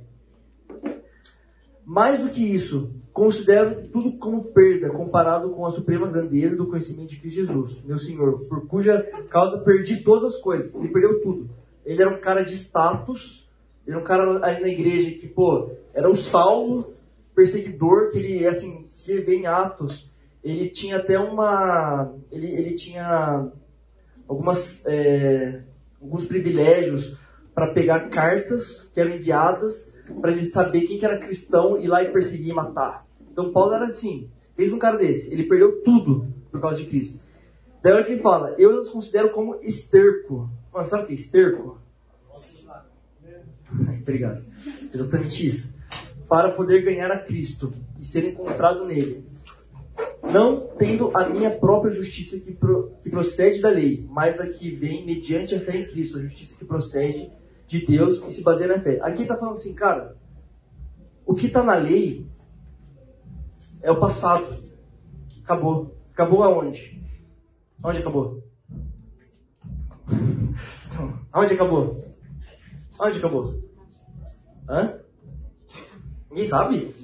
Mais 1.85 2.21
do 2.21 2.29
que 2.29 2.43
isso, 2.43 2.93
considero 3.13 3.89
tudo 3.89 4.13
como 4.19 4.45
perda 4.45 4.91
comparado 4.91 5.51
com 5.51 5.65
a 5.67 5.71
suprema 5.71 6.11
grandeza 6.11 6.57
do 6.57 6.67
conhecimento 6.67 7.09
de 7.09 7.17
Cristo 7.17 7.37
Jesus, 7.37 7.83
meu 7.85 7.99
Senhor, 7.99 8.41
por 8.47 8.67
cuja 8.67 9.03
causa 9.31 9.59
perdi 9.59 10.03
todas 10.03 10.25
as 10.25 10.37
coisas. 10.37 10.75
Ele 10.75 10.89
perdeu 10.89 11.21
tudo. 11.23 11.49
Ele 11.85 12.03
era 12.03 12.15
um 12.15 12.21
cara 12.21 12.45
de 12.45 12.53
status, 12.53 13.48
era 13.89 13.99
um 13.99 14.05
cara 14.05 14.45
ali 14.45 14.61
na 14.61 14.69
igreja 14.69 15.19
que, 15.19 15.27
pô, 15.27 15.71
era 15.95 16.09
o 16.09 16.15
Saulo 16.15 16.95
perseguidor 17.35 18.11
que 18.11 18.19
ele, 18.19 18.47
assim, 18.47 18.87
se 18.91 19.21
vê 19.21 19.37
em 19.37 19.47
Atos, 19.47 20.11
ele 20.43 20.69
tinha 20.69 20.97
até 20.97 21.19
uma... 21.19 22.15
Ele, 22.31 22.49
ele 22.49 22.75
tinha 22.75 23.51
algumas, 24.29 24.85
é, 24.87 25.63
alguns 26.01 26.27
privilégios 26.27 27.17
para 27.55 27.73
pegar 27.73 28.09
cartas 28.11 28.89
que 28.93 29.01
eram 29.01 29.15
enviadas 29.15 29.93
para 30.21 30.33
ele 30.33 30.45
saber 30.45 30.83
quem 30.83 30.99
que 30.99 31.05
era 31.05 31.19
cristão, 31.19 31.79
ir 31.79 31.89
lá 31.89 32.03
e 32.03 32.13
perseguir 32.13 32.51
e 32.51 32.55
matar. 32.55 33.07
Então 33.33 33.53
Paulo 33.53 33.75
era 33.75 33.87
assim, 33.87 34.31
fez 34.55 34.73
um 34.73 34.79
cara 34.79 34.97
desse, 34.97 35.33
ele 35.33 35.45
perdeu 35.45 35.83
tudo 35.83 36.27
por 36.51 36.61
causa 36.61 36.79
de 36.79 36.87
Cristo. 36.87 37.19
Daí 37.83 37.93
olha 37.93 38.05
que 38.05 38.13
ele 38.13 38.23
fala, 38.23 38.55
eu 38.59 38.77
os 38.79 38.89
considero 38.89 39.31
como 39.31 39.57
esterco. 39.63 40.51
Mas 40.73 40.89
sabe 40.89 41.05
o 41.05 41.07
que 41.07 41.13
é 41.13 41.15
esterco? 41.15 41.81
Obrigado. 44.03 44.45
Exatamente 44.93 45.47
isso 45.47 45.79
para 46.29 46.53
poder 46.53 46.85
ganhar 46.85 47.11
a 47.11 47.19
Cristo 47.19 47.73
e 47.99 48.05
ser 48.05 48.29
encontrado 48.29 48.85
nele. 48.85 49.25
Não 50.23 50.69
tendo 50.77 51.17
a 51.17 51.29
minha 51.29 51.51
própria 51.51 51.91
justiça 51.91 52.39
que, 52.39 52.53
pro, 52.53 52.93
que 53.03 53.09
procede 53.09 53.61
da 53.61 53.71
lei, 53.71 54.07
mas 54.11 54.39
a 54.39 54.47
que 54.47 54.71
vem 54.71 55.07
mediante 55.07 55.55
a 55.55 55.61
fé 55.61 55.77
em 55.77 55.87
Cristo, 55.89 56.19
a 56.19 56.23
justiça 56.23 56.55
que 56.57 56.65
procede 56.65 57.33
de 57.67 57.85
Deus 57.85 58.23
e 58.27 58.31
se 58.31 58.43
baseia 58.43 58.77
na 58.77 58.81
fé. 58.81 59.01
Aqui 59.03 59.23
está 59.23 59.37
falando 59.37 59.55
assim, 59.55 59.75
cara, 59.75 60.17
o 61.25 61.35
que 61.35 61.47
está 61.47 61.63
na 61.63 61.75
lei 61.75 62.27
é 63.83 63.91
o 63.91 63.99
passado. 63.99 64.55
Acabou. 65.43 65.97
Acabou 66.13 66.43
aonde? 66.43 67.01
Aonde 67.83 68.01
acabou? 68.01 68.43
Aonde 71.33 71.55
acabou? 71.55 72.08
Aonde 72.99 73.19
acabou? 73.19 73.55
Hã? 74.69 74.99
Ninguém 76.31 76.47
sabe? 76.47 76.95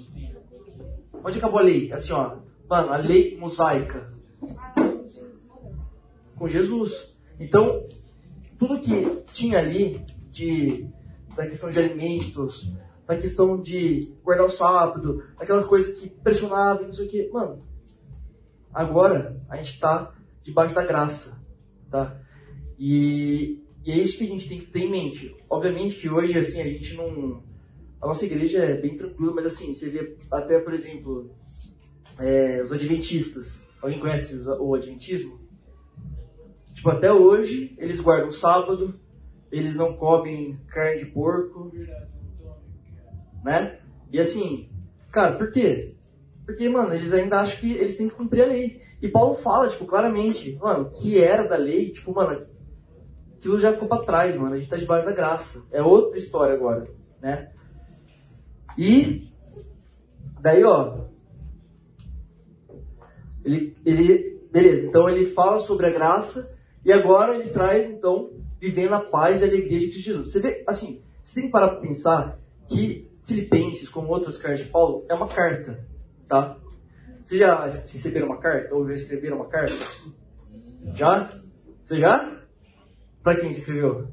Onde 1.25 1.39
acabou 1.39 1.61
a 1.61 1.63
lei? 1.63 1.93
Assim, 1.93 2.13
ó. 2.13 2.37
Mano, 2.69 2.93
a 2.93 2.97
lei 2.97 3.37
mosaica. 3.39 4.13
Com 6.37 6.49
Jesus. 6.49 7.19
Então, 7.39 7.87
tudo 8.59 8.81
que 8.81 9.23
tinha 9.33 9.59
ali 9.59 10.05
de, 10.31 10.87
da 11.37 11.47
questão 11.47 11.71
de 11.71 11.79
alimentos, 11.79 12.71
da 13.07 13.17
questão 13.17 13.61
de 13.61 14.13
guardar 14.23 14.47
o 14.47 14.51
sábado, 14.51 15.23
aquelas 15.39 15.65
coisas 15.65 15.99
que 15.99 16.09
pressionavam, 16.09 16.87
não 16.87 16.93
sei 16.93 17.07
o 17.07 17.11
que, 17.11 17.31
mano, 17.31 17.63
agora 18.73 19.41
a 19.49 19.57
gente 19.57 19.73
está 19.73 20.13
debaixo 20.43 20.75
da 20.75 20.83
graça, 20.83 21.41
tá? 21.91 22.17
E, 22.79 23.64
e 23.85 23.93
é 23.93 23.99
isso 23.99 24.17
que 24.17 24.25
a 24.25 24.29
gente 24.29 24.49
tem 24.49 24.59
que 24.61 24.67
ter 24.67 24.81
em 24.81 24.91
mente. 24.91 25.37
Obviamente 25.49 26.01
que 26.01 26.09
hoje, 26.09 26.39
assim, 26.39 26.61
a 26.61 26.67
gente 26.67 26.95
não... 26.95 27.43
A 28.01 28.07
nossa 28.07 28.25
igreja 28.25 28.59
é 28.59 28.81
bem 28.81 28.97
tranquila, 28.97 29.33
mas 29.35 29.47
assim, 29.47 29.75
você 29.75 29.89
vê 29.89 30.17
até, 30.31 30.59
por 30.59 30.73
exemplo, 30.73 31.31
é, 32.19 32.63
os 32.63 32.73
adventistas. 32.73 33.63
Alguém 33.83 34.01
conhece 34.01 34.37
o 34.59 34.75
adventismo? 34.75 35.37
Tipo, 36.73 36.91
até 36.91 37.13
hoje, 37.13 37.75
eles 37.79 38.01
guardam 38.01 38.31
sábado, 38.31 38.99
eles 39.51 39.77
não 39.77 39.97
comem 39.97 40.59
carne 40.69 41.05
de 41.05 41.07
porco, 41.07 41.71
né? 43.45 43.79
E 44.11 44.19
assim, 44.19 44.69
cara, 45.11 45.37
por 45.37 45.51
quê? 45.51 45.95
Porque, 46.45 46.69
mano, 46.69 46.95
eles 46.95 47.13
ainda 47.13 47.41
acham 47.41 47.61
que 47.61 47.73
eles 47.73 47.97
têm 47.97 48.09
que 48.09 48.15
cumprir 48.15 48.43
a 48.43 48.47
lei. 48.47 48.81
E 49.01 49.09
Paulo 49.09 49.37
fala, 49.37 49.69
tipo, 49.69 49.87
claramente, 49.87 50.57
mano, 50.57 50.91
que 50.91 51.19
era 51.19 51.47
da 51.47 51.57
lei, 51.57 51.91
tipo, 51.91 52.13
mano, 52.13 52.47
aquilo 53.45 53.61
já 53.61 53.75
ficou 53.75 53.87
para 53.87 54.05
trás, 54.05 54.35
mano. 54.37 54.55
A 54.55 54.59
gente 54.59 54.71
tá 54.71 54.77
debaixo 54.77 55.05
da 55.07 55.13
graça. 55.13 55.63
É 55.71 55.83
outra 55.83 56.17
história 56.17 56.55
agora, 56.55 56.89
né? 57.21 57.53
E 58.79 59.29
daí, 60.41 60.65
ó, 60.65 61.05
ele, 63.45 63.77
ele, 63.85 64.41
beleza, 64.51 64.87
então 64.87 65.09
ele 65.09 65.27
fala 65.27 65.59
sobre 65.59 65.87
a 65.87 65.91
graça 65.91 66.51
e 66.83 66.91
agora 66.91 67.35
ele 67.35 67.51
traz, 67.51 67.89
então, 67.91 68.31
vivendo 68.59 68.95
a 68.95 69.01
paz 69.01 69.43
e 69.43 69.45
a 69.45 69.49
alegria 69.49 69.79
de 69.79 69.89
Cristo 69.89 70.07
Jesus. 70.07 70.33
Você 70.33 70.41
vê, 70.41 70.65
assim, 70.67 71.03
você 71.23 71.41
tem 71.41 71.45
que 71.45 71.53
parar 71.53 71.69
para 71.69 71.81
pensar 71.81 72.39
que 72.67 73.11
Filipenses, 73.27 73.89
como 73.89 74.09
outras 74.09 74.39
cartas 74.39 74.65
de 74.65 74.71
Paulo, 74.71 75.05
é 75.09 75.15
uma 75.15 75.29
carta, 75.29 75.87
tá? 76.27 76.57
Vocês 77.23 77.39
já 77.41 77.67
receberam 77.67 78.27
uma 78.27 78.39
carta? 78.39 78.75
Ou 78.75 78.87
já 78.87 78.95
escreveram 78.95 79.37
uma 79.37 79.49
carta? 79.49 79.75
Já? 80.95 81.31
Você 81.83 81.99
já? 81.99 82.44
Pra 83.25 83.35
quem 83.37 83.49
escreveu? 83.49 84.07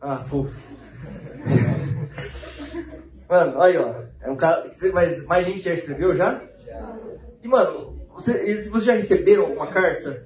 Ah, 0.00 0.18
fofo. 0.18 0.54
Mano, 3.28 3.60
aí 3.60 3.76
ó. 3.76 4.04
É 4.20 4.30
um 4.30 4.36
cara. 4.36 4.70
Mas 4.94 5.24
mais 5.26 5.44
gente 5.44 5.60
já 5.60 5.74
escreveu 5.74 6.14
já? 6.14 6.40
E 7.42 7.48
mano, 7.48 7.98
você, 8.10 8.32
vocês 8.68 8.84
já 8.84 8.94
receberam 8.94 9.52
uma 9.52 9.66
carta? 9.66 10.24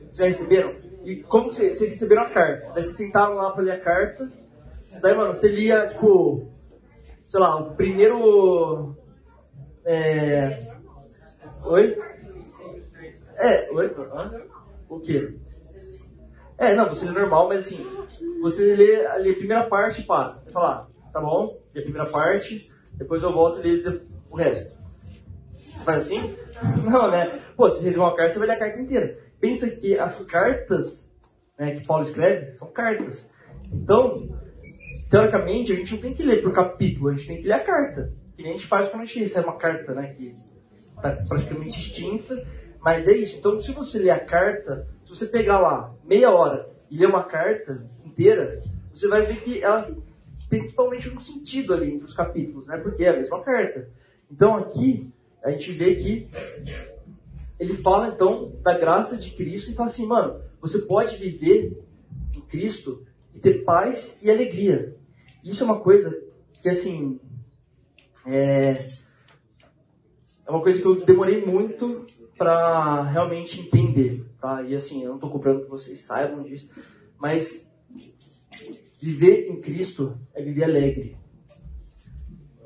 Vocês 0.00 0.16
já 0.16 0.24
receberam? 0.24 0.74
E 1.04 1.22
como 1.22 1.48
que 1.48 1.54
vocês, 1.54 1.78
vocês 1.78 1.90
receberam 1.92 2.22
a 2.22 2.30
carta? 2.30 2.72
Daí 2.74 2.82
vocês 2.82 2.96
sentaram 2.96 3.34
lá 3.34 3.52
pra 3.52 3.62
ler 3.62 3.72
a 3.72 3.80
carta. 3.80 4.28
Daí, 5.00 5.14
mano, 5.14 5.32
você 5.32 5.48
lia, 5.48 5.86
tipo, 5.86 6.48
sei 7.22 7.38
lá, 7.38 7.56
o 7.56 7.76
primeiro. 7.76 8.96
É... 9.84 10.58
Oi? 11.66 11.96
É, 13.36 13.70
oi? 13.70 13.94
O 14.88 15.00
quê? 15.00 15.36
É, 16.56 16.74
não, 16.74 16.88
você 16.88 17.04
lê 17.04 17.12
normal, 17.12 17.48
mas 17.48 17.66
assim, 17.66 17.84
você 18.40 18.74
lê, 18.74 18.96
lê 19.18 19.30
a 19.30 19.36
primeira 19.36 19.68
parte 19.68 20.00
e 20.00 20.04
para. 20.04 20.38
Você 20.44 20.50
fala, 20.50 20.88
ah, 20.88 21.10
tá 21.12 21.20
bom, 21.20 21.60
lê 21.74 21.80
a 21.80 21.84
primeira 21.84 22.10
parte, 22.10 22.58
depois 22.92 23.22
eu 23.22 23.32
volto 23.32 23.58
e 23.58 23.62
leio 23.62 24.00
o 24.30 24.36
resto. 24.36 24.72
Você 25.54 25.84
faz 25.84 26.04
assim? 26.04 26.36
Não, 26.88 27.10
né? 27.10 27.40
Pô, 27.56 27.68
se 27.68 27.78
você 27.78 27.86
receber 27.86 28.04
uma 28.04 28.16
carta, 28.16 28.32
você 28.32 28.38
vai 28.38 28.48
ler 28.48 28.54
a 28.54 28.58
carta 28.58 28.80
inteira. 28.80 29.18
Pensa 29.40 29.68
que 29.70 29.98
as 29.98 30.24
cartas 30.24 31.12
né, 31.58 31.72
que 31.72 31.86
Paulo 31.86 32.04
escreve 32.04 32.54
são 32.54 32.70
cartas. 32.72 33.32
Então, 33.72 34.28
teoricamente, 35.10 35.72
a 35.72 35.76
gente 35.76 35.94
não 35.94 36.00
tem 36.00 36.14
que 36.14 36.22
ler 36.22 36.42
por 36.42 36.52
capítulo, 36.52 37.08
a 37.08 37.12
gente 37.12 37.26
tem 37.26 37.36
que 37.40 37.48
ler 37.48 37.54
a 37.54 37.64
carta. 37.64 38.12
Que 38.36 38.42
nem 38.42 38.52
a 38.52 38.56
gente 38.56 38.66
faz 38.66 38.88
quando 38.88 39.02
a 39.02 39.04
gente 39.06 39.20
recebe 39.20 39.46
uma 39.46 39.56
carta, 39.56 39.94
né? 39.94 40.14
Que 40.14 40.34
está 40.96 41.12
praticamente 41.28 41.78
extinta. 41.78 42.34
Mas 42.80 43.08
é 43.08 43.12
isso. 43.12 43.38
Então, 43.38 43.60
se 43.60 43.72
você 43.72 43.98
ler 43.98 44.10
a 44.10 44.24
carta, 44.24 44.86
você 45.14 45.26
pegar 45.26 45.58
lá 45.58 45.94
meia 46.04 46.30
hora 46.30 46.68
e 46.90 46.96
ler 46.96 47.06
uma 47.06 47.24
carta 47.24 47.86
inteira, 48.04 48.60
você 48.92 49.08
vai 49.08 49.26
ver 49.26 49.42
que 49.42 49.62
ela 49.62 49.96
tem 50.48 50.66
totalmente 50.68 51.08
um 51.08 51.18
sentido 51.18 51.72
ali 51.72 51.92
entre 51.92 52.06
os 52.06 52.14
capítulos, 52.14 52.66
né? 52.66 52.76
Porque 52.78 53.04
é 53.04 53.10
a 53.10 53.16
mesma 53.16 53.42
carta. 53.42 53.88
Então, 54.30 54.56
aqui, 54.56 55.10
a 55.42 55.50
gente 55.50 55.72
vê 55.72 55.94
que 55.94 56.28
ele 57.58 57.74
fala, 57.74 58.08
então, 58.08 58.52
da 58.62 58.76
graça 58.76 59.16
de 59.16 59.30
Cristo 59.30 59.70
e 59.70 59.74
fala 59.74 59.88
assim, 59.88 60.06
mano, 60.06 60.40
você 60.60 60.78
pode 60.78 61.16
viver 61.16 61.82
em 62.36 62.40
Cristo 62.42 63.06
e 63.34 63.38
ter 63.38 63.64
paz 63.64 64.18
e 64.22 64.30
alegria. 64.30 64.96
Isso 65.42 65.62
é 65.62 65.66
uma 65.66 65.80
coisa 65.80 66.16
que, 66.60 66.68
assim, 66.68 67.20
é, 68.26 68.74
é 70.46 70.50
uma 70.50 70.60
coisa 70.60 70.80
que 70.80 70.86
eu 70.86 70.94
demorei 71.04 71.44
muito 71.44 72.04
para 72.36 73.02
realmente 73.02 73.60
entender, 73.60 74.24
tá? 74.40 74.62
E 74.62 74.74
assim, 74.74 75.02
eu 75.02 75.08
não 75.08 75.14
estou 75.16 75.30
cobrando 75.30 75.62
que 75.62 75.70
vocês 75.70 76.00
saibam 76.00 76.42
disso, 76.42 76.68
mas 77.18 77.66
viver 79.00 79.48
em 79.48 79.60
Cristo 79.60 80.18
é 80.34 80.42
viver 80.42 80.64
alegre. 80.64 81.16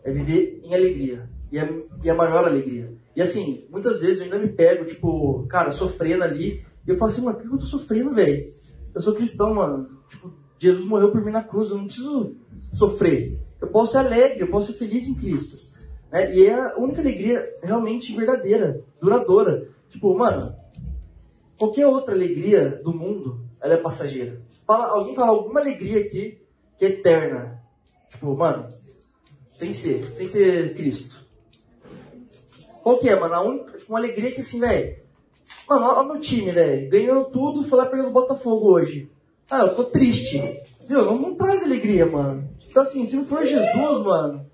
É 0.02 0.12
viver 0.12 0.60
em 0.64 0.74
alegria. 0.74 1.28
E 1.52 1.58
é, 1.58 1.82
e 2.02 2.08
é 2.08 2.12
a 2.12 2.16
maior 2.16 2.44
alegria. 2.44 2.92
E 3.14 3.22
assim, 3.22 3.64
muitas 3.70 4.00
vezes 4.00 4.20
eu 4.20 4.24
ainda 4.24 4.38
me 4.38 4.52
pego, 4.52 4.84
tipo, 4.84 5.46
cara, 5.46 5.70
sofrendo 5.70 6.24
ali. 6.24 6.64
E 6.86 6.90
eu 6.90 6.96
falo 6.96 7.10
assim, 7.10 7.22
mano, 7.22 7.38
por 7.38 7.48
que 7.48 7.54
eu 7.54 7.58
tô 7.58 7.66
sofrendo, 7.66 8.14
velho? 8.14 8.44
Eu 8.94 9.00
sou 9.00 9.14
cristão, 9.14 9.54
mano. 9.54 9.88
Tipo, 10.08 10.32
Jesus 10.58 10.84
morreu 10.84 11.12
por 11.12 11.24
mim 11.24 11.30
na 11.30 11.44
cruz, 11.44 11.70
eu 11.70 11.76
não 11.76 11.86
preciso 11.86 12.34
sofrer. 12.72 13.38
Eu 13.60 13.68
posso 13.68 13.92
ser 13.92 13.98
alegre, 13.98 14.40
eu 14.40 14.50
posso 14.50 14.72
ser 14.72 14.78
feliz 14.78 15.06
em 15.08 15.14
Cristo. 15.14 15.67
Né? 16.10 16.34
E 16.34 16.46
é 16.46 16.54
a 16.54 16.76
única 16.76 17.00
alegria 17.00 17.44
realmente 17.62 18.14
verdadeira, 18.14 18.82
duradoura. 19.00 19.68
Tipo, 19.90 20.16
mano, 20.16 20.54
qualquer 21.58 21.86
outra 21.86 22.14
alegria 22.14 22.80
do 22.82 22.92
mundo, 22.92 23.40
ela 23.60 23.74
é 23.74 23.78
passageira. 23.78 24.40
Fala, 24.66 24.86
alguém 24.86 25.14
fala 25.14 25.30
alguma 25.30 25.60
alegria 25.60 26.00
aqui 26.00 26.40
que 26.78 26.84
é 26.84 26.88
eterna. 26.88 27.62
Tipo, 28.10 28.34
mano, 28.36 28.66
sem 29.46 29.72
ser, 29.72 30.04
sem 30.14 30.28
ser 30.28 30.74
Cristo. 30.74 31.26
Qual 32.82 32.98
que 32.98 33.08
é, 33.08 33.18
mano? 33.18 33.34
A 33.34 33.42
única, 33.42 33.76
tipo, 33.76 33.92
uma 33.92 33.98
alegria 33.98 34.30
que 34.30 34.40
assim, 34.40 34.60
velho. 34.60 34.96
Mano, 35.68 35.86
olha 35.86 36.00
o 36.00 36.06
meu 36.12 36.20
time, 36.20 36.52
velho. 36.52 36.88
Ganhando 36.88 37.24
tudo, 37.26 37.64
foi 37.64 37.78
lá 37.78 37.86
pegando 37.86 38.08
o 38.08 38.12
Botafogo 38.12 38.72
hoje. 38.72 39.10
Ah, 39.50 39.60
eu 39.60 39.74
tô 39.74 39.84
triste. 39.84 40.38
Viu? 40.86 41.04
Não, 41.04 41.18
não 41.18 41.34
traz 41.34 41.62
alegria, 41.62 42.06
mano. 42.06 42.48
Então 42.66 42.82
assim, 42.82 43.04
se 43.04 43.16
não 43.16 43.24
for 43.24 43.44
Jesus, 43.44 44.04
mano, 44.04 44.46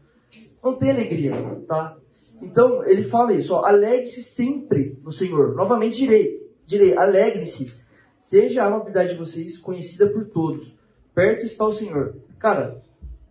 não 0.64 0.76
tem 0.76 0.90
alegria, 0.90 1.32
tá? 1.68 1.96
Então, 2.40 2.84
ele 2.84 3.02
fala 3.02 3.32
isso, 3.32 3.54
alegre-se 3.56 4.22
sempre 4.22 4.98
no 5.02 5.12
Senhor. 5.12 5.54
Novamente 5.54 5.96
direi, 5.96 6.50
direi, 6.66 6.96
alegre-se. 6.96 7.84
Seja 8.20 8.62
a 8.62 8.66
amabilidade 8.66 9.12
de 9.12 9.18
vocês 9.18 9.58
conhecida 9.58 10.08
por 10.08 10.26
todos. 10.26 10.74
Perto 11.14 11.44
está 11.44 11.64
o 11.64 11.72
Senhor. 11.72 12.16
Cara, 12.38 12.82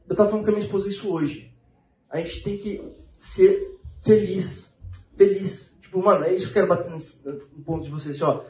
eu 0.08 0.16
tava 0.16 0.30
falando 0.30 0.46
com 0.46 0.52
a 0.52 0.54
minha 0.54 0.66
esposa 0.66 0.88
isso 0.88 1.12
hoje. 1.12 1.52
A 2.10 2.22
gente 2.22 2.44
tem 2.44 2.58
que 2.58 2.82
ser 3.20 3.78
feliz. 4.04 4.72
Feliz. 5.18 5.76
Tipo, 5.82 6.00
mano, 6.00 6.26
é 6.26 6.34
isso 6.34 6.46
que 6.46 6.52
eu 6.52 6.66
quero 6.66 6.68
bater 6.68 6.92
no 6.92 7.64
ponto 7.64 7.84
de 7.84 7.90
vocês, 7.90 8.22
assim, 8.22 8.32
ó. 8.32 8.44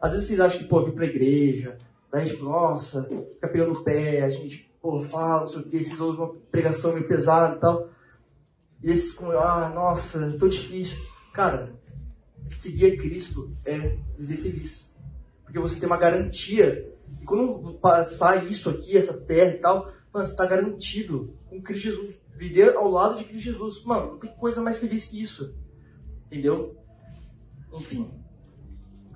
Às 0.00 0.12
vezes 0.12 0.26
vocês 0.26 0.40
acham 0.40 0.58
que, 0.58 0.68
pô, 0.68 0.82
vir 0.84 0.94
pra 0.94 1.04
igreja, 1.04 1.76
daí, 2.10 2.26
tipo, 2.26 2.44
nossa, 2.44 3.04
fica 3.04 3.48
pegando 3.48 3.78
o 3.78 3.84
pé, 3.84 4.22
a 4.22 4.30
gente, 4.30 4.70
pô, 4.80 5.00
fala, 5.02 5.42
não 5.42 5.48
sei 5.48 5.60
o 5.60 5.64
que, 5.64 5.82
vocês 5.82 6.00
ouvem 6.00 6.20
uma 6.20 6.34
pregação 6.50 6.94
meio 6.94 7.06
pesada 7.06 7.56
e 7.56 7.60
tal. 7.60 7.90
E 8.82 8.90
esses 8.90 9.12
com, 9.12 9.30
ah, 9.32 9.68
nossa, 9.68 10.36
tô 10.38 10.48
difícil. 10.48 11.04
Cara, 11.32 11.72
seguir 12.58 12.92
a 12.92 12.96
Cristo 12.96 13.54
é 13.64 13.96
viver 14.18 14.36
feliz. 14.36 14.94
Porque 15.44 15.58
você 15.58 15.78
tem 15.78 15.86
uma 15.86 15.98
garantia. 15.98 16.88
E 17.20 17.24
quando 17.24 17.74
passar 17.74 18.46
isso 18.46 18.70
aqui, 18.70 18.96
essa 18.96 19.20
terra 19.20 19.50
e 19.50 19.58
tal, 19.58 19.92
mano, 20.12 20.24
você 20.26 20.32
está 20.32 20.46
garantido 20.46 21.34
com 21.48 21.62
Cristo 21.62 21.82
Jesus. 21.82 22.20
Viver 22.36 22.74
ao 22.74 22.90
lado 22.90 23.18
de 23.18 23.24
Cristo 23.24 23.44
Jesus. 23.44 23.84
Mano, 23.84 24.12
não 24.12 24.18
tem 24.18 24.34
coisa 24.36 24.62
mais 24.62 24.78
feliz 24.78 25.04
que 25.04 25.20
isso. 25.20 25.54
Entendeu? 26.26 26.76
Enfim. 27.72 28.10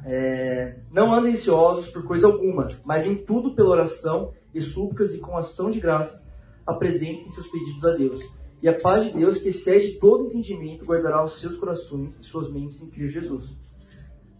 É, 0.04 0.80
não 0.90 1.14
andem 1.14 1.32
ansiosos 1.32 1.88
por 1.88 2.04
coisa 2.04 2.26
alguma, 2.26 2.68
mas 2.84 3.06
em 3.06 3.16
tudo 3.16 3.54
pela 3.54 3.70
oração 3.70 4.34
e 4.52 4.60
súplicas 4.60 5.14
e 5.14 5.18
com 5.18 5.34
ação 5.34 5.70
de 5.70 5.80
graças 5.80 6.26
apresentem 6.66 7.30
seus 7.30 7.48
pedidos 7.48 7.86
a 7.86 7.96
Deus 7.96 8.22
e 8.64 8.68
a 8.68 8.72
paz 8.72 9.04
de 9.04 9.10
Deus, 9.10 9.36
que 9.36 9.50
excede 9.50 9.98
todo 9.98 10.24
entendimento, 10.24 10.86
guardará 10.86 11.22
os 11.22 11.38
seus 11.38 11.54
corações 11.54 12.18
e 12.18 12.24
suas 12.24 12.50
mentes 12.50 12.80
em 12.80 12.88
Cristo 12.88 13.20
Jesus. 13.20 13.54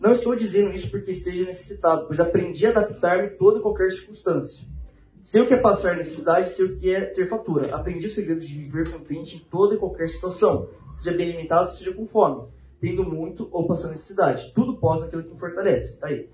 Não 0.01 0.13
estou 0.13 0.35
dizendo 0.35 0.75
isso 0.75 0.91
porque 0.91 1.11
esteja 1.11 1.45
necessitado, 1.45 2.07
pois 2.07 2.19
aprendi 2.19 2.67
a 2.67 2.71
adaptar-me 2.71 3.37
toda 3.37 3.59
e 3.59 3.61
qualquer 3.61 3.93
circunstância. 3.93 4.67
Sei 5.23 5.43
o 5.43 5.47
que 5.47 5.53
é 5.53 5.59
passar 5.59 5.99
necessidade, 5.99 6.49
sei 6.49 6.65
o 6.65 6.75
que 6.75 6.95
é 6.95 7.05
ter 7.05 7.29
fatura. 7.29 7.75
Aprendi 7.75 8.07
o 8.07 8.11
segredo 8.11 8.41
de 8.41 8.47
viver 8.47 8.91
contente 8.91 9.37
em 9.37 9.41
toda 9.41 9.75
e 9.75 9.79
qualquer 9.79 10.09
situação, 10.09 10.71
seja 10.97 11.15
bem 11.15 11.29
alimentado, 11.29 11.75
seja 11.75 11.93
com 11.93 12.07
fome, 12.07 12.49
tendo 12.81 13.05
muito 13.05 13.47
ou 13.53 13.67
passando 13.67 13.91
necessidade. 13.91 14.55
Tudo 14.55 14.79
pós 14.79 15.03
aquilo 15.03 15.23
que 15.23 15.35
me 15.35 15.39
fortalece. 15.39 15.99
Tá 15.99 16.07
aí. 16.07 16.31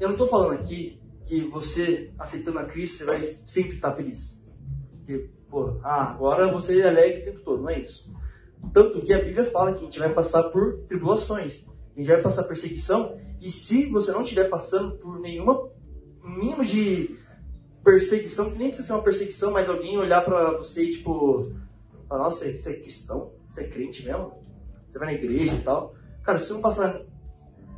Eu 0.00 0.08
não 0.08 0.16
estou 0.16 0.26
falando 0.26 0.54
aqui 0.54 1.00
que 1.26 1.42
você, 1.42 2.10
aceitando 2.18 2.58
a 2.58 2.64
Cristo, 2.64 2.96
você 2.96 3.04
vai 3.04 3.36
sempre 3.46 3.76
estar 3.76 3.92
feliz. 3.92 4.44
Porque 4.96 5.37
pô, 5.50 5.78
ah, 5.82 6.10
agora 6.10 6.52
você 6.52 6.80
é 6.80 6.88
alegre 6.88 7.20
o 7.20 7.24
tempo 7.24 7.40
todo, 7.40 7.62
não 7.62 7.70
é 7.70 7.80
isso. 7.80 8.10
Tanto 8.72 9.02
que 9.02 9.12
a 9.12 9.22
Bíblia 9.22 9.44
fala 9.44 9.72
que 9.72 9.78
a 9.78 9.84
gente 9.84 9.98
vai 9.98 10.12
passar 10.12 10.44
por 10.44 10.78
tribulações. 10.88 11.64
A 11.94 11.98
gente 11.98 12.08
vai 12.08 12.20
passar 12.20 12.44
perseguição. 12.44 13.16
E 13.40 13.50
se 13.50 13.86
você 13.86 14.12
não 14.12 14.22
estiver 14.22 14.48
passando 14.48 14.96
por 14.98 15.18
nenhuma 15.20 15.70
mínimo 16.22 16.64
de 16.64 17.16
perseguição, 17.82 18.50
que 18.50 18.58
nem 18.58 18.68
precisa 18.68 18.88
ser 18.88 18.94
uma 18.94 19.02
perseguição, 19.02 19.52
mas 19.52 19.68
alguém 19.68 19.96
olhar 19.96 20.22
para 20.24 20.58
você 20.58 20.84
e 20.84 20.90
tipo, 20.92 21.52
falar, 22.08 22.24
nossa, 22.24 22.50
você 22.50 22.70
é 22.70 22.80
cristão? 22.80 23.32
Você 23.50 23.62
é 23.62 23.68
crente 23.68 24.04
mesmo? 24.04 24.32
Você 24.86 24.98
vai 24.98 25.08
na 25.08 25.14
igreja 25.14 25.54
e 25.54 25.62
tal? 25.62 25.94
Cara, 26.22 26.38
se 26.38 26.46
você 26.46 26.52
não 26.52 26.60
passar 26.60 27.00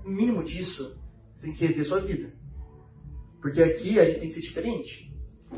o 0.04 0.08
mínimo 0.08 0.42
disso, 0.42 0.98
você 1.32 1.46
tem 1.46 1.54
que 1.54 1.66
rever 1.66 1.84
sua 1.84 2.00
vida. 2.00 2.32
Porque 3.40 3.62
aqui 3.62 4.00
a 4.00 4.04
gente 4.04 4.20
tem 4.20 4.28
que 4.28 4.34
ser 4.34 4.40
diferente. 4.40 5.14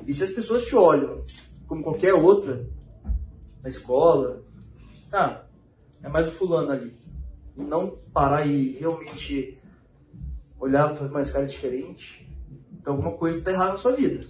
E 0.06 0.12
se 0.12 0.22
as 0.22 0.30
pessoas 0.30 0.66
te 0.66 0.76
olham 0.76 1.20
como 1.72 1.82
qualquer 1.82 2.12
outra, 2.12 2.66
na 3.62 3.68
escola, 3.70 4.42
ah, 5.10 5.40
é 6.02 6.08
mais 6.10 6.28
o 6.28 6.32
fulano 6.32 6.70
ali. 6.70 6.94
E 7.56 7.62
não 7.62 7.96
parar 8.12 8.46
e 8.46 8.72
realmente 8.72 9.58
olhar 10.60 10.92
e 10.92 10.96
fazer 10.98 11.10
mais 11.10 11.30
cara 11.30 11.46
diferente, 11.46 12.28
então 12.78 12.92
alguma 12.92 13.12
coisa 13.12 13.38
está 13.38 13.52
errada 13.52 13.70
na 13.70 13.76
sua 13.78 13.92
vida. 13.92 14.22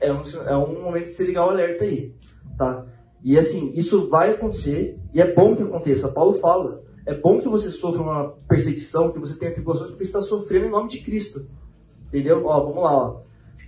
É 0.00 0.10
um, 0.10 0.22
é 0.22 0.56
um 0.56 0.82
momento 0.82 1.04
de 1.04 1.10
se 1.10 1.22
ligar 1.26 1.44
o 1.44 1.50
alerta 1.50 1.84
aí, 1.84 2.14
tá? 2.56 2.86
E 3.22 3.36
assim, 3.36 3.74
isso 3.74 4.08
vai 4.08 4.30
acontecer 4.30 4.98
e 5.12 5.20
é 5.20 5.34
bom 5.34 5.54
que 5.54 5.62
aconteça. 5.62 6.10
Paulo 6.10 6.32
fala, 6.36 6.82
é 7.04 7.14
bom 7.14 7.42
que 7.42 7.48
você 7.48 7.70
sofra 7.70 8.00
uma 8.00 8.30
perseguição, 8.48 9.12
que 9.12 9.18
você 9.18 9.38
tenha 9.38 9.52
tribulações, 9.52 9.90
porque 9.90 10.06
você 10.06 10.16
está 10.16 10.22
sofrendo 10.22 10.64
em 10.64 10.70
nome 10.70 10.88
de 10.88 11.02
Cristo. 11.02 11.46
Entendeu? 12.06 12.42
Ó, 12.46 12.64
vamos 12.64 12.82
lá, 12.82 12.96
ó. 12.96 13.22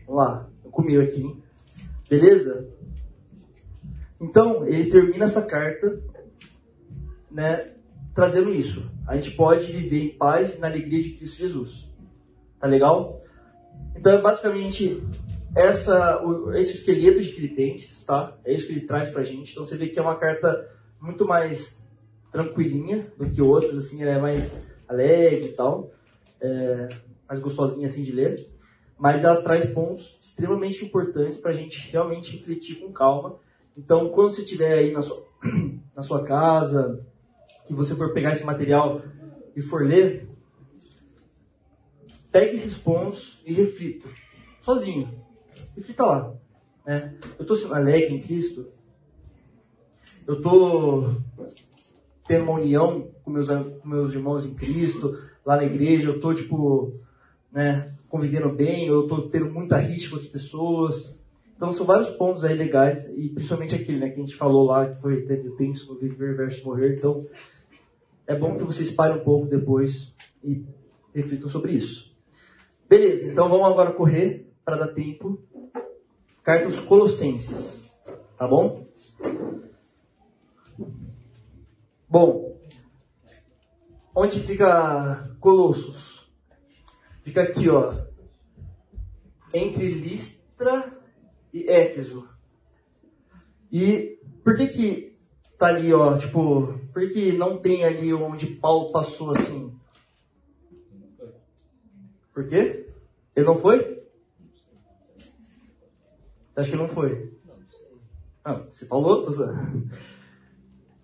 Vamos 0.07 0.25
lá. 0.25 0.49
Comigo 0.71 1.03
aqui, 1.03 1.21
hein? 1.21 1.43
Beleza? 2.09 2.73
Então, 4.23 4.65
ele 4.65 4.89
termina 4.89 5.25
essa 5.25 5.43
carta, 5.43 6.01
né, 7.29 7.73
trazendo 8.15 8.55
isso. 8.55 8.89
A 9.07 9.17
gente 9.17 9.33
pode 9.33 9.67
viver 9.73 9.99
em 9.99 10.17
paz 10.17 10.55
e 10.55 10.61
na 10.61 10.69
alegria 10.69 11.03
de 11.03 11.11
Cristo 11.15 11.39
Jesus. 11.39 11.93
Tá 12.61 12.69
legal? 12.69 13.21
Então, 13.97 14.13
é 14.13 14.23
basicamente 14.23 15.03
essa, 15.57 16.23
o, 16.25 16.55
esse 16.55 16.75
esqueleto 16.75 17.21
de 17.21 17.33
Filipenses, 17.33 18.05
tá? 18.05 18.39
É 18.45 18.55
isso 18.55 18.69
que 18.69 18.73
ele 18.75 18.87
traz 18.87 19.11
pra 19.11 19.25
gente. 19.25 19.51
Então, 19.51 19.65
você 19.65 19.77
vê 19.77 19.89
que 19.89 19.99
é 19.99 20.03
uma 20.03 20.17
carta 20.17 20.71
muito 21.01 21.27
mais 21.27 21.85
tranquilinha 22.31 23.13
do 23.19 23.29
que 23.29 23.43
outras, 23.43 23.77
assim, 23.77 24.03
ela 24.03 24.13
é 24.13 24.21
mais 24.21 24.57
alegre 24.89 25.47
e 25.47 25.53
tal, 25.53 25.91
é, 26.41 26.89
mais 27.29 27.41
gostosinha 27.41 27.87
assim 27.87 28.03
de 28.05 28.13
ler. 28.13 28.49
Mas 28.97 29.25
ela 29.25 29.43
traz 29.43 29.67
pontos 29.67 30.17
extremamente 30.23 30.85
importantes 30.85 31.39
para 31.39 31.51
a 31.51 31.55
gente 31.55 31.91
realmente 31.91 32.37
refletir 32.37 32.77
com 32.77 32.93
calma 32.93 33.41
então, 33.77 34.11
quando 34.11 34.31
você 34.31 34.43
estiver 34.43 34.73
aí 34.73 34.93
na 34.93 35.03
sua, 35.03 35.27
na 35.97 36.03
sua 36.03 36.25
casa, 36.25 37.07
que 37.67 37.75
você 37.75 37.95
for 37.95 38.13
pegar 38.13 38.33
esse 38.33 38.45
material 38.45 39.03
e 39.57 39.63
for 39.63 39.87
ler, 39.87 40.29
pegue 42.31 42.57
esses 42.57 42.77
pontos 42.77 43.41
e 43.47 43.53
reflita, 43.53 44.09
sozinho. 44.61 45.09
Reflita 45.77 46.05
lá. 46.05 46.35
Né? 46.85 47.15
Eu 47.39 47.43
estou 47.43 47.57
sendo 47.57 47.75
alegre 47.75 48.15
em 48.15 48.23
Cristo? 48.23 48.67
Eu 50.27 50.37
estou 50.37 51.17
tendo 52.27 52.45
uma 52.45 52.61
união 52.61 53.11
com 53.23 53.31
meus, 53.31 53.49
com 53.49 53.89
meus 53.89 54.13
irmãos 54.13 54.45
em 54.45 54.55
Cristo, 54.55 55.19
lá 55.45 55.57
na 55.57 55.65
igreja? 55.65 56.09
Eu 56.09 56.17
estou, 56.17 56.35
tipo, 56.35 57.01
né, 57.51 57.95
convivendo 58.09 58.51
bem? 58.51 58.87
Eu 58.87 59.03
estou 59.03 59.29
tendo 59.29 59.51
muita 59.51 59.79
rixa 59.79 60.11
com 60.11 60.17
as 60.17 60.27
pessoas? 60.27 61.22
Então 61.63 61.71
são 61.71 61.87
vários 61.87 62.11
pontos 62.11 62.43
aí 62.43 62.57
legais, 62.57 63.09
e 63.17 63.29
principalmente 63.29 63.73
aquele 63.73 64.01
né, 64.01 64.09
que 64.09 64.17
a 64.17 64.25
gente 64.25 64.35
falou 64.35 64.67
lá, 64.67 64.93
que 64.93 65.01
foi 65.01 65.23
teve 65.23 65.49
tenso 65.51 65.93
no 65.93 65.97
viver 65.97 66.37
versus 66.37 66.65
morrer. 66.65 66.97
Então 66.99 67.25
é 68.27 68.35
bom 68.35 68.57
que 68.57 68.65
vocês 68.65 68.91
parem 68.91 69.19
um 69.19 69.23
pouco 69.23 69.47
depois 69.47 70.13
e 70.43 70.65
reflitam 71.15 71.49
sobre 71.49 71.75
isso. 71.75 72.13
Beleza, 72.89 73.31
então 73.31 73.49
vamos 73.49 73.65
agora 73.65 73.93
correr 73.93 74.53
para 74.65 74.77
dar 74.77 74.89
tempo. 74.89 75.41
Carta 76.43 76.65
aos 76.65 76.81
Colossenses, 76.81 77.89
tá 78.37 78.49
bom? 78.49 78.85
Bom, 82.09 82.59
onde 84.17 84.41
fica 84.41 85.31
Colossos? 85.39 86.29
Fica 87.23 87.43
aqui, 87.43 87.69
ó, 87.69 87.95
entre 89.55 89.95
Listra 89.95 91.01
e 91.53 91.69
Éfeso. 91.69 92.29
E 93.71 94.19
por 94.43 94.57
que 94.57 94.67
que 94.69 95.17
tá 95.59 95.69
ali, 95.69 95.93
ó, 95.93 96.17
tipo, 96.17 96.79
por 96.93 97.09
que 97.11 97.33
não 97.33 97.59
tem 97.59 97.85
ali 97.85 98.13
onde 98.13 98.47
Paulo 98.47 98.91
passou 98.93 99.33
assim? 99.33 99.73
Por 102.33 102.49
quê? 102.49 102.89
Ele 103.37 103.47
não 103.47 103.59
foi? 103.59 104.03
Acha 106.57 106.71
que 106.71 106.77
não 106.77 106.89
foi? 106.89 107.33
Ah, 108.45 108.55
você 108.55 108.87
falou, 108.87 109.27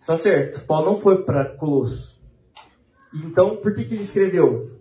Está 0.00 0.16
certo. 0.16 0.64
Paulo 0.66 0.92
não 0.92 0.98
foi 0.98 1.22
para 1.22 1.56
Colossos. 1.56 2.18
Então, 3.14 3.56
por 3.56 3.74
que, 3.74 3.84
que 3.84 3.94
ele 3.94 4.02
escreveu? 4.02 4.78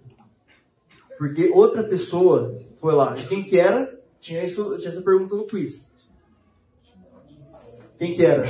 Porque 1.18 1.50
outra 1.50 1.84
pessoa 1.84 2.60
foi 2.80 2.94
lá. 2.94 3.14
Quem 3.16 3.44
que 3.44 3.60
era? 3.60 3.97
Tinha, 4.20 4.44
isso, 4.44 4.78
tinha 4.78 4.90
essa 4.90 5.02
pergunta 5.02 5.36
no 5.36 5.46
quiz. 5.46 5.92
Quem 7.98 8.14
que 8.14 8.26
era? 8.26 8.46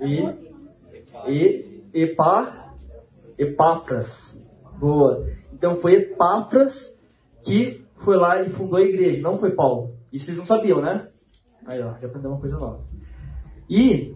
E, 0.00 1.30
e 1.30 1.82
Epa, 1.92 2.74
Epáfras. 3.38 4.42
Boa. 4.78 5.26
Então 5.52 5.76
foi 5.76 5.94
Epáfras 5.94 6.96
que 7.44 7.84
foi 7.96 8.16
lá 8.16 8.42
e 8.42 8.50
fundou 8.50 8.78
a 8.78 8.82
igreja, 8.82 9.22
não 9.22 9.38
foi 9.38 9.52
Paulo. 9.52 9.94
Isso 10.12 10.26
vocês 10.26 10.38
não 10.38 10.44
sabiam, 10.44 10.80
né? 10.80 11.08
Aí, 11.66 11.80
ó, 11.82 11.94
já 11.98 12.06
aprendeu 12.06 12.30
uma 12.30 12.40
coisa 12.40 12.58
nova. 12.58 12.84
E 13.68 14.14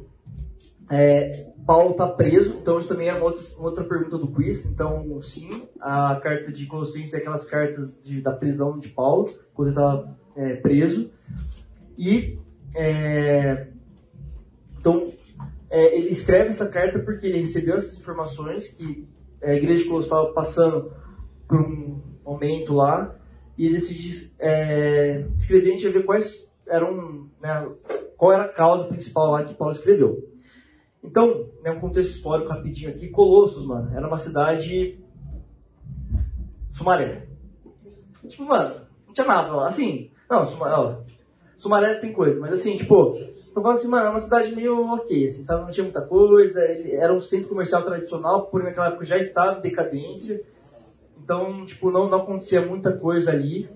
é, 0.90 1.49
Paulo 1.66 1.92
está 1.92 2.06
preso, 2.08 2.56
então 2.60 2.78
isso 2.78 2.88
também 2.88 3.08
é 3.08 3.14
uma 3.14 3.24
outra, 3.24 3.40
uma 3.58 3.68
outra, 3.68 3.84
pergunta 3.84 4.18
do 4.18 4.28
quiz. 4.28 4.64
Então, 4.64 5.20
sim, 5.22 5.68
a 5.80 6.16
carta 6.16 6.50
de 6.50 6.66
Colossenses 6.66 7.14
é 7.14 7.18
aquelas 7.18 7.44
cartas 7.44 7.96
de, 8.02 8.20
da 8.20 8.32
prisão 8.32 8.78
de 8.78 8.88
Paulo, 8.88 9.26
quando 9.54 9.68
ele 9.68 9.76
estava 9.76 10.18
é, 10.36 10.56
preso. 10.56 11.10
E, 11.96 12.38
é, 12.74 13.68
então, 14.78 15.12
é, 15.70 15.96
ele 15.96 16.08
escreve 16.08 16.48
essa 16.48 16.68
carta 16.68 16.98
porque 16.98 17.26
ele 17.26 17.40
recebeu 17.40 17.76
essas 17.76 17.98
informações 17.98 18.68
que 18.68 19.06
a 19.42 19.52
igreja 19.54 19.82
de 19.82 19.88
Colossos 19.88 20.10
estava 20.10 20.32
passando 20.32 20.92
por 21.46 21.60
um 21.60 22.00
momento 22.24 22.74
lá, 22.74 23.16
e 23.56 23.66
ele 23.66 23.74
decide 23.74 24.32
é, 24.38 25.26
escrever, 25.36 25.68
a 25.68 25.72
gente 25.72 25.84
vai 25.84 25.92
ver 25.92 26.04
quais 26.04 26.50
eram, 26.66 27.28
né, 27.42 27.68
qual 28.16 28.32
era 28.32 28.44
a 28.44 28.52
causa 28.52 28.84
principal 28.84 29.32
lá 29.32 29.44
que 29.44 29.54
Paulo 29.54 29.72
escreveu. 29.72 30.29
Então, 31.02 31.46
né, 31.62 31.70
um 31.70 31.80
contexto 31.80 32.10
histórico 32.10 32.50
rapidinho 32.50 32.90
aqui. 32.90 33.08
Colossos, 33.08 33.64
mano, 33.64 33.94
era 33.96 34.06
uma 34.06 34.18
cidade. 34.18 34.98
Sumaré. 36.68 37.26
Tipo, 38.28 38.44
mano, 38.44 38.82
não 39.06 39.14
tinha 39.14 39.26
nada 39.26 39.52
lá. 39.54 39.66
Assim, 39.66 40.10
não, 40.28 40.46
Sumaré, 40.46 40.74
ó, 40.74 40.96
Sumaré 41.58 41.94
tem 41.94 42.12
coisa, 42.12 42.38
mas 42.40 42.52
assim, 42.52 42.76
tipo, 42.76 43.18
tô 43.52 43.60
falando 43.60 43.78
assim, 43.78 43.88
mano, 43.88 44.06
é 44.06 44.10
uma 44.10 44.20
cidade 44.20 44.54
meio 44.54 44.86
ok, 44.94 45.24
assim, 45.24 45.44
sabe? 45.44 45.62
Não 45.62 45.70
tinha 45.70 45.84
muita 45.84 46.00
coisa. 46.02 46.60
Era 46.62 47.12
um 47.12 47.20
centro 47.20 47.48
comercial 47.48 47.82
tradicional, 47.82 48.46
porém 48.46 48.66
naquela 48.66 48.88
época 48.88 49.04
já 49.04 49.18
estava 49.18 49.58
em 49.58 49.62
decadência. 49.62 50.42
Então, 51.22 51.64
tipo, 51.66 51.90
não, 51.90 52.08
não 52.08 52.18
acontecia 52.18 52.62
muita 52.62 52.92
coisa 52.92 53.30
ali, 53.30 53.68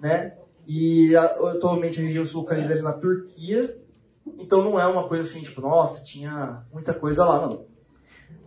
né? 0.00 0.34
E 0.66 1.14
atualmente 1.16 2.00
a 2.00 2.02
região 2.02 2.24
se 2.24 2.34
localiza 2.34 2.82
na 2.82 2.92
Turquia, 2.92 3.76
então 4.38 4.62
não 4.62 4.80
é 4.80 4.86
uma 4.86 5.08
coisa 5.08 5.22
assim, 5.22 5.42
tipo, 5.42 5.60
nossa, 5.60 6.02
tinha 6.02 6.64
muita 6.72 6.94
coisa 6.94 7.24
lá, 7.24 7.46
não. 7.46 7.66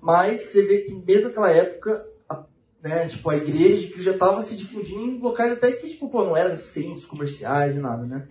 Mas 0.01 0.41
você 0.41 0.65
vê 0.65 0.79
que 0.79 0.93
mesmo 0.93 1.27
naquela 1.27 1.51
época, 1.51 2.05
a, 2.29 2.43
né, 2.81 3.07
tipo, 3.07 3.29
a 3.29 3.37
igreja 3.37 3.87
que 3.87 4.01
já 4.01 4.11
estava 4.11 4.41
se 4.41 4.55
difundindo 4.55 5.01
em 5.01 5.19
locais 5.19 5.53
até 5.53 5.71
que, 5.71 5.89
tipo, 5.89 6.09
pô, 6.09 6.23
não 6.23 6.35
eram 6.35 6.55
centros 6.55 7.05
comerciais 7.05 7.75
e 7.75 7.79
nada, 7.79 8.05
né? 8.05 8.27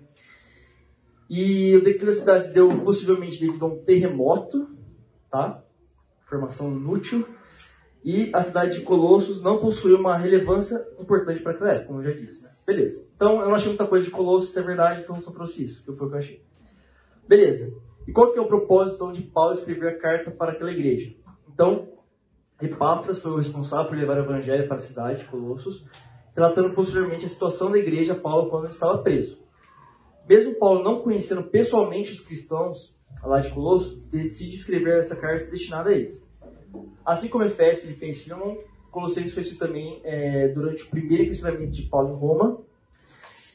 E 1.28 1.76
o 1.76 1.82
declínio 1.84 2.06
da 2.06 2.12
cidade 2.12 2.52
deu 2.52 2.68
possivelmente 2.82 3.38
devido 3.38 3.64
a 3.64 3.68
um 3.68 3.84
terremoto, 3.84 4.68
tá? 5.30 5.62
Informação 6.26 6.72
inútil. 6.72 7.24
E 8.02 8.30
a 8.34 8.42
cidade 8.42 8.78
de 8.78 8.84
Colossos 8.84 9.40
não 9.42 9.58
possuía 9.58 9.96
uma 9.96 10.16
relevância 10.16 10.84
importante 10.98 11.40
para 11.40 11.52
aquela 11.52 11.70
época, 11.70 11.86
como 11.86 12.00
eu 12.00 12.04
já 12.04 12.18
disse, 12.18 12.42
né? 12.42 12.50
Beleza. 12.66 13.06
Então, 13.14 13.40
eu 13.40 13.46
não 13.46 13.54
achei 13.54 13.68
muita 13.68 13.86
coisa 13.86 14.06
de 14.06 14.10
Colossos, 14.10 14.52
se 14.52 14.58
é 14.58 14.62
verdade, 14.62 15.02
então 15.02 15.16
eu 15.16 15.22
só 15.22 15.30
trouxe 15.30 15.64
isso, 15.64 15.80
que 15.80 15.86
foi 15.86 15.94
o 15.94 15.98
que 15.98 16.14
eu 16.14 16.18
achei. 16.18 16.42
Beleza. 17.30 17.72
E 18.08 18.12
qual 18.12 18.32
que 18.32 18.38
é 18.40 18.42
o 18.42 18.48
propósito 18.48 19.12
de 19.12 19.22
Paulo 19.22 19.52
escrever 19.52 19.90
a 19.90 19.96
carta 19.96 20.32
para 20.32 20.50
aquela 20.50 20.72
igreja? 20.72 21.14
Então, 21.48 21.86
Epáfras 22.60 23.20
foi 23.20 23.30
o 23.30 23.36
responsável 23.36 23.86
por 23.86 23.96
levar 23.96 24.16
o 24.16 24.24
evangelho 24.24 24.66
para 24.66 24.78
a 24.78 24.80
cidade 24.80 25.20
de 25.20 25.26
Colossos, 25.26 25.86
relatando 26.34 26.74
posteriormente 26.74 27.24
a 27.24 27.28
situação 27.28 27.70
da 27.70 27.78
igreja 27.78 28.16
Paulo 28.16 28.50
quando 28.50 28.64
ele 28.64 28.72
estava 28.72 28.98
preso. 28.98 29.38
Mesmo 30.28 30.56
Paulo 30.56 30.82
não 30.82 31.02
conhecendo 31.02 31.44
pessoalmente 31.44 32.12
os 32.12 32.20
cristãos 32.20 32.98
lá 33.22 33.38
de 33.38 33.54
Colossos, 33.54 34.02
decide 34.10 34.56
escrever 34.56 34.98
essa 34.98 35.14
carta 35.14 35.48
destinada 35.48 35.90
a 35.90 35.92
eles. 35.92 36.28
Assim 37.06 37.28
como 37.28 37.44
Efésios, 37.44 37.84
Filipenses, 37.84 38.24
Filemon, 38.24 38.56
Colossenses 38.90 39.32
foi 39.32 39.44
escrito 39.44 39.64
também 39.64 40.00
é, 40.02 40.48
durante 40.48 40.82
o 40.82 40.90
primeiro 40.90 41.26
questionamento 41.26 41.70
de 41.70 41.82
Paulo 41.82 42.08
em 42.08 42.18
Roma. 42.18 42.60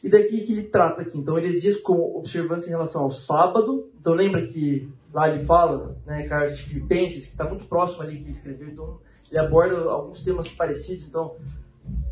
E 0.05 0.09
daqui 0.09 0.41
que 0.41 0.53
ele 0.53 0.67
trata 0.67 1.01
aqui. 1.01 1.17
Então, 1.17 1.35
heresias 1.35 1.77
como 1.77 2.15
observância 2.15 2.67
em 2.67 2.73
relação 2.73 3.01
ao 3.01 3.09
sábado. 3.09 3.89
Então, 3.99 4.13
lembra 4.13 4.45
que 4.45 4.87
lá 5.11 5.27
ele 5.27 5.43
fala, 5.45 5.97
né, 6.05 6.27
carta 6.27 6.53
de 6.53 6.61
Filipenses, 6.61 7.25
que 7.25 7.31
está 7.31 7.43
muito 7.43 7.65
próximo 7.65 8.03
ali 8.03 8.17
que 8.17 8.25
ele 8.25 8.31
escreveu. 8.31 8.67
Então, 8.69 8.99
ele 9.31 9.39
aborda 9.39 9.89
alguns 9.89 10.23
temas 10.23 10.47
parecidos. 10.47 11.07
Então, 11.07 11.35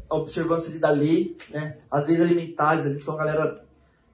a 0.09 0.15
observância 0.15 0.71
ali 0.71 0.79
da 0.79 0.89
lei, 0.89 1.37
né, 1.51 1.77
as 1.91 2.07
leis 2.07 2.19
alimentares. 2.19 2.83
Ali, 2.83 2.95
então, 2.95 3.13
a 3.13 3.17
galera 3.17 3.63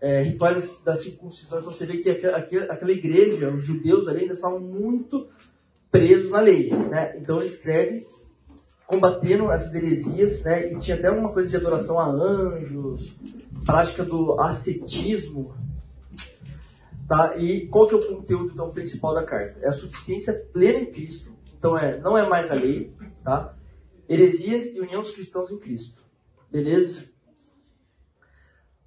é, 0.01 0.23
rituais 0.23 0.81
da 0.83 0.93
circuncisão. 0.93 1.59
Então 1.59 1.71
você 1.71 1.85
vê 1.85 1.99
que 1.99 2.09
aquela, 2.09 2.37
aquela 2.37 2.91
igreja, 2.91 3.49
os 3.49 3.63
judeus 3.63 4.09
ali 4.09 4.23
ainda 4.23 4.33
estavam 4.33 4.59
muito 4.59 5.25
presos 5.89 6.31
na 6.31 6.41
lei. 6.41 6.69
Né? 6.69 7.17
Então 7.17 7.37
ele 7.37 7.45
escreve 7.45 8.05
combatendo 8.89 9.51
essas 9.51 9.75
heresias, 9.75 10.43
né? 10.43 10.73
e 10.73 10.79
tinha 10.79 10.97
até 10.97 11.11
uma 11.11 11.31
coisa 11.31 11.47
de 11.47 11.55
adoração 11.55 11.99
a 11.99 12.09
anjos, 12.09 13.15
prática 13.63 14.03
do 14.03 14.41
ascetismo. 14.41 15.53
Tá? 17.07 17.37
E 17.37 17.67
qual 17.67 17.87
que 17.87 17.93
é 17.93 17.97
o 17.99 18.15
conteúdo 18.15 18.51
então, 18.51 18.71
principal 18.71 19.13
da 19.13 19.23
carta? 19.23 19.59
É 19.63 19.67
a 19.67 19.71
suficiência 19.71 20.33
plena 20.51 20.79
em 20.79 20.91
Cristo. 20.91 21.31
Então 21.55 21.77
é, 21.77 21.99
não 21.99 22.17
é 22.17 22.27
mais 22.27 22.49
a 22.49 22.55
lei, 22.55 22.91
tá? 23.23 23.55
heresias 24.07 24.65
e 24.65 24.79
união 24.81 25.01
dos 25.01 25.11
cristãos 25.11 25.51
em 25.51 25.59
Cristo. 25.59 26.01
Beleza? 26.51 27.05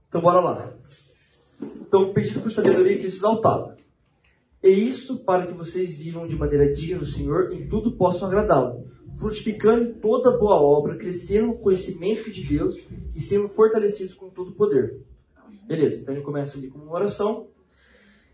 Então 0.09 0.21
bora 0.21 0.41
lá. 0.41 0.75
Então, 1.81 2.13
pedindo 2.13 2.41
por 2.41 2.51
sabedoria 2.51 2.99
que 2.99 3.07
exaltá-lo. 3.07 3.77
E 4.61 4.69
isso 4.69 5.25
para 5.25 5.47
que 5.47 5.53
vocês 5.53 5.97
vivam 5.97 6.27
de 6.27 6.35
maneira 6.35 6.73
digna 6.73 6.99
do 6.99 7.07
Senhor, 7.07 7.53
em 7.53 7.69
tudo 7.69 7.97
possam 7.97 8.27
agradá-lo, 8.27 8.91
frutificando 9.17 9.95
toda 9.95 10.37
boa 10.37 10.61
obra, 10.61 10.97
crescendo 10.97 11.49
no 11.49 11.59
conhecimento 11.59 12.31
de 12.31 12.45
Deus 12.45 12.77
e 13.15 13.21
sendo 13.21 13.49
fortalecidos 13.49 14.15
com 14.15 14.29
todo 14.29 14.51
o 14.51 14.55
poder. 14.55 15.01
Beleza, 15.67 16.01
então 16.01 16.15
ele 16.15 16.25
começa 16.25 16.59
ali 16.59 16.69
com 16.69 16.79
uma 16.79 16.95
oração 16.95 17.49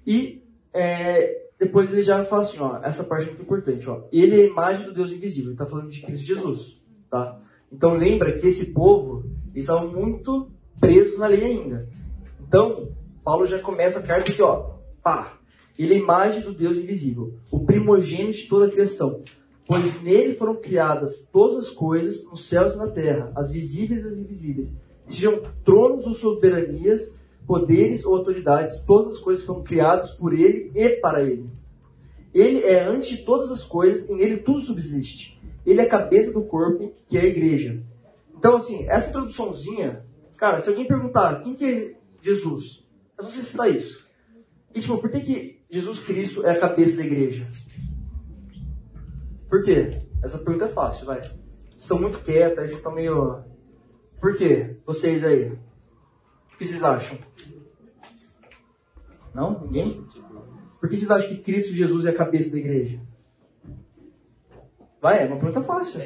e 0.06 0.42
é, 0.72 1.48
depois 1.58 1.90
ele 1.90 2.02
já 2.02 2.24
fala 2.24 2.42
assim, 2.42 2.58
ó, 2.58 2.80
essa 2.82 3.04
parte 3.04 3.24
é 3.24 3.28
muito 3.28 3.42
importante, 3.42 3.88
ó. 3.88 4.06
Ele 4.12 4.40
é 4.40 4.44
a 4.44 4.48
imagem 4.48 4.86
do 4.86 4.94
Deus 4.94 5.12
invisível, 5.12 5.50
ele 5.50 5.54
está 5.54 5.66
falando 5.66 5.90
de 5.90 6.00
Cristo 6.00 6.24
Jesus, 6.24 6.80
tá? 7.10 7.38
Então 7.70 7.94
lembra 7.94 8.38
que 8.38 8.46
esse 8.46 8.72
povo, 8.72 9.24
eles 9.52 9.68
estavam 9.68 9.92
muito 9.92 10.50
presos 10.80 11.18
na 11.18 11.26
lei 11.26 11.44
ainda. 11.44 11.88
Então, 12.40 12.88
Paulo 13.22 13.44
já 13.44 13.58
começa 13.58 13.98
a 13.98 14.02
carta 14.02 14.30
aqui, 14.30 14.40
ó. 14.40 14.78
Pá. 15.02 15.38
Ele 15.78 15.94
é 15.94 15.96
a 15.96 16.00
imagem 16.00 16.42
do 16.42 16.52
Deus 16.52 16.76
invisível, 16.76 17.34
o 17.52 17.64
primogênito 17.64 18.38
de 18.38 18.48
toda 18.48 18.66
a 18.66 18.70
criação. 18.70 19.22
Pois 19.68 20.02
nele 20.02 20.34
foram 20.34 20.56
criadas 20.56 21.28
todas 21.30 21.56
as 21.56 21.68
coisas, 21.68 22.24
nos 22.24 22.48
céus 22.48 22.72
e 22.72 22.78
na 22.78 22.90
terra, 22.90 23.30
as 23.36 23.50
visíveis 23.50 24.02
e 24.02 24.08
as 24.08 24.16
invisíveis. 24.16 24.74
Sejam 25.06 25.42
tronos 25.62 26.06
ou 26.06 26.14
soberanias, 26.14 27.14
poderes 27.46 28.02
ou 28.06 28.16
autoridades, 28.16 28.78
todas 28.86 29.16
as 29.16 29.18
coisas 29.18 29.44
foram 29.44 29.62
criadas 29.62 30.10
por 30.12 30.32
ele 30.32 30.72
e 30.74 30.88
para 30.96 31.22
ele. 31.22 31.50
Ele 32.32 32.62
é 32.62 32.82
antes 32.82 33.10
de 33.10 33.18
todas 33.18 33.50
as 33.50 33.62
coisas 33.62 34.08
e 34.08 34.14
nele 34.14 34.38
tudo 34.38 34.62
subsiste. 34.62 35.38
Ele 35.66 35.82
é 35.82 35.84
a 35.84 35.88
cabeça 35.88 36.32
do 36.32 36.40
corpo, 36.40 36.94
que 37.06 37.18
é 37.18 37.20
a 37.20 37.26
igreja. 37.26 37.82
Então, 38.34 38.56
assim, 38.56 38.86
essa 38.88 39.10
introduçãozinha, 39.10 40.02
cara, 40.38 40.60
se 40.60 40.70
alguém 40.70 40.86
perguntar 40.86 41.42
quem 41.42 41.54
que 41.54 41.64
é 41.66 41.94
Jesus, 42.22 42.82
não 43.20 43.28
sei 43.28 43.42
se 43.42 43.50
citar 43.50 43.70
isso. 43.70 44.06
E, 44.74 44.80
tipo, 44.80 44.96
por 44.96 45.10
que, 45.10 45.20
que 45.20 45.60
Jesus 45.68 46.00
Cristo 46.00 46.46
é 46.46 46.52
a 46.52 46.58
cabeça 46.58 46.96
da 46.96 47.04
igreja? 47.04 47.46
Por 49.48 49.62
quê? 49.62 50.02
Essa 50.22 50.38
pergunta 50.38 50.66
é 50.66 50.68
fácil, 50.68 51.06
vai. 51.06 51.22
Estão 51.76 51.98
muito 51.98 52.20
quietos, 52.20 52.58
aí 52.58 52.66
vocês 52.66 52.78
estão 52.78 52.94
meio. 52.94 53.44
Por 54.20 54.36
quê? 54.36 54.76
Vocês 54.84 55.24
aí. 55.24 55.52
O 56.52 56.58
que 56.58 56.66
vocês 56.66 56.82
acham? 56.82 57.18
Não? 59.34 59.60
Ninguém? 59.64 60.02
Por 60.80 60.88
que 60.88 60.96
vocês 60.96 61.10
acham 61.10 61.28
que 61.28 61.42
Cristo 61.42 61.72
Jesus 61.72 62.06
é 62.06 62.10
a 62.10 62.16
cabeça 62.16 62.50
da 62.50 62.58
igreja? 62.58 63.00
Vai, 65.00 65.22
é 65.22 65.26
uma 65.26 65.38
pergunta 65.38 65.62
fácil. 65.62 66.00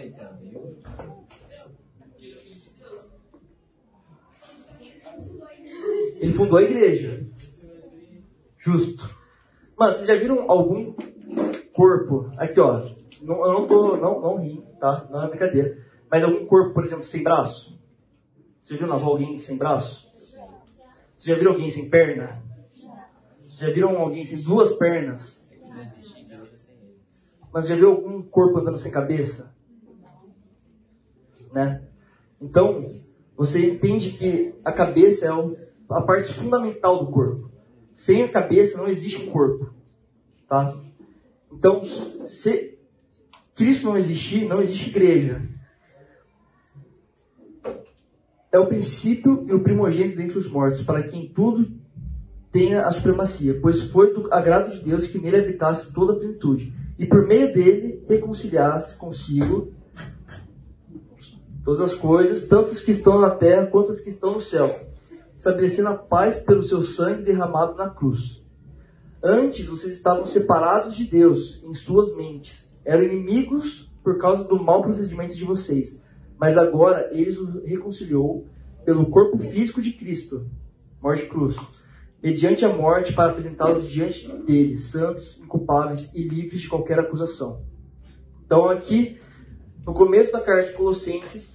Ele 6.20 6.32
fundou 6.32 6.58
a 6.58 6.62
igreja. 6.62 7.26
Justo. 8.58 9.08
Mano, 9.76 9.92
vocês 9.92 10.06
já 10.06 10.14
viram 10.14 10.48
algum 10.50 10.94
corpo? 11.72 12.30
Aqui, 12.36 12.60
ó. 12.60 13.01
Não, 13.22 13.46
eu 13.46 13.52
não 13.52 13.66
tô. 13.66 13.96
Não, 13.96 14.20
não 14.20 14.36
ri, 14.36 14.62
tá? 14.80 15.06
Não 15.08 15.22
é 15.22 15.28
brincadeira. 15.28 15.78
Mas 16.10 16.24
algum 16.24 16.44
corpo, 16.44 16.74
por 16.74 16.84
exemplo, 16.84 17.04
sem 17.04 17.22
braço? 17.22 17.78
Você 18.62 18.76
viu 18.76 18.86
na 18.86 18.96
rua 18.96 19.12
alguém 19.12 19.38
sem 19.38 19.56
braço? 19.56 20.12
Você 21.16 21.30
já 21.30 21.38
viu 21.38 21.50
alguém 21.50 21.68
sem 21.68 21.88
perna? 21.88 22.42
Já 23.46 23.70
viram 23.70 23.96
alguém 23.96 24.24
sem 24.24 24.42
duas 24.42 24.72
pernas? 24.76 25.40
Mas 27.52 27.68
já 27.68 27.76
viu 27.76 27.90
algum 27.90 28.22
corpo 28.22 28.58
andando 28.58 28.76
sem 28.76 28.90
cabeça? 28.90 29.54
Né? 31.52 31.82
Então, 32.40 33.00
você 33.36 33.70
entende 33.70 34.12
que 34.12 34.54
a 34.64 34.72
cabeça 34.72 35.26
é 35.26 35.30
a 35.90 36.00
parte 36.00 36.32
fundamental 36.32 37.04
do 37.04 37.12
corpo. 37.12 37.50
Sem 37.94 38.24
a 38.24 38.32
cabeça 38.32 38.78
não 38.78 38.88
existe 38.88 39.28
um 39.28 39.30
corpo. 39.30 39.72
Tá? 40.48 40.76
Então, 41.52 41.84
se 42.26 42.71
Cristo 43.62 43.84
não 43.84 43.96
existir, 43.96 44.44
não 44.44 44.60
existe 44.60 44.90
igreja. 44.90 45.40
É 48.50 48.58
o 48.58 48.66
princípio 48.66 49.46
e 49.48 49.52
o 49.52 49.62
primogênito 49.62 50.16
dentre 50.16 50.36
os 50.36 50.50
mortos, 50.50 50.82
para 50.82 51.00
que 51.04 51.16
em 51.16 51.28
tudo 51.28 51.70
tenha 52.50 52.84
a 52.84 52.90
supremacia, 52.90 53.56
pois 53.62 53.80
foi 53.82 54.12
do 54.12 54.34
agrado 54.34 54.72
de 54.72 54.82
Deus 54.82 55.06
que 55.06 55.16
nele 55.16 55.36
habitasse 55.36 55.92
toda 55.92 56.12
a 56.12 56.16
plenitude, 56.16 56.74
e 56.98 57.06
por 57.06 57.24
meio 57.24 57.54
dele 57.54 58.04
reconciliasse 58.08 58.96
consigo 58.96 59.72
todas 61.64 61.82
as 61.82 61.94
coisas, 61.94 62.48
tanto 62.48 62.70
as 62.70 62.80
que 62.80 62.90
estão 62.90 63.20
na 63.20 63.30
terra 63.30 63.66
quanto 63.66 63.92
as 63.92 64.00
que 64.00 64.08
estão 64.08 64.32
no 64.32 64.40
céu 64.40 64.74
estabelecendo 65.38 65.88
a 65.88 65.96
paz 65.96 66.36
pelo 66.40 66.62
seu 66.62 66.82
sangue 66.82 67.24
derramado 67.24 67.76
na 67.76 67.90
cruz. 67.90 68.44
Antes 69.20 69.66
vocês 69.66 69.92
estavam 69.92 70.24
separados 70.24 70.94
de 70.94 71.04
Deus 71.04 71.60
em 71.64 71.74
suas 71.74 72.14
mentes, 72.14 72.71
eram 72.84 73.04
inimigos 73.04 73.90
por 74.02 74.18
causa 74.18 74.44
do 74.44 74.62
mau 74.62 74.82
procedimento 74.82 75.34
de 75.34 75.44
vocês, 75.44 76.00
mas 76.38 76.58
agora 76.58 77.08
ele 77.12 77.30
os 77.30 77.64
reconciliou 77.64 78.46
pelo 78.84 79.06
corpo 79.06 79.38
físico 79.38 79.80
de 79.80 79.92
Cristo, 79.92 80.46
morte 81.00 81.26
cruz, 81.26 81.56
mediante 82.22 82.64
a 82.64 82.68
morte 82.68 83.12
para 83.12 83.30
apresentá-los 83.30 83.88
diante 83.88 84.28
dele, 84.42 84.78
santos, 84.78 85.38
inculpáveis 85.40 86.12
e 86.14 86.22
livres 86.22 86.62
de 86.62 86.68
qualquer 86.68 86.98
acusação. 86.98 87.62
Então 88.44 88.68
aqui, 88.68 89.20
no 89.86 89.94
começo 89.94 90.32
da 90.32 90.40
carta 90.40 90.70
de 90.70 90.76
Colossenses, 90.76 91.54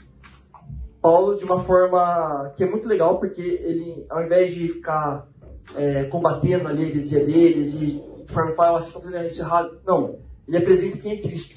Paulo 1.02 1.36
de 1.36 1.46
uma 1.46 1.64
forma 1.64 2.52
que 2.56 2.64
é 2.64 2.70
muito 2.70 2.88
legal, 2.88 3.20
porque 3.20 3.42
ele, 3.42 4.06
ao 4.10 4.24
invés 4.24 4.54
de 4.54 4.68
ficar 4.68 5.28
é, 5.76 6.06
combatendo 6.06 6.68
ali 6.68 6.84
a 6.84 6.88
heresia 6.88 7.24
deles 7.24 7.74
e 7.74 8.02
de 8.26 8.34
forma 8.34 8.54
falar, 8.56 8.80
vocês 8.80 8.88
estão 8.88 9.02
fazendo 9.02 9.20
a 9.20 9.24
gente 9.24 9.40
errado, 9.40 9.80
não. 9.86 10.20
Ele 10.48 10.58
apresenta 10.58 10.98
quem 10.98 11.12
é 11.12 11.22
Cristo. 11.22 11.56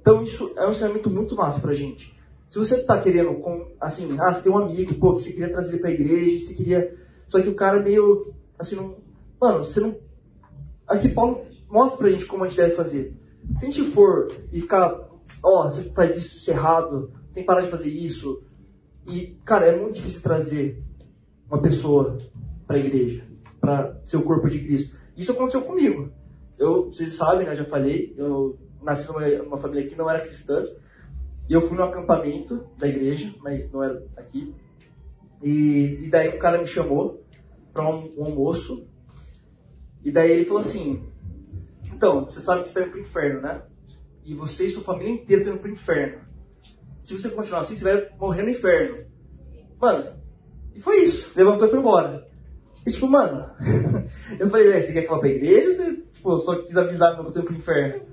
Então 0.00 0.22
isso 0.22 0.52
é 0.56 0.66
um 0.66 0.70
ensinamento 0.70 1.08
muito 1.08 1.36
massa 1.36 1.60
pra 1.60 1.74
gente. 1.74 2.12
Se 2.50 2.58
você 2.58 2.76
está 2.76 3.00
querendo, 3.00 3.34
com, 3.34 3.68
assim, 3.80 4.08
ah, 4.18 4.32
você 4.32 4.42
tem 4.42 4.52
um 4.52 4.58
amigo, 4.58 4.94
pô, 4.96 5.14
que 5.14 5.22
você 5.22 5.32
queria 5.32 5.50
trazer 5.50 5.72
ele 5.72 5.80
pra 5.80 5.90
igreja, 5.90 6.44
você 6.44 6.54
queria. 6.54 6.94
Só 7.28 7.40
que 7.40 7.48
o 7.48 7.54
cara 7.54 7.78
é 7.78 7.82
meio, 7.82 8.34
assim, 8.58 8.76
não. 8.76 8.96
Mano, 9.40 9.64
você 9.64 9.80
não. 9.80 9.96
Aqui 10.86 11.08
Paulo 11.08 11.46
mostra 11.70 11.96
pra 11.96 12.10
gente 12.10 12.26
como 12.26 12.44
a 12.44 12.48
gente 12.48 12.58
deve 12.58 12.74
fazer. 12.74 13.16
Se 13.56 13.64
a 13.64 13.70
gente 13.70 13.82
for 13.90 14.30
e 14.52 14.60
ficar, 14.60 15.08
ó, 15.42 15.60
oh, 15.66 15.70
você 15.70 15.82
faz 15.92 16.16
isso, 16.16 16.36
isso 16.36 16.50
é 16.50 16.54
errado, 16.54 17.10
tem 17.32 17.42
que 17.42 17.46
parar 17.46 17.62
de 17.62 17.70
fazer 17.70 17.88
isso, 17.88 18.42
e, 19.06 19.36
cara, 19.44 19.66
é 19.66 19.80
muito 19.80 19.96
difícil 19.96 20.20
trazer 20.20 20.82
uma 21.50 21.60
pessoa 21.60 22.18
para 22.66 22.76
a 22.76 22.78
igreja, 22.80 23.24
para 23.60 24.00
ser 24.04 24.16
o 24.16 24.22
corpo 24.22 24.48
de 24.48 24.60
Cristo. 24.60 24.96
Isso 25.16 25.32
aconteceu 25.32 25.62
comigo. 25.62 26.10
Eu, 26.58 26.86
vocês 26.86 27.14
sabem, 27.14 27.46
né, 27.46 27.54
já 27.54 27.64
falei, 27.64 28.14
eu 28.16 28.58
nasci 28.82 29.08
numa, 29.08 29.26
numa 29.42 29.58
família 29.58 29.88
que 29.88 29.96
não 29.96 30.08
era 30.08 30.20
cristã. 30.20 30.62
E 31.48 31.52
eu 31.52 31.60
fui 31.60 31.76
no 31.76 31.84
acampamento 31.84 32.66
da 32.78 32.86
igreja, 32.86 33.32
mas 33.40 33.70
não 33.72 33.82
era 33.82 34.02
aqui. 34.16 34.54
E, 35.42 36.04
e 36.04 36.10
daí 36.10 36.28
o 36.28 36.38
cara 36.38 36.58
me 36.58 36.66
chamou 36.66 37.22
para 37.72 37.88
um, 37.88 38.12
um, 38.16 38.24
almoço. 38.24 38.86
E 40.04 40.12
daí 40.12 40.30
ele 40.30 40.44
falou 40.44 40.60
assim: 40.60 41.04
Então, 41.92 42.24
você 42.24 42.40
sabe 42.40 42.62
que 42.62 42.68
você 42.68 42.78
está 42.78 42.82
indo 42.82 42.92
para 42.92 43.00
o 43.00 43.02
inferno, 43.02 43.40
né? 43.40 43.62
E 44.24 44.34
você 44.34 44.66
e 44.66 44.70
sua 44.70 44.82
família 44.82 45.12
inteira 45.12 45.42
estão 45.42 45.54
indo 45.54 45.60
para 45.60 45.70
o 45.70 45.72
inferno 45.72 46.32
se 47.04 47.18
você 47.18 47.28
continuar 47.30 47.60
assim, 47.60 47.76
você 47.76 47.84
vai 47.84 48.08
morrer 48.18 48.42
no 48.42 48.50
inferno. 48.50 49.04
Mano, 49.80 50.12
e 50.74 50.80
foi 50.80 51.04
isso. 51.04 51.30
Levantou 51.36 51.66
e 51.66 51.70
foi 51.70 51.78
embora. 51.78 52.28
E 52.86 52.90
tipo, 52.90 53.06
mano, 53.08 53.50
eu 54.38 54.48
falei, 54.48 54.80
você 54.80 54.92
quer 54.92 55.02
que 55.02 55.08
eu 55.08 55.14
vá 55.14 55.18
pra 55.18 55.28
igreja 55.28 55.68
ou 55.68 55.74
você 55.74 56.02
tipo, 56.22 56.38
só 56.38 56.62
quis 56.62 56.76
avisar 56.76 57.14
que 57.14 57.20
eu 57.20 57.32
tô 57.32 57.42
pro 57.42 57.54
inferno? 57.54 58.06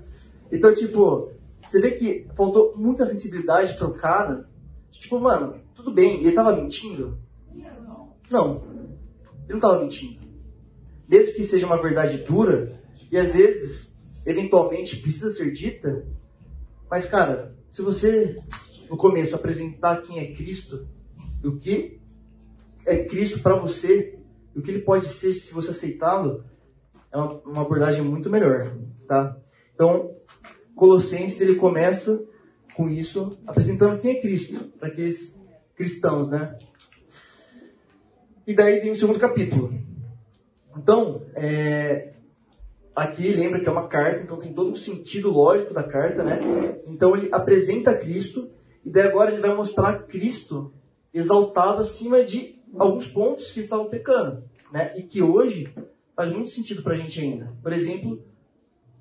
Então, 0.50 0.74
tipo, 0.74 1.30
Você 1.66 1.80
vê 1.80 1.92
que 1.92 2.26
faltou 2.34 2.74
muita 2.76 3.06
sensibilidade 3.06 3.74
pro 3.78 3.94
cara. 3.94 4.48
Tipo, 4.90 5.20
mano, 5.20 5.60
tudo 5.74 5.92
bem, 5.92 6.18
ele 6.18 6.32
tava 6.32 6.56
mentindo? 6.56 7.16
Não. 8.28 8.64
Ele 9.44 9.52
não 9.54 9.60
tava 9.60 9.80
mentindo. 9.80 10.18
Mesmo 11.08 11.34
que 11.34 11.44
seja 11.44 11.66
uma 11.66 11.80
verdade 11.80 12.18
dura, 12.18 12.80
e 13.10 13.16
às 13.16 13.28
vezes, 13.28 13.94
eventualmente, 14.26 14.96
precisa 14.96 15.30
ser 15.30 15.52
dita, 15.52 16.04
mas, 16.90 17.06
cara, 17.06 17.54
se 17.68 17.82
você, 17.82 18.34
no 18.88 18.96
começo, 18.96 19.36
apresentar 19.36 20.02
quem 20.02 20.18
é 20.18 20.32
Cristo, 20.32 20.88
o 21.44 21.56
que 21.56 22.00
é 22.84 23.04
Cristo 23.04 23.40
para 23.40 23.58
você, 23.58 24.18
o 24.56 24.60
que 24.60 24.70
ele 24.70 24.82
pode 24.82 25.08
ser 25.08 25.32
se 25.32 25.54
você 25.54 25.70
aceitá-lo, 25.70 26.44
é 27.12 27.16
uma, 27.18 27.62
abordagem 27.62 28.02
muito 28.02 28.30
melhor, 28.30 28.72
tá? 29.06 29.36
Então, 29.74 30.14
Colossenses, 30.74 31.40
ele 31.40 31.56
começa 31.56 32.24
com 32.74 32.88
isso, 32.88 33.38
apresentando 33.46 34.00
quem 34.00 34.16
é 34.16 34.20
Cristo, 34.20 34.70
para 34.78 34.88
aqueles 34.88 35.38
cristãos, 35.74 36.28
né? 36.28 36.56
E 38.46 38.54
daí 38.54 38.80
vem 38.80 38.92
o 38.92 38.96
segundo 38.96 39.18
capítulo. 39.18 39.74
Então, 40.76 41.20
é, 41.34 42.14
aqui 42.94 43.32
lembra 43.32 43.60
que 43.60 43.68
é 43.68 43.72
uma 43.72 43.88
carta, 43.88 44.22
então 44.22 44.38
tem 44.38 44.52
todo 44.52 44.70
um 44.70 44.74
sentido 44.74 45.30
lógico 45.30 45.74
da 45.74 45.82
carta, 45.82 46.22
né? 46.22 46.38
Então 46.86 47.16
ele 47.16 47.28
apresenta 47.32 47.96
Cristo, 47.96 48.50
e 48.84 48.90
daí 48.90 49.08
agora 49.08 49.32
ele 49.32 49.40
vai 49.40 49.54
mostrar 49.54 50.04
Cristo 50.04 50.72
exaltado 51.12 51.80
acima 51.80 52.22
de 52.22 52.58
alguns 52.78 53.06
pontos 53.06 53.50
que 53.50 53.60
estavam 53.60 53.88
pecando, 53.88 54.44
né? 54.72 54.96
E 54.96 55.02
que 55.02 55.22
hoje 55.22 55.72
faz 56.14 56.32
muito 56.32 56.50
sentido 56.50 56.82
para 56.82 56.94
a 56.94 56.96
gente 56.96 57.20
ainda. 57.20 57.52
Por 57.62 57.72
exemplo, 57.72 58.22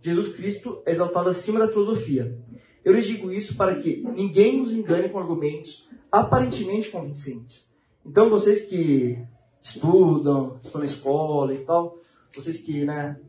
Jesus 0.01 0.35
Cristo 0.35 0.81
é 0.85 0.91
exaltado 0.91 1.29
acima 1.29 1.59
da 1.59 1.67
filosofia. 1.67 2.37
Eu 2.83 2.93
lhes 2.93 3.05
digo 3.05 3.31
isso 3.31 3.55
para 3.55 3.75
que 3.75 4.01
ninguém 4.01 4.57
nos 4.57 4.73
engane 4.73 5.09
com 5.09 5.19
argumentos 5.19 5.89
aparentemente 6.11 6.89
convincentes. 6.89 7.69
Então, 8.05 8.29
vocês 8.29 8.61
que 8.61 9.19
estudam, 9.61 10.59
estão 10.63 10.79
na 10.79 10.85
escola 10.85 11.53
e 11.53 11.59
tal, 11.59 11.97
vocês 12.33 12.57
que, 12.57 12.85
né, 12.85 13.19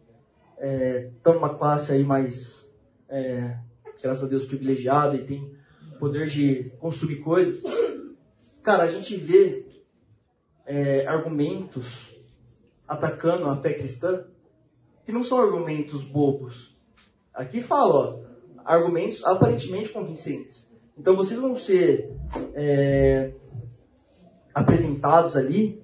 estão 1.17 1.33
é, 1.33 1.37
numa 1.37 1.55
classe 1.55 1.93
aí 1.93 2.05
mais, 2.05 2.71
é, 3.09 3.59
graças 4.01 4.25
a 4.25 4.29
Deus, 4.29 4.45
privilegiada 4.45 5.17
e 5.17 5.25
tem 5.25 5.53
poder 5.99 6.29
de 6.29 6.71
consumir 6.79 7.17
coisas, 7.17 7.63
cara, 8.63 8.85
a 8.85 8.87
gente 8.87 9.17
vê 9.17 9.67
é, 10.65 11.07
argumentos 11.07 12.10
atacando 12.91 13.49
a 13.49 13.55
fé 13.55 13.73
cristã 13.73 14.25
que 15.07 15.13
não 15.13 15.23
são 15.23 15.41
argumentos 15.41 16.03
bobos. 16.03 16.77
Aqui 17.33 17.63
fala, 17.63 17.95
ó, 17.95 18.19
argumentos 18.65 19.25
aparentemente 19.25 19.91
convincentes. 19.91 20.69
Então 20.99 21.15
vocês 21.15 21.39
vão 21.39 21.55
ser 21.55 22.11
é, 22.53 23.33
apresentados 24.53 25.37
ali 25.37 25.81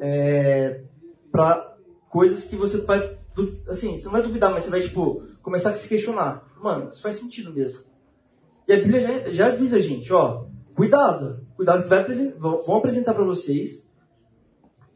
é, 0.00 0.80
para 1.30 1.76
coisas 2.08 2.42
que 2.42 2.56
você 2.56 2.78
vai, 2.78 3.18
assim, 3.68 3.98
você 3.98 4.06
não 4.06 4.12
vai 4.12 4.22
duvidar, 4.22 4.50
mas 4.50 4.64
você 4.64 4.70
vai 4.70 4.80
tipo 4.80 5.24
começar 5.42 5.70
a 5.70 5.74
se 5.74 5.86
questionar. 5.86 6.42
Mano, 6.62 6.90
isso 6.90 7.02
faz 7.02 7.16
sentido 7.16 7.52
mesmo. 7.52 7.84
E 8.66 8.72
a 8.72 8.76
Bíblia 8.76 9.02
já, 9.02 9.30
já 9.30 9.46
avisa 9.48 9.76
a 9.76 9.80
gente, 9.80 10.10
ó, 10.10 10.46
cuidado, 10.74 11.46
cuidado 11.54 11.82
que 11.82 11.88
vai 11.90 12.02
vão 12.38 12.76
apresentar 12.78 13.12
para 13.12 13.24
vocês 13.24 13.85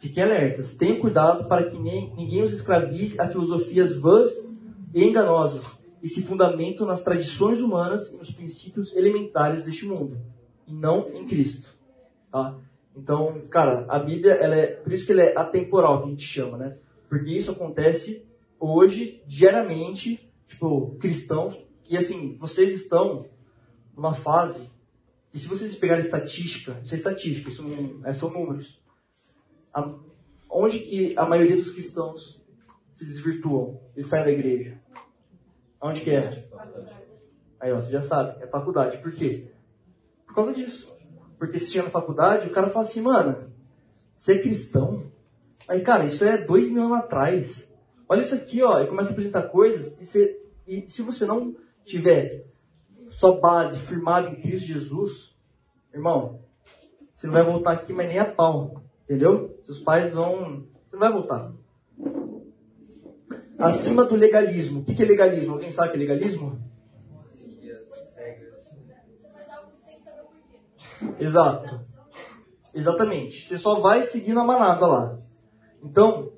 Fiquem 0.01 0.24
alertas. 0.24 0.74
Tenham 0.74 0.98
cuidado 0.98 1.46
para 1.46 1.70
que 1.70 1.78
nem, 1.78 2.12
ninguém 2.16 2.42
os 2.42 2.53
escravize 2.53 3.20
a 3.20 3.28
filosofias 3.28 3.94
vãs 3.94 4.30
e 4.94 5.05
enganosas 5.05 5.78
e 6.03 6.09
se 6.09 6.22
fundamentam 6.22 6.86
nas 6.86 7.05
tradições 7.05 7.61
humanas 7.61 8.11
e 8.12 8.16
nos 8.16 8.30
princípios 8.30 8.96
elementares 8.96 9.64
deste 9.64 9.86
mundo, 9.86 10.18
e 10.66 10.72
não 10.72 11.07
em 11.11 11.26
Cristo. 11.26 11.68
Tá? 12.32 12.59
Então, 12.96 13.42
cara, 13.51 13.84
a 13.88 13.98
Bíblia, 13.98 14.32
ela 14.34 14.57
é, 14.57 14.66
por 14.66 14.92
isso 14.92 15.05
que 15.05 15.12
ela 15.12 15.22
é 15.22 15.36
atemporal, 15.36 16.01
que 16.01 16.07
a 16.07 16.11
gente 16.11 16.24
chama, 16.24 16.57
né? 16.57 16.78
Porque 17.09 17.30
isso 17.30 17.51
acontece 17.51 18.24
hoje, 18.59 19.22
diariamente, 19.26 20.30
tipo, 20.46 20.96
cristãos, 20.98 21.59
e 21.88 21.96
assim, 21.96 22.36
vocês 22.38 22.72
estão 22.72 23.26
numa 23.94 24.14
fase, 24.14 24.70
e 25.32 25.38
se 25.38 25.46
vocês 25.46 25.74
pegarem 25.74 26.03
estatística, 26.03 26.80
isso 26.82 26.94
é 26.94 26.96
estatística, 26.96 27.51
isso 27.51 27.62
não, 27.62 28.01
é, 28.05 28.12
são 28.12 28.30
números, 28.30 28.80
a, 29.73 29.95
onde 30.51 30.79
que 30.81 31.16
a 31.16 31.25
maioria 31.27 31.57
dos 31.57 31.71
cristãos 31.71 32.41
se 32.93 33.05
desvirtuam 33.05 33.81
e 33.97 34.03
saem 34.03 34.25
da 34.25 34.33
igreja? 34.33 34.79
Onde 35.81 36.01
que 36.01 36.11
é? 36.11 36.45
Aí, 37.59 37.73
ó, 37.73 37.81
você 37.81 37.91
já 37.91 38.01
sabe, 38.01 38.43
é 38.43 38.47
faculdade. 38.47 38.99
Por 38.99 39.12
quê? 39.12 39.51
Por 40.27 40.35
causa 40.35 40.53
disso. 40.53 40.95
Porque 41.39 41.59
se 41.59 41.71
chega 41.71 41.85
na 41.85 41.91
faculdade, 41.91 42.47
o 42.47 42.53
cara 42.53 42.68
fala 42.68 42.85
assim, 42.85 43.01
mano, 43.01 43.51
você 44.14 44.35
é 44.35 44.39
cristão? 44.39 45.11
Aí, 45.66 45.81
cara, 45.81 46.05
isso 46.05 46.25
é 46.25 46.37
dois 46.37 46.71
mil 46.71 46.85
anos 46.85 46.99
atrás. 46.99 47.73
Olha 48.09 48.21
isso 48.21 48.35
aqui, 48.35 48.62
ó, 48.62 48.81
e 48.81 48.87
começa 48.87 49.11
a 49.11 49.12
apresentar 49.12 49.45
coisas, 49.45 49.99
e, 50.01 50.05
você, 50.05 50.43
e 50.66 50.91
se 50.91 51.01
você 51.01 51.25
não 51.25 51.55
tiver 51.85 52.45
sua 53.11 53.39
base 53.39 53.79
firmada 53.79 54.29
em 54.29 54.41
Cristo 54.41 54.66
Jesus, 54.66 55.37
irmão, 55.95 56.41
você 57.14 57.27
não 57.27 57.35
vai 57.35 57.45
voltar 57.45 57.73
aqui 57.73 57.93
mais 57.93 58.09
nem 58.09 58.18
a 58.18 58.25
pau. 58.25 58.83
Entendeu? 59.11 59.59
Seus 59.65 59.81
pais 59.81 60.13
vão. 60.13 60.63
Você 60.89 60.93
não 60.93 61.01
vai 61.01 61.13
voltar. 61.13 61.53
Acima 63.59 64.05
do 64.05 64.15
legalismo. 64.15 64.83
O 64.83 64.85
que 64.85 65.03
é 65.03 65.05
legalismo? 65.05 65.55
Alguém 65.55 65.69
sabe 65.73 65.89
o 65.89 65.91
que 65.91 65.97
é 65.97 66.01
legalismo? 66.01 66.61
Exato. 71.19 71.81
Exatamente. 72.73 73.49
Você 73.49 73.59
só 73.59 73.81
vai 73.81 74.05
seguindo 74.05 74.39
a 74.39 74.45
manada 74.45 74.87
lá. 74.87 75.19
Então, 75.83 76.31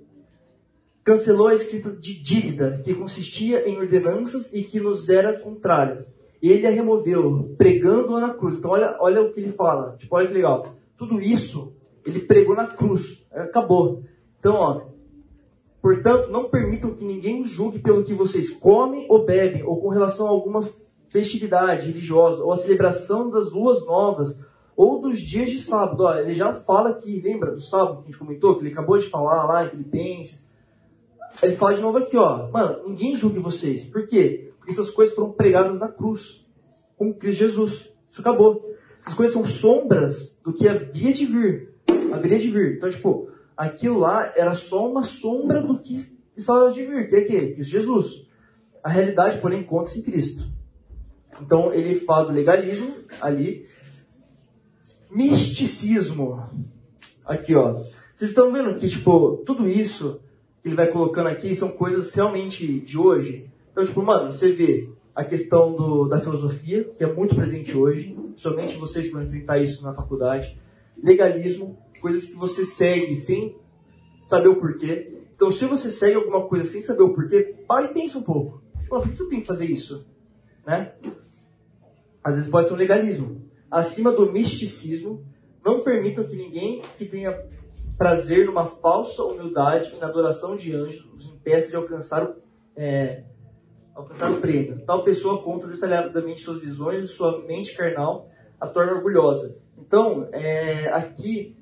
cancelou 1.05 1.49
a 1.49 1.55
escrita 1.55 1.91
de 1.91 2.23
dívida, 2.23 2.81
que 2.83 2.95
consistia 2.95 3.69
em 3.69 3.77
ordenanças 3.77 4.51
e 4.51 4.65
que 4.65 4.81
nos 4.81 5.11
era 5.11 5.39
contrária. 5.39 6.07
Ele 6.41 6.67
a 6.67 6.71
removeu, 6.71 7.55
pregando-a 7.59 8.21
na 8.21 8.33
cruz. 8.33 8.57
Então, 8.57 8.71
olha, 8.71 8.97
olha 8.99 9.21
o 9.21 9.31
que 9.31 9.41
ele 9.41 9.53
fala. 9.53 9.95
Tipo, 9.99 10.17
olha 10.17 10.27
que 10.27 10.33
legal. 10.33 10.75
Tudo 10.97 11.21
isso 11.21 11.82
ele 12.05 12.21
pregou 12.21 12.55
na 12.55 12.67
cruz. 12.67 13.25
Acabou. 13.33 14.03
Então, 14.39 14.55
ó, 14.55 14.83
portanto, 15.81 16.31
não 16.31 16.49
permitam 16.49 16.95
que 16.95 17.05
ninguém 17.05 17.45
julgue 17.45 17.79
pelo 17.79 18.05
que 18.05 18.15
vocês 18.15 18.51
comem 18.51 19.07
ou 19.09 19.25
bebem, 19.25 19.63
ou 19.63 19.81
com 19.81 19.89
relação 19.89 20.27
a 20.27 20.31
alguma 20.31 20.63
festividade 21.09 21.87
religiosa, 21.87 22.43
ou 22.43 22.53
a 22.53 22.57
celebração 22.57 23.31
das 23.31 23.53
luas 23.53 23.85
novas, 23.87 24.43
ou 24.77 25.01
dos 25.01 25.21
dias 25.21 25.51
de 25.51 25.59
sábado. 25.59 26.03
Olha, 26.05 26.21
ele 26.21 26.35
já 26.35 26.53
fala 26.53 26.91
aqui, 26.91 27.21
lembra 27.21 27.53
do 27.53 27.61
sábado 27.61 27.99
que 27.99 28.05
a 28.05 28.07
gente 28.07 28.19
comentou, 28.19 28.57
que 28.57 28.63
ele 28.63 28.73
acabou 28.73 28.99
de 28.99 29.09
falar 29.09 29.45
lá 29.45 29.67
em 29.67 29.71
Filipenses. 29.71 30.43
Ele 31.43 31.57
fala 31.57 31.75
de 31.75 31.83
novo 31.83 31.99
aqui, 31.99 32.17
ó. 32.17 32.51
Mano, 32.51 32.89
ninguém 32.89 33.17
julgue 33.17 33.39
vocês. 33.39 33.85
Por 33.85 34.07
quê? 34.07 34.53
Porque 34.59 34.73
essas 34.73 34.91
coisas 34.91 35.15
foram 35.15 35.33
pregadas 35.33 35.79
na 35.81 35.89
cruz, 35.89 36.45
com 36.97 37.13
Cristo 37.13 37.39
Jesus. 37.41 37.91
Isso 38.11 38.21
acabou. 38.21 38.71
Essas 39.01 39.15
coisas 39.15 39.35
são 39.35 39.45
sombras 39.45 40.39
do 40.45 40.53
que 40.53 40.69
havia 40.69 41.13
de 41.13 41.27
vir 41.27 41.72
haveria 42.13 42.39
de 42.39 42.51
vir. 42.51 42.77
Então, 42.77 42.89
tipo, 42.89 43.31
aquilo 43.57 43.99
lá 43.99 44.33
era 44.37 44.55
só 44.55 44.89
uma 44.89 45.03
sombra 45.03 45.61
do 45.61 45.79
que 45.79 45.97
estava 46.37 46.71
de 46.71 46.85
vir, 46.85 47.09
que 47.09 47.17
é 47.17 47.21
que? 47.23 47.63
Jesus. 47.63 48.27
A 48.83 48.89
realidade, 48.89 49.39
porém, 49.39 49.61
encontra-se 49.61 50.01
em 50.01 50.03
Cristo. 50.03 50.45
Então, 51.41 51.73
ele 51.73 51.95
fala 51.95 52.27
do 52.27 52.33
legalismo 52.33 52.95
ali. 53.21 53.67
Misticismo. 55.11 56.49
Aqui, 57.25 57.55
ó. 57.55 57.81
Vocês 58.15 58.31
estão 58.31 58.53
vendo 58.53 58.77
que, 58.77 58.89
tipo, 58.89 59.43
tudo 59.47 59.69
isso 59.69 60.21
que 60.63 60.69
ele 60.69 60.77
vai 60.77 60.87
colocando 60.87 61.29
aqui 61.29 61.55
são 61.55 61.71
coisas 61.71 62.15
realmente 62.15 62.81
de 62.81 62.97
hoje. 62.97 63.51
Então, 63.71 63.85
tipo, 63.85 64.03
mano, 64.03 64.33
você 64.33 64.53
vê 64.53 64.89
a 65.15 65.25
questão 65.25 65.75
do, 65.75 66.07
da 66.07 66.21
filosofia, 66.21 66.85
que 66.97 67.05
é 67.05 67.13
muito 67.13 67.35
presente 67.35 67.77
hoje, 67.77 68.17
somente 68.37 68.77
vocês 68.77 69.09
que 69.09 69.13
vão 69.13 69.23
enfrentar 69.23 69.59
isso 69.59 69.83
na 69.83 69.93
faculdade. 69.93 70.59
Legalismo, 71.03 71.77
coisas 72.03 72.27
que 72.27 72.35
você 72.35 72.65
segue 72.65 73.15
sem 73.15 73.57
saber 74.29 74.49
o 74.49 74.61
porquê. 74.61 75.21
Então, 75.35 75.51
se 75.51 75.65
você 75.65 75.89
segue 75.89 76.17
alguma 76.17 76.47
coisa 76.49 76.65
sem 76.65 76.83
saber 76.83 77.03
o 77.03 77.15
porquê, 77.15 77.55
para 77.67 77.87
e 77.87 77.95
pensa 77.95 78.19
um 78.19 78.23
pouco. 78.23 78.61
por 78.89 79.09
que 79.09 79.23
eu 79.23 79.29
tenho 79.29 79.41
que 79.41 79.47
fazer 79.47 79.67
isso? 79.67 80.07
Né? 80.67 80.93
Às 82.23 82.35
vezes 82.35 82.51
pode 82.51 82.69
ser 82.69 82.75
um 82.75 82.77
legalismo. 82.77 83.41
Acima 83.71 84.13
do 84.13 84.31
misticismo, 84.31 85.25
não 85.65 85.81
permitam 85.81 86.25
que 86.25 86.37
ninguém 86.37 86.83
que 86.99 87.07
tenha 87.07 87.33
prazer 87.97 88.47
numa 88.47 88.67
falsa 88.67 89.23
humildade 89.23 89.95
e 89.95 89.99
na 89.99 90.09
adoração 90.09 90.57
de 90.57 90.75
anjos 90.75 91.07
os 91.15 91.27
impeça 91.27 91.71
de 91.71 91.77
alcançar 91.77 92.25
o, 92.25 92.35
é, 92.77 93.25
alcançar 93.95 94.31
o 94.31 94.41
prêmio. 94.41 94.85
Tal 94.85 95.05
pessoa 95.05 95.43
conta 95.43 95.67
detalhadamente 95.67 96.41
suas 96.41 96.61
visões 96.61 97.05
e 97.05 97.09
sua 97.09 97.45
mente 97.45 97.77
carnal 97.77 98.29
a 98.61 98.67
torna 98.67 98.93
orgulhosa. 98.93 99.59
Então, 99.77 100.29
é, 100.33 100.89
aqui 100.93 101.57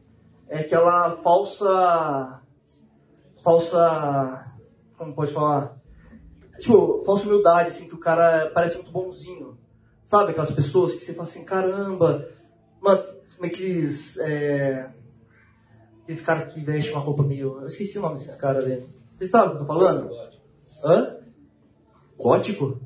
é 0.51 0.59
aquela 0.59 1.17
falsa. 1.19 2.43
falsa. 3.43 4.45
como 4.99 5.15
pode 5.15 5.33
falar? 5.33 5.81
Tipo, 6.59 7.03
falsa 7.07 7.27
humildade, 7.27 7.69
assim, 7.69 7.89
que 7.89 7.95
o 7.95 8.01
cara 8.01 8.51
parece 8.53 8.75
muito 8.75 8.91
bonzinho. 8.91 9.57
Sabe 10.05 10.33
aquelas 10.33 10.51
pessoas 10.51 10.93
que 10.93 11.05
você 11.05 11.13
fala 11.15 11.23
assim, 11.23 11.45
caramba, 11.45 12.29
mano, 12.81 13.05
aqueles. 13.41 14.19
É, 14.19 14.91
aqueles 16.03 16.21
caras 16.21 16.53
que 16.53 16.61
vestem 16.61 16.93
uma 16.93 17.01
roupa 17.01 17.23
meio. 17.23 17.61
Eu 17.61 17.69
esqueci 17.69 17.97
o 17.97 18.03
nome 18.03 18.15
desses 18.15 18.35
caras 18.35 18.65
ali. 18.65 18.85
Vocês 19.17 19.31
sabem 19.31 19.51
o 19.51 19.51
que 19.53 19.63
eu 19.63 19.67
tô 19.67 19.73
falando? 19.73 20.11
Hã? 20.85 21.17
Gótico? 22.19 22.81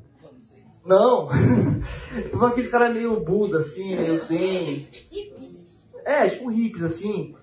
Não. 0.85 1.29
aqueles 2.45 2.69
caras 2.69 2.93
meio 2.93 3.19
Buda, 3.21 3.57
assim, 3.57 3.95
meio 3.95 4.15
zen. 4.15 4.87
É, 6.05 6.27
tipo 6.27 6.51
hippies, 6.51 6.83
assim. 6.83 7.35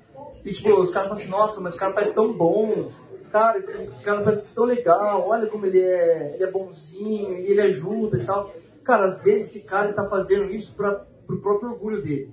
E 0.44 0.52
tipo, 0.52 0.72
os 0.80 0.90
caras 0.90 1.08
falam 1.08 1.22
assim, 1.22 1.30
nossa, 1.30 1.60
mas 1.60 1.74
o 1.74 1.78
cara 1.78 1.92
parece 1.92 2.14
tão 2.14 2.32
bom. 2.32 2.90
Cara, 3.30 3.58
esse 3.58 3.86
cara 4.04 4.22
parece 4.22 4.54
tão 4.54 4.64
legal, 4.64 5.26
olha 5.26 5.46
como 5.46 5.64
ele 5.64 5.80
é, 5.80 6.34
ele 6.34 6.44
é 6.44 6.50
bonzinho, 6.50 7.38
e 7.38 7.46
ele 7.46 7.62
ajuda 7.62 8.18
e 8.18 8.24
tal. 8.26 8.52
Cara, 8.84 9.06
às 9.06 9.22
vezes 9.22 9.48
esse 9.48 9.64
cara 9.64 9.90
está 9.90 10.06
fazendo 10.08 10.50
isso 10.52 10.74
para 10.74 11.06
o 11.28 11.36
próprio 11.38 11.70
orgulho 11.70 12.02
dele. 12.02 12.30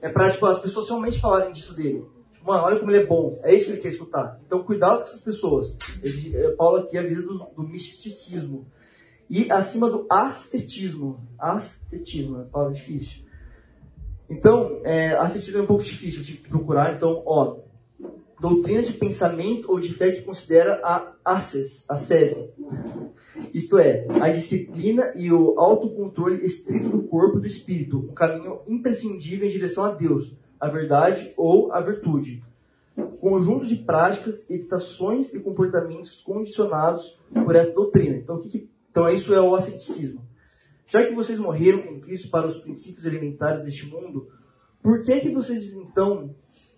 É 0.00 0.08
para 0.08 0.30
tipo, 0.30 0.44
as 0.46 0.58
pessoas 0.58 0.88
realmente 0.88 1.20
falarem 1.20 1.52
disso 1.52 1.74
dele. 1.74 2.04
Tipo, 2.32 2.46
mano, 2.46 2.64
olha 2.64 2.78
como 2.78 2.90
ele 2.90 3.04
é 3.04 3.06
bom. 3.06 3.34
É 3.44 3.54
isso 3.54 3.66
que 3.66 3.72
ele 3.72 3.80
quer 3.80 3.88
escutar. 3.88 4.40
Então, 4.44 4.64
cuidado 4.64 4.96
com 4.96 5.02
essas 5.02 5.20
pessoas. 5.20 5.76
Ele, 6.02 6.36
é, 6.36 6.50
Paulo 6.50 6.78
aqui 6.78 6.98
avisa 6.98 7.22
do, 7.22 7.38
do 7.38 7.62
misticismo. 7.62 8.66
E 9.30 9.50
acima 9.50 9.88
do 9.88 10.06
ascetismo. 10.10 11.26
Ascetismo, 11.38 12.36
é 12.36 12.40
uma 12.40 12.50
palavra 12.50 12.74
difícil. 12.74 13.24
Então, 14.32 14.80
é, 14.82 15.14
ascetismo 15.16 15.60
é 15.60 15.62
um 15.62 15.66
pouco 15.66 15.84
difícil 15.84 16.22
de 16.22 16.32
procurar. 16.34 16.94
Então, 16.94 17.22
ó, 17.26 17.58
doutrina 18.40 18.82
de 18.82 18.94
pensamento 18.94 19.70
ou 19.70 19.78
de 19.78 19.92
fé 19.92 20.10
que 20.10 20.22
considera 20.22 20.80
a 20.82 21.12
asces, 21.22 21.84
a 21.88 21.96
sese. 21.96 22.50
Isto 23.52 23.78
é, 23.78 24.06
a 24.08 24.30
disciplina 24.30 25.12
e 25.14 25.30
o 25.30 25.60
autocontrole 25.60 26.44
estrito 26.44 26.88
do 26.88 27.02
corpo 27.02 27.38
e 27.38 27.40
do 27.42 27.46
espírito, 27.46 27.98
um 27.98 28.14
caminho 28.14 28.60
imprescindível 28.66 29.46
em 29.46 29.50
direção 29.50 29.84
a 29.84 29.90
Deus, 29.90 30.34
a 30.58 30.68
verdade 30.68 31.32
ou 31.36 31.70
a 31.70 31.80
virtude. 31.80 32.42
Conjunto 33.20 33.66
de 33.66 33.76
práticas, 33.76 34.48
editações 34.48 35.34
e 35.34 35.40
comportamentos 35.40 36.16
condicionados 36.16 37.18
por 37.32 37.54
essa 37.54 37.74
doutrina. 37.74 38.16
Então, 38.16 38.38
que 38.38 38.48
que, 38.48 38.68
então 38.90 39.08
isso 39.10 39.34
é 39.34 39.40
o 39.40 39.54
asceticismo. 39.54 40.20
Já 40.92 41.06
que 41.06 41.14
vocês 41.14 41.38
morreram 41.38 41.86
com 41.86 42.00
Cristo 42.00 42.28
para 42.28 42.46
os 42.46 42.58
princípios 42.58 43.06
elementares 43.06 43.64
deste 43.64 43.86
mundo, 43.86 44.30
por 44.82 45.02
que 45.02 45.20
que 45.20 45.30
vocês 45.30 45.72
então 45.72 46.34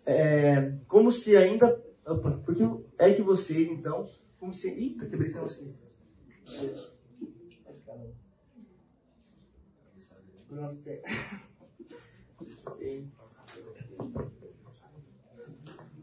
é, 0.06 0.78
como 0.86 1.10
se 1.10 1.36
ainda. 1.36 1.82
Opa, 2.06 2.30
porque 2.44 2.62
é 2.98 3.12
que 3.12 3.22
vocês, 3.22 3.68
então. 3.68 4.08
Como 4.38 4.52
se. 4.52 4.68
Eita, 4.68 5.06
quebrei 5.06 5.30
sem 5.30 5.40
você. 5.40 5.74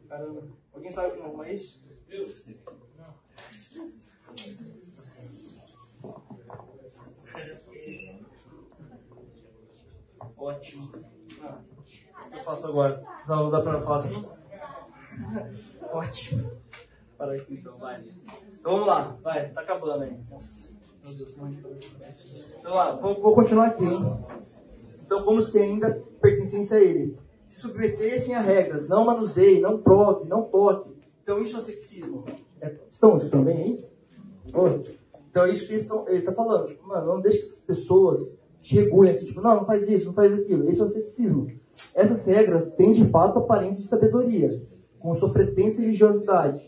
Caramba. 0.09 0.47
Alguém 0.74 0.91
sabe 0.91 1.18
como 1.18 1.43
é 1.43 1.53
isso? 1.53 1.88
Deus. 2.07 2.45
Ótimo. 10.42 10.92
Ah 11.44 11.60
eu 12.34 12.44
faço 12.44 12.68
agora? 12.68 13.04
Não, 13.28 13.50
dá 13.50 13.62
pra 13.62 13.82
falar 13.82 13.96
assim? 13.98 14.22
Ótimo. 15.94 16.52
Para 17.18 17.34
aqui 17.34 17.54
então, 17.56 17.78
vai. 17.78 18.04
Então 18.60 18.72
vamos 18.74 18.88
lá, 18.88 19.18
vai, 19.22 19.52
tá 19.52 19.62
acabando 19.62 20.04
aí. 20.04 20.18
Nossa, 20.30 20.74
meu 21.04 21.14
Deus, 21.16 21.36
Então 22.60 22.74
lá, 22.74 22.96
vou, 22.96 23.22
vou 23.22 23.36
continuar 23.36 23.68
aqui, 23.68 23.84
hein? 23.84 24.02
Então, 25.04 25.24
como 25.24 25.42
se 25.42 25.60
ainda 25.60 26.04
pertencesse 26.22 26.74
a 26.74 26.80
ele. 26.80 27.18
Se 27.48 27.60
submetessem 27.62 28.34
a 28.34 28.39
regras, 28.39 28.88
não 28.88 29.06
manuseie, 29.06 29.60
não 29.60 29.82
prove, 29.82 30.28
não 30.28 30.44
toque. 30.44 30.89
Então, 31.22 31.42
isso 31.42 31.58
é 31.58 31.62
ceticismo. 31.62 32.24
É, 32.62 32.76
estão 32.89 33.12
vocês 33.12 33.30
também 33.30 33.58
aí? 33.58 33.86
Então, 35.30 35.46
é 35.46 35.50
isso 35.50 35.68
que 35.68 35.74
ele 35.74 36.20
está 36.20 36.32
falando. 36.32 36.68
Tipo, 36.68 36.88
mano, 36.88 37.08
não 37.08 37.22
deixe 37.22 37.39
que 37.39 37.44
essas 37.44 37.62
pessoas 37.62 38.41
te 38.62 38.76
regulem 38.76 39.12
assim, 39.12 39.26
tipo, 39.26 39.41
não, 39.41 39.55
não 39.55 39.66
faz 39.66 39.89
isso, 39.89 40.05
não 40.05 40.14
faz 40.14 40.34
aquilo. 40.34 40.70
Isso 40.70 40.84
é 40.84 40.86
o 40.86 40.89
ceticismo. 40.89 41.47
Essas 41.93 42.26
regras 42.28 42.72
têm 42.74 42.91
de 42.91 43.05
fato 43.09 43.39
aparência 43.39 43.82
de 43.82 43.88
sabedoria, 43.88 44.62
com 44.99 45.16
sua 45.16 45.32
pretensa 45.32 45.82
religiosidade, 45.82 46.62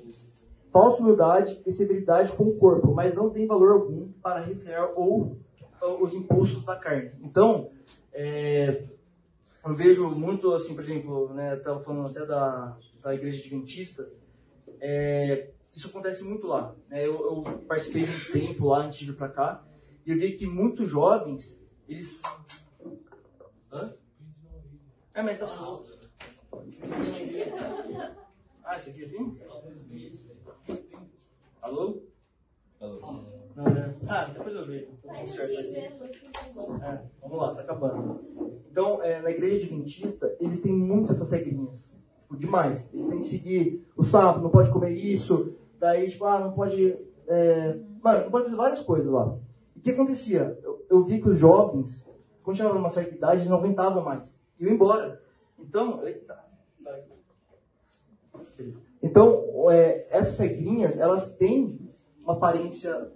falsa 0.71 1.01
humildade 1.01 1.61
e 1.65 1.71
severidade 1.71 2.31
com 2.31 2.45
o 2.45 2.57
corpo, 2.57 2.93
mas 2.93 3.15
não 3.15 3.29
tem 3.29 3.45
valor 3.45 3.73
algum 3.73 4.09
para 4.21 4.39
refrear 4.39 4.91
ou, 4.95 5.37
ou 5.81 6.03
os 6.03 6.13
impulsos 6.13 6.65
da 6.65 6.75
carne. 6.75 7.11
Então, 7.21 7.69
é, 8.11 8.83
eu 9.65 9.75
vejo 9.75 10.09
muito 10.09 10.51
assim, 10.53 10.73
por 10.73 10.83
exemplo, 10.83 11.33
né, 11.33 11.55
estava 11.55 11.79
falando 11.81 12.07
até 12.07 12.25
da, 12.25 12.77
da 13.01 13.13
igreja 13.13 13.39
adventista, 13.39 14.09
é, 14.81 15.51
isso 15.73 15.87
acontece 15.87 16.23
muito 16.23 16.45
lá. 16.47 16.75
Né? 16.89 17.05
Eu, 17.05 17.13
eu, 17.13 17.43
participei 17.67 18.03
de 18.03 18.11
um 18.11 18.31
tempo 18.33 18.67
lá 18.67 18.85
antes 18.85 18.99
de 18.99 19.05
vir 19.05 19.15
para 19.15 19.29
cá 19.29 19.63
e 20.05 20.11
eu 20.11 20.17
vi 20.17 20.33
que 20.33 20.45
muitos 20.45 20.89
jovens, 20.89 21.62
eles... 21.88 22.21
Hã? 23.71 23.93
É, 25.13 25.21
mas 25.21 25.39
tá 25.39 25.47
solto. 25.47 25.91
Ah, 28.63 28.77
isso 28.77 28.89
aqui 28.89 29.03
assim? 29.03 29.29
Alô? 31.61 32.01
Alô? 32.79 32.99
Não, 33.55 33.63
né? 33.65 33.95
Ah, 34.07 34.25
depois 34.25 34.55
eu 34.55 34.65
vejo. 34.65 34.88
Aqui. 35.07 35.77
É, 35.77 37.03
vamos 37.21 37.38
lá, 37.38 37.55
tá 37.55 37.61
acabando. 37.61 38.19
Então, 38.71 39.01
é, 39.03 39.21
na 39.21 39.29
igreja 39.29 39.65
adventista, 39.65 40.36
eles 40.39 40.61
têm 40.61 40.73
muito 40.73 41.11
essas 41.11 41.31
regrinhas. 41.31 41.93
Tipo, 42.34 42.38
demais. 42.38 42.91
Eles 42.93 43.07
têm 43.07 43.19
que 43.19 43.27
seguir 43.27 43.86
o 43.95 44.03
sábado, 44.03 44.41
não 44.41 44.49
pode 44.49 44.71
comer 44.71 44.91
isso. 44.91 45.55
Daí, 45.79 46.09
tipo, 46.09 46.25
ah, 46.25 46.39
não 46.39 46.53
pode. 46.53 46.97
É... 47.27 47.77
Mano, 48.01 48.23
não 48.23 48.31
pode 48.31 48.45
fazer 48.45 48.55
várias 48.55 48.81
coisas 48.81 49.11
lá. 49.11 49.38
Que 49.84 49.91
acontecia? 49.91 50.57
Eu, 50.63 50.86
eu 50.89 51.03
vi 51.03 51.21
que 51.21 51.29
os 51.29 51.38
jovens, 51.38 52.09
quando 52.41 52.57
chegavam 52.57 52.77
numa 52.77 52.89
certa 52.89 53.13
idade, 53.13 53.41
eles 53.41 53.49
não 53.49 53.57
aguentavam 53.57 54.03
mais 54.03 54.41
iam 54.63 54.73
embora. 54.73 55.21
Então, 55.59 56.05
eita, 56.05 56.43
então 59.01 59.71
é, 59.71 60.07
essas 60.09 60.39
regrinhas, 60.39 60.99
elas 60.99 61.36
têm 61.38 61.79
uma 62.21 62.34
aparência 62.34 63.11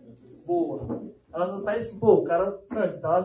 boa. 0.45 1.05
Elas 1.33 1.61
parecem, 1.63 1.99
pô, 1.99 2.15
o 2.15 2.23
cara 2.23 2.59
está 2.95 3.19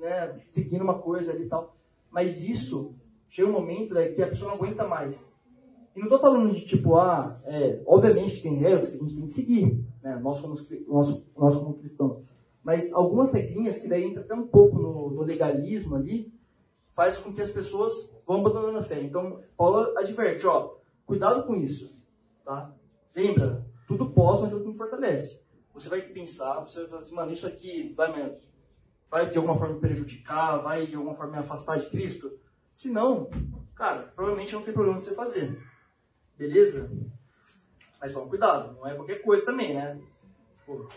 né, 0.00 0.40
seguindo 0.50 0.82
uma 0.82 0.98
coisa 0.98 1.32
ali 1.32 1.44
e 1.44 1.48
tal. 1.48 1.76
Mas 2.10 2.42
isso, 2.42 2.94
chega 3.28 3.48
um 3.48 3.52
momento 3.52 3.94
né, 3.94 4.08
que 4.08 4.22
a 4.22 4.28
pessoa 4.28 4.50
não 4.50 4.58
aguenta 4.58 4.86
mais. 4.86 5.34
E 5.94 5.98
não 5.98 6.06
estou 6.06 6.18
falando 6.18 6.52
de 6.52 6.64
tipo, 6.64 6.96
ah, 6.96 7.40
é, 7.44 7.82
obviamente 7.86 8.36
que 8.36 8.42
tem 8.42 8.56
regras 8.56 8.90
que 8.90 8.96
a 8.96 9.00
gente 9.00 9.16
tem 9.16 9.26
que 9.26 9.32
seguir, 9.32 9.84
né, 10.02 10.16
nós, 10.16 10.40
como, 10.40 10.54
nós, 10.86 11.22
nós 11.36 11.56
como 11.56 11.74
cristãos. 11.74 12.22
Mas 12.66 12.92
algumas 12.92 13.32
regrinhas 13.32 13.78
que 13.78 13.86
daí 13.86 14.02
entra 14.02 14.22
até 14.22 14.34
um 14.34 14.48
pouco 14.48 14.76
no, 14.76 15.10
no 15.10 15.22
legalismo 15.22 15.94
ali, 15.94 16.34
faz 16.90 17.16
com 17.16 17.32
que 17.32 17.40
as 17.40 17.48
pessoas 17.48 18.12
vão 18.26 18.40
abandonando 18.40 18.78
a 18.78 18.82
fé. 18.82 19.00
Então, 19.00 19.40
Paulo 19.56 19.96
adverte, 19.96 20.48
ó, 20.48 20.74
cuidado 21.06 21.46
com 21.46 21.54
isso, 21.54 21.96
tá? 22.44 22.74
Lembra, 23.14 23.64
tudo 23.86 24.10
posso 24.10 24.42
naquilo 24.42 24.62
que 24.62 24.68
me 24.70 24.76
fortalece. 24.76 25.40
Você 25.74 25.88
vai 25.88 26.02
pensar, 26.02 26.58
você 26.58 26.80
vai 26.80 26.88
falar 26.88 27.00
assim, 27.02 27.14
mano, 27.14 27.30
isso 27.30 27.46
aqui 27.46 27.94
vai, 27.96 28.12
me, 28.12 28.36
vai 29.08 29.30
de 29.30 29.38
alguma 29.38 29.56
forma 29.56 29.74
me 29.74 29.80
prejudicar, 29.80 30.56
vai 30.56 30.88
de 30.88 30.96
alguma 30.96 31.14
forma 31.14 31.34
me 31.34 31.38
afastar 31.38 31.78
de 31.78 31.88
Cristo? 31.88 32.36
Se 32.74 32.90
não, 32.90 33.30
cara, 33.76 34.12
provavelmente 34.16 34.52
não 34.52 34.62
tem 34.62 34.74
problema 34.74 34.98
de 34.98 35.04
você 35.04 35.14
fazer. 35.14 35.56
Beleza? 36.36 36.90
Mas 38.00 38.12
toma 38.12 38.26
cuidado, 38.26 38.74
não 38.74 38.88
é 38.88 38.96
qualquer 38.96 39.22
coisa 39.22 39.44
também, 39.44 39.72
né? 39.72 40.00
Pô, 40.66 40.88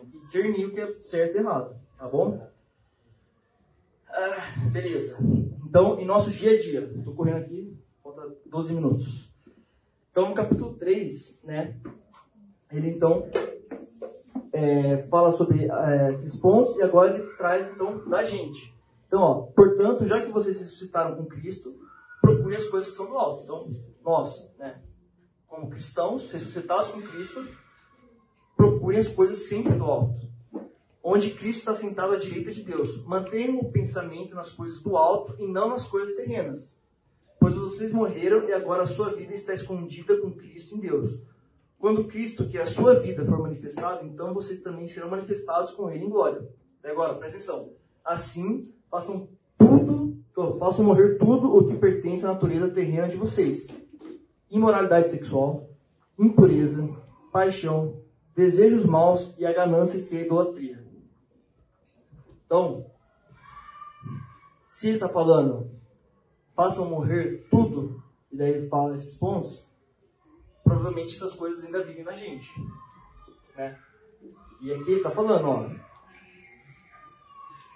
tem 0.00 0.10
que 0.10 0.20
discernir 0.20 0.66
o 0.66 0.72
que 0.72 0.80
é 0.80 0.92
certo 1.00 1.36
e 1.36 1.38
errado, 1.38 1.76
tá 1.98 2.08
bom? 2.08 2.48
Ah, 4.08 4.68
beleza. 4.70 5.18
Então, 5.64 6.00
em 6.00 6.04
nosso 6.04 6.30
dia 6.30 6.52
a 6.52 6.58
dia, 6.58 6.80
estou 6.96 7.14
correndo 7.14 7.38
aqui, 7.38 7.78
falta 8.02 8.34
12 8.46 8.74
minutos. 8.74 9.30
Então, 10.10 10.28
no 10.28 10.34
capítulo 10.34 10.74
3, 10.74 11.44
né, 11.44 11.76
ele 12.72 12.90
então 12.90 13.28
é, 14.52 14.98
fala 15.08 15.30
sobre 15.30 15.66
é, 15.66 16.08
aqueles 16.08 16.36
pontos 16.36 16.76
e 16.76 16.82
agora 16.82 17.14
ele 17.14 17.26
traz 17.36 17.70
então 17.70 18.08
da 18.08 18.24
gente. 18.24 18.74
Então, 19.06 19.20
ó, 19.20 19.34
portanto, 19.42 20.06
já 20.06 20.20
que 20.20 20.30
vocês 20.30 20.58
ressuscitaram 20.60 21.16
com 21.16 21.26
Cristo, 21.26 21.74
procure 22.20 22.56
as 22.56 22.66
coisas 22.66 22.90
que 22.90 22.96
são 22.96 23.06
do 23.06 23.16
alto. 23.16 23.44
Então, 23.44 23.68
nós, 24.04 24.52
né, 24.58 24.80
como 25.46 25.68
cristãos, 25.68 26.30
ressuscitados 26.30 26.88
com 26.88 27.02
Cristo, 27.02 27.46
procure 28.90 28.98
as 28.98 29.08
coisas 29.08 29.38
sempre 29.48 29.72
do 29.74 29.84
alto 29.84 30.28
onde 31.02 31.30
Cristo 31.30 31.60
está 31.60 31.74
sentado 31.74 32.12
à 32.12 32.16
direita 32.18 32.52
de 32.52 32.62
Deus. 32.62 33.02
Mantenham 33.06 33.58
o 33.58 33.72
pensamento 33.72 34.34
nas 34.34 34.50
coisas 34.50 34.82
do 34.82 34.98
alto 34.98 35.34
e 35.38 35.46
não 35.46 35.70
nas 35.70 35.86
coisas 35.86 36.14
terrenas. 36.14 36.78
Pois 37.38 37.54
vocês 37.54 37.90
morreram 37.90 38.46
e 38.46 38.52
agora 38.52 38.82
a 38.82 38.86
sua 38.86 39.14
vida 39.14 39.32
está 39.32 39.54
escondida 39.54 40.20
com 40.20 40.30
Cristo 40.32 40.76
em 40.76 40.80
Deus. 40.80 41.18
Quando 41.78 42.04
Cristo, 42.04 42.46
que 42.46 42.58
é 42.58 42.62
a 42.62 42.66
sua 42.66 43.00
vida, 43.00 43.24
for 43.24 43.38
manifestado, 43.38 44.06
então 44.06 44.34
vocês 44.34 44.60
também 44.60 44.86
serão 44.86 45.08
manifestados 45.08 45.70
com 45.70 45.90
Ele 45.90 46.04
em 46.04 46.10
glória. 46.10 46.46
E 46.84 46.88
agora, 46.88 47.14
presta 47.14 47.38
atenção. 47.38 47.72
Assim, 48.04 48.70
façam 48.90 49.26
tudo, 49.56 50.58
façam 50.58 50.84
morrer 50.84 51.16
tudo 51.16 51.56
o 51.56 51.66
que 51.66 51.76
pertence 51.76 52.26
à 52.26 52.28
natureza 52.28 52.68
terrena 52.68 53.08
de 53.08 53.16
vocês. 53.16 53.66
Imoralidade 54.50 55.08
sexual, 55.08 55.70
impureza, 56.18 56.86
paixão, 57.32 57.99
desejos 58.34 58.84
maus 58.84 59.34
e 59.38 59.46
a 59.46 59.52
ganância 59.52 60.02
que 60.02 60.16
é 60.16 60.24
idolatria. 60.24 60.82
Então, 62.46 62.86
se 64.68 64.88
ele 64.88 64.96
está 64.96 65.08
falando, 65.08 65.70
façam 66.54 66.88
morrer 66.88 67.46
tudo, 67.50 68.02
e 68.32 68.36
daí 68.36 68.50
ele 68.50 68.68
fala 68.68 68.94
esses 68.94 69.14
pontos, 69.16 69.66
provavelmente 70.64 71.14
essas 71.14 71.32
coisas 71.34 71.64
ainda 71.64 71.84
vivem 71.84 72.04
na 72.04 72.16
gente. 72.16 72.48
Né? 73.56 73.78
E 74.60 74.72
aqui 74.72 74.90
ele 74.90 74.96
está 74.96 75.10
falando, 75.10 75.48
ó, 75.48 75.70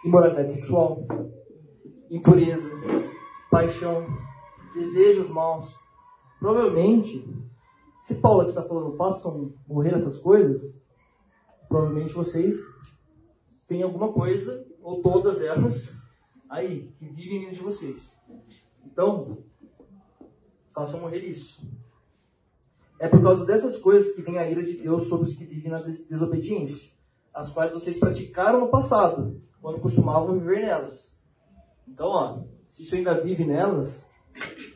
imoralidade 0.05 0.53
sexual, 0.53 1.07
impureza, 2.11 2.71
paixão, 3.51 4.07
desejos 4.75 5.29
maus. 5.29 5.79
Provavelmente, 6.39 7.27
se 8.05 8.17
Paulo 8.17 8.43
aqui 8.43 8.51
está 8.51 8.63
falando, 8.63 8.95
façam 8.99 9.55
morrer 9.67 9.95
essas 9.95 10.19
coisas, 10.19 10.79
provavelmente 11.67 12.13
vocês 12.13 12.55
têm 13.67 13.83
alguma 13.83 14.13
coisa, 14.13 14.67
ou 14.83 15.01
todas 15.01 15.43
elas, 15.43 15.97
aí, 16.51 16.93
que 16.99 17.07
vivem 17.07 17.41
dentro 17.41 17.55
de 17.55 17.63
vocês. 17.63 18.15
Então, 18.85 19.39
façam 20.75 21.01
morrer 21.01 21.21
isso. 21.21 21.67
É 22.99 23.09
por 23.09 23.23
causa 23.23 23.47
dessas 23.47 23.79
coisas 23.79 24.15
que 24.15 24.21
vem 24.21 24.37
a 24.37 24.51
ira 24.51 24.63
de 24.63 24.77
Deus 24.77 25.05
sobre 25.05 25.27
os 25.27 25.35
que 25.35 25.47
vivem 25.47 25.73
na 25.73 25.81
desobediência, 25.81 26.93
as 27.33 27.49
quais 27.49 27.73
vocês 27.73 27.99
praticaram 27.99 28.61
no 28.61 28.69
passado, 28.69 29.41
quando 29.63 29.81
costumavam 29.81 30.39
viver 30.39 30.61
nelas. 30.61 31.19
Então, 31.89 32.09
ó, 32.09 32.43
se 32.69 32.83
isso 32.83 32.97
ainda 32.97 33.19
vive 33.23 33.47
nelas, 33.47 34.07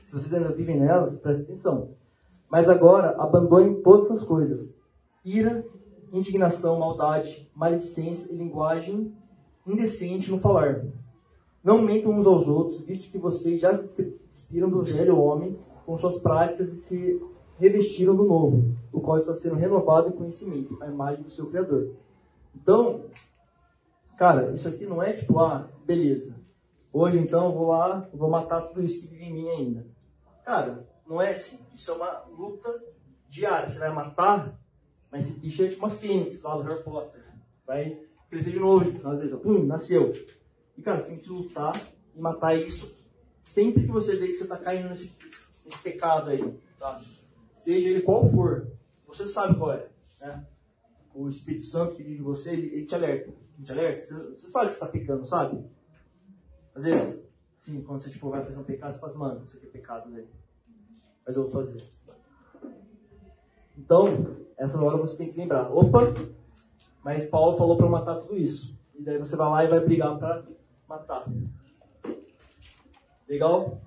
se 0.07 0.13
vocês 0.15 0.33
ainda 0.33 0.51
vivem 0.51 0.81
nelas, 0.81 1.19
preste 1.19 1.43
atenção. 1.43 1.98
Mas 2.51 2.69
agora, 2.69 3.15
abandonem 3.19 3.83
todas 3.83 4.07
essas 4.07 4.25
coisas: 4.25 4.75
ira, 5.25 5.65
indignação, 6.13 6.79
maldade, 6.79 7.51
maledicência 7.55 8.33
e 8.33 8.37
linguagem 8.37 9.13
indecente 9.67 10.31
no 10.31 10.39
falar. 10.39 10.87
Não 11.63 11.83
mentam 11.83 12.13
uns 12.13 12.27
aos 12.27 12.49
outros, 12.49 12.81
visto 12.81 13.11
que 13.11 13.19
vocês 13.19 13.61
já 13.61 13.75
se 13.75 14.19
inspiram 14.29 14.71
do 14.71 14.83
velho 14.83 15.19
homem 15.19 15.57
com 15.85 15.99
suas 15.99 16.19
práticas 16.21 16.69
e 16.73 16.77
se 16.77 17.23
revestiram 17.59 18.15
do 18.15 18.25
novo, 18.25 18.75
o 18.93 19.01
qual 19.01 19.19
está 19.19 19.35
sendo 19.35 19.57
renovado 19.57 20.09
em 20.09 20.13
conhecimento, 20.13 20.79
a 20.81 20.87
imagem 20.87 21.23
do 21.23 21.31
seu 21.31 21.51
Criador. 21.51 21.93
Então, 22.55 23.03
cara, 24.17 24.53
isso 24.53 24.69
aqui 24.69 24.87
não 24.87 25.03
é 25.03 25.13
tipo, 25.13 25.39
ah, 25.41 25.69
beleza. 25.85 26.37
Hoje 26.93 27.19
então 27.19 27.47
eu 27.47 27.53
vou 27.53 27.69
lá, 27.69 28.09
vou 28.15 28.31
matar 28.31 28.63
tudo 28.63 28.83
isso 28.83 29.01
que 29.01 29.09
vive 29.09 29.25
em 29.25 29.33
mim 29.33 29.49
ainda. 29.49 29.87
Cara, 30.45 30.87
não 31.09 31.21
é 31.21 31.31
assim. 31.31 31.59
Isso 31.75 31.91
é 31.91 31.95
uma 31.95 32.25
luta 32.27 32.83
diária. 33.29 33.69
Você 33.69 33.79
vai 33.79 33.93
matar, 33.93 34.59
mas 35.11 35.29
esse 35.29 35.41
bicho 35.41 35.65
é 35.65 35.69
tipo 35.69 35.85
uma 35.85 35.95
fênix 35.95 36.43
lá 36.43 36.57
do 36.57 36.63
Harry 36.63 36.83
Potter. 36.83 37.25
Vai 37.67 37.99
crescer 38.29 38.51
de 38.51 38.61
novo, 38.61 38.85
às 39.09 39.21
vezes, 39.21 39.41
pum, 39.41 39.65
nasceu. 39.65 40.13
E 40.77 40.83
cara, 40.83 40.99
você 40.99 41.11
tem 41.11 41.19
que 41.19 41.31
lutar 41.31 41.73
e 42.15 42.21
matar 42.21 42.55
isso 42.57 42.93
sempre 43.43 43.85
que 43.85 43.91
você 43.91 44.17
vê 44.17 44.29
que 44.29 44.35
você 44.35 44.43
está 44.43 44.59
caindo 44.59 44.91
nesse, 44.91 45.17
nesse 45.65 45.83
pecado 45.83 46.31
aí, 46.31 46.55
tá? 46.79 47.01
Seja 47.57 47.89
ele 47.89 48.03
qual 48.03 48.25
for, 48.31 48.71
você 49.07 49.27
sabe 49.27 49.59
qual 49.59 49.73
é, 49.73 49.89
né? 50.21 50.47
O 51.15 51.29
Espírito 51.29 51.67
Santo 51.67 51.95
que 51.95 52.03
vive 52.03 52.21
em 52.21 52.23
você, 52.23 52.53
ele, 52.53 52.67
ele 52.75 52.87
te 52.87 52.95
alerta. 52.95 53.31
Ele 53.57 53.65
te 53.65 53.73
alerta, 53.73 54.03
você, 54.03 54.15
você 54.15 54.47
sabe 54.47 54.67
que 54.67 54.75
está 54.75 54.87
pecando, 54.87 55.27
sabe? 55.27 55.65
Às 56.75 56.85
vezes, 56.85 57.25
sim, 57.57 57.83
quando 57.83 57.99
você 57.99 58.11
tipo, 58.11 58.29
vai 58.29 58.45
fazer 58.45 58.59
um 58.59 58.65
pecado, 58.65 58.93
você 58.93 59.01
fala 59.01 59.11
assim, 59.11 59.19
mano, 59.19 59.45
isso 59.45 59.57
aqui 59.57 59.67
é 59.67 59.71
pecado, 59.71 60.13
velho. 60.13 60.29
Mas 61.29 61.37
eu 61.37 61.47
vou 61.47 61.51
fazer. 61.51 61.85
Então, 63.77 64.07
essa 64.57 64.83
hora 64.83 64.97
você 64.97 65.19
tem 65.19 65.31
que 65.31 65.39
lembrar, 65.39 65.71
opa, 65.71 66.01
mas 67.05 67.27
Paulo 67.27 67.55
falou 67.59 67.77
para 67.77 67.87
matar 67.87 68.15
tudo 68.15 68.35
isso. 68.35 68.75
E 68.99 69.03
daí 69.03 69.19
você 69.19 69.37
vai 69.37 69.51
lá 69.51 69.63
e 69.63 69.69
vai 69.69 69.81
brigar 69.81 70.19
para 70.19 70.43
matar. 70.89 71.31
Legal? 73.29 73.79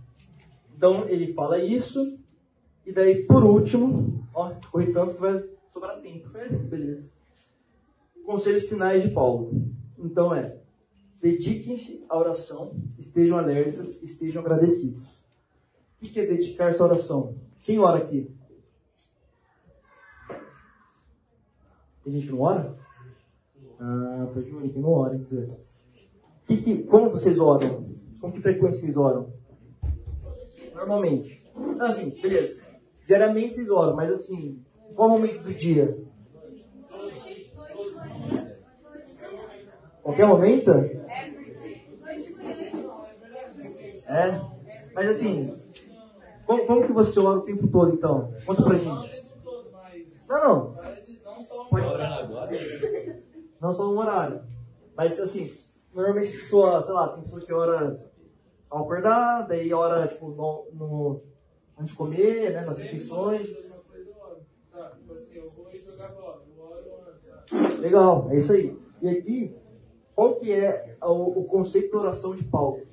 Então 0.78 1.10
ele 1.10 1.34
fala 1.34 1.58
isso. 1.58 2.24
E 2.86 2.92
daí, 2.92 3.24
por 3.24 3.44
último, 3.44 4.24
ó, 4.36 4.54
corri 4.72 4.94
tanto 4.94 5.16
que 5.16 5.22
vai 5.22 5.44
sobrar 5.74 6.00
tempo. 6.00 6.30
Beleza. 6.30 7.10
Conselhos 8.24 8.70
finais 8.70 9.02
de 9.02 9.10
Paulo. 9.10 9.52
Então 9.98 10.34
é: 10.36 10.60
dediquem-se 11.20 12.06
à 12.08 12.20
oração, 12.20 12.76
estejam 13.00 13.40
alertas, 13.40 14.00
estejam 14.04 14.44
agradecidos. 14.44 15.11
O 16.02 16.06
que 16.06 16.20
é 16.20 16.26
dedicar-se 16.26 16.82
à 16.82 16.86
oração? 16.86 17.36
Quem 17.62 17.78
ora 17.78 18.00
aqui? 18.00 18.36
Tem 22.04 22.14
gente 22.14 22.26
que 22.26 22.32
não 22.32 22.42
ora? 22.42 22.76
Ah, 23.80 24.28
tô 24.34 24.42
de 24.42 24.50
quem 24.50 24.82
não 24.82 24.94
ora, 24.94 25.20
quer. 25.20 25.48
Que, 26.48 26.58
que, 26.58 26.84
como 26.84 27.12
vocês 27.12 27.40
oram? 27.40 27.96
Com 28.20 28.32
que 28.32 28.42
frequência 28.42 28.82
vocês 28.82 28.98
oram? 28.98 29.32
Normalmente. 30.74 31.44
Então, 31.56 31.86
assim, 31.86 32.10
beleza. 32.20 32.60
Diariamente 33.06 33.54
vocês 33.54 33.70
oram, 33.70 33.96
mas 33.96 34.12
assim, 34.12 34.60
qual 34.96 35.10
momento 35.10 35.44
do 35.44 35.54
dia? 35.54 35.96
Qualquer 40.02 40.26
momento? 40.26 40.72
É? 44.08 44.42
Mas 44.94 45.10
assim, 45.10 45.61
como, 46.52 46.66
como 46.66 46.86
que 46.86 46.92
você 46.92 47.20
ora 47.20 47.40
o 47.40 47.44
tempo 47.44 47.68
todo 47.68 47.94
então? 47.94 48.34
Conta 48.46 48.64
pra 48.64 48.76
gente. 48.76 49.32
Não, 50.28 50.44
não. 50.44 50.76
Pode 51.70 51.86
orar 51.86 52.20
agora? 52.20 52.52
Não 53.60 53.74
só 53.74 53.86
no 53.86 54.00
horário. 54.00 54.42
Mas 54.96 55.20
assim, 55.20 55.54
normalmente 55.94 56.36
a 56.36 56.40
pessoa, 56.40 56.82
sei 56.82 56.94
lá, 56.94 57.08
tem 57.10 57.24
pessoa 57.24 57.42
que 57.42 57.54
ora 57.54 57.96
ao 58.70 58.84
acordar, 58.84 59.48
daí 59.48 59.74
ora 59.74 60.08
tipo, 60.08 60.30
no, 60.30 60.68
no, 60.74 61.22
antes 61.78 61.92
de 61.92 61.98
comer, 61.98 62.54
né, 62.54 62.66
nas 62.66 62.78
refeições. 62.80 63.50
Legal, 67.80 68.30
é 68.32 68.40
isso 68.40 68.52
aí. 68.52 68.78
E 69.02 69.10
aqui, 69.10 69.56
qual 70.16 70.36
que 70.36 70.52
é 70.52 70.98
o, 71.02 71.40
o 71.42 71.46
conceito 71.46 71.92
da 71.92 72.00
oração 72.00 72.36
de 72.36 72.44
Paulo? 72.44 72.91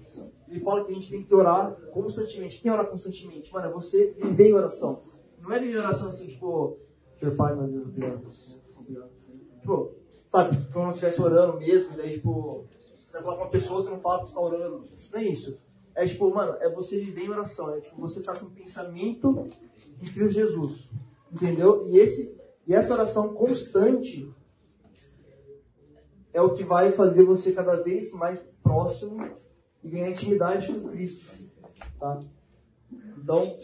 Ele 0.51 0.61
fala 0.61 0.85
que 0.85 0.93
a 0.93 0.95
gente 0.95 1.11
tem 1.11 1.23
que 1.23 1.35
orar 1.35 1.73
constantemente. 1.93 2.61
Quem 2.61 2.71
ora 2.71 2.85
constantemente? 2.85 3.53
Mano, 3.53 3.67
é 3.67 3.71
você 3.71 4.13
viver 4.13 4.49
em 4.49 4.55
oração. 4.55 5.03
Não 5.41 5.53
é 5.53 5.59
viver 5.59 5.75
em 5.75 5.79
oração 5.79 6.09
assim, 6.09 6.27
tipo, 6.27 6.79
Senhor 7.17 7.37
Pai, 7.37 7.55
meu 7.55 7.67
Deus, 7.67 7.87
obrigado. 7.87 9.11
Tipo, 9.61 9.93
sabe, 10.27 10.57
como 10.73 10.87
se 10.93 10.99
estivesse 10.99 11.21
orando 11.21 11.59
mesmo, 11.59 11.93
e 11.93 11.97
daí, 11.97 12.13
tipo, 12.15 12.67
você 12.97 13.13
vai 13.13 13.23
falar 13.23 13.37
com 13.37 13.43
uma 13.43 13.51
pessoa, 13.51 13.81
você 13.81 13.91
não 13.91 14.01
fala 14.01 14.23
que 14.23 14.29
está 14.29 14.41
orando. 14.41 14.85
Não 15.13 15.21
é 15.21 15.25
isso. 15.25 15.61
É 15.95 16.05
tipo, 16.05 16.33
mano, 16.33 16.57
é 16.61 16.71
você 16.71 17.01
viver 17.01 17.23
em 17.23 17.31
oração. 17.31 17.75
É 17.75 17.81
tipo, 17.81 18.01
você 18.01 18.23
tá 18.23 18.35
com 18.35 18.47
um 18.47 18.51
pensamento 18.51 19.49
em 20.01 20.13
Cristo 20.13 20.29
Jesus. 20.29 20.89
Entendeu? 21.33 21.87
E, 21.89 21.99
esse, 21.99 22.39
e 22.67 22.75
essa 22.75 22.95
oração 22.95 23.35
constante 23.35 24.33
é 26.33 26.41
o 26.41 26.55
que 26.55 26.63
vai 26.63 26.93
fazer 26.93 27.25
você 27.25 27.53
cada 27.53 27.77
vez 27.77 28.13
mais 28.13 28.39
próximo 28.63 29.19
e 29.89 29.91
ganhar 29.91 30.11
intimidade 30.11 30.71
com 30.71 30.89
Cristo. 30.91 31.25
Tá? 31.99 32.21
Então, 33.17 33.59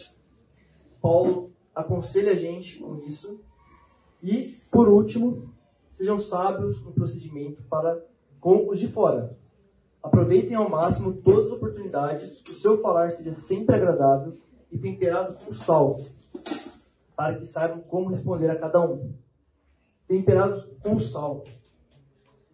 Paulo 0.99 1.51
aconselha 1.73 2.31
a 2.31 2.35
gente 2.35 2.79
com 2.79 2.97
isso. 3.03 3.39
E, 4.23 4.57
por 4.71 4.87
último, 4.87 5.53
sejam 5.91 6.17
sábios 6.17 6.83
no 6.83 6.91
procedimento 6.91 7.61
para 7.69 8.03
com 8.39 8.67
os 8.69 8.79
de 8.79 8.87
fora. 8.87 9.37
Aproveitem 10.01 10.55
ao 10.55 10.69
máximo 10.69 11.13
todas 11.13 11.45
as 11.47 11.51
oportunidades, 11.51 12.41
o 12.41 12.53
seu 12.53 12.81
falar 12.81 13.11
seja 13.11 13.33
sempre 13.33 13.75
agradável 13.75 14.37
e 14.71 14.77
temperado 14.77 15.35
com 15.43 15.53
sal, 15.53 15.99
para 17.15 17.37
que 17.37 17.45
saibam 17.45 17.81
como 17.81 18.09
responder 18.09 18.49
a 18.49 18.59
cada 18.59 18.81
um. 18.81 19.13
Temperado 20.07 20.75
com 20.81 20.99
sal. 20.99 21.43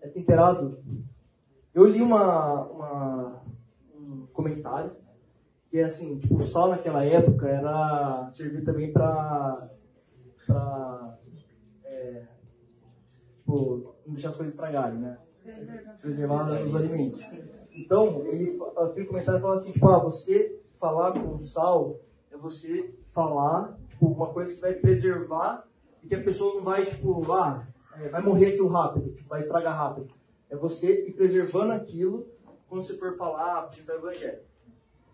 É 0.01 0.07
temperado. 0.07 0.83
Eu 1.73 1.85
li 1.85 2.01
uma, 2.01 2.63
uma 2.67 3.41
comentário 4.33 4.91
que 5.71 5.79
é 5.79 5.85
assim, 5.85 6.19
tipo, 6.19 6.35
o 6.35 6.45
sal 6.45 6.67
naquela 6.69 7.03
época 7.05 7.47
era 7.47 8.29
servir 8.29 8.61
também 8.65 8.91
para 8.91 9.69
para 10.45 11.17
é, 11.85 12.23
tipo, 13.37 13.95
não 14.05 14.13
deixar 14.13 14.29
as 14.29 14.35
coisas 14.35 14.53
estragarem, 14.53 14.99
né? 14.99 15.17
Preservar 16.01 16.41
os 16.41 16.75
alimentos. 16.75 17.21
Então, 17.71 18.25
ele, 18.25 18.59
aquele 18.75 19.05
comentário 19.05 19.39
fala 19.39 19.53
assim, 19.53 19.71
tipo, 19.71 19.87
ah, 19.87 19.99
você 19.99 20.59
falar 20.77 21.13
com 21.13 21.39
sal 21.39 22.01
é 22.29 22.35
você 22.35 22.93
falar, 23.13 23.77
tipo, 23.87 24.07
uma 24.07 24.27
coisa 24.27 24.53
que 24.53 24.59
vai 24.59 24.73
preservar 24.73 25.65
e 26.03 26.07
que 26.07 26.15
a 26.15 26.23
pessoa 26.23 26.55
não 26.55 26.63
vai, 26.63 26.85
tipo, 26.85 27.31
ah, 27.31 27.65
é, 27.97 28.09
vai 28.09 28.21
morrer 28.21 28.47
aquilo 28.47 28.67
rápido, 28.67 29.13
tipo, 29.13 29.29
vai 29.29 29.39
estragar 29.39 29.77
rápido. 29.77 30.09
É 30.49 30.55
você 30.57 31.07
ir 31.07 31.13
preservando 31.13 31.71
aquilo 31.71 32.27
quando 32.71 32.83
você 32.83 32.95
for 32.95 33.17
falar, 33.17 33.59
apresentar 33.59 33.95
o 33.95 33.97
evangelho. 33.97 34.39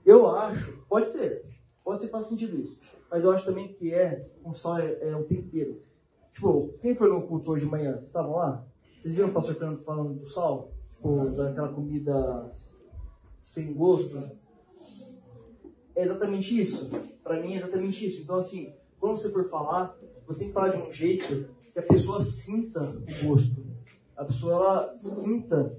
Eu 0.05 0.27
acho, 0.27 0.77
pode 0.87 1.09
ser, 1.09 1.43
pode 1.83 2.01
ser 2.01 2.09
faz 2.09 2.27
sentido 2.27 2.55
isso, 2.55 2.79
mas 3.09 3.23
eu 3.23 3.31
acho 3.31 3.45
também 3.45 3.73
que 3.73 3.91
é 3.91 4.29
um 4.45 4.53
só 4.53 4.77
é, 4.77 5.09
é 5.09 5.15
um 5.15 5.23
tempero. 5.23 5.81
Tipo, 6.31 6.75
quem 6.79 6.93
foi 6.93 7.09
no 7.09 7.23
culto 7.23 7.49
hoje 7.49 7.65
de 7.65 7.71
manhã? 7.71 7.93
Vocês 7.93 8.05
estavam 8.05 8.35
lá? 8.35 8.63
Vocês 8.99 9.15
viram 9.15 9.29
o 9.29 9.33
pastor 9.33 9.55
Fernando 9.55 9.83
falando 9.83 10.19
do 10.19 10.27
sal? 10.27 10.71
Ou 11.01 11.31
daquela 11.31 11.73
comida 11.73 12.47
sem 13.43 13.73
gosto? 13.73 14.29
É 15.95 16.03
exatamente 16.03 16.61
isso. 16.61 16.91
Para 17.23 17.41
mim 17.41 17.53
é 17.53 17.57
exatamente 17.57 18.05
isso. 18.05 18.21
Então, 18.21 18.35
assim, 18.35 18.71
quando 18.99 19.17
você 19.17 19.31
for 19.31 19.49
falar, 19.49 19.97
você 20.27 20.41
tem 20.41 20.49
que 20.49 20.53
falar 20.53 20.69
de 20.69 20.77
um 20.77 20.91
jeito 20.91 21.49
que 21.73 21.79
a 21.79 21.83
pessoa 21.83 22.19
sinta 22.19 22.81
o 22.81 23.27
gosto. 23.27 23.65
A 24.15 24.23
pessoa 24.25 24.53
ela 24.53 24.97
sinta 24.99 25.75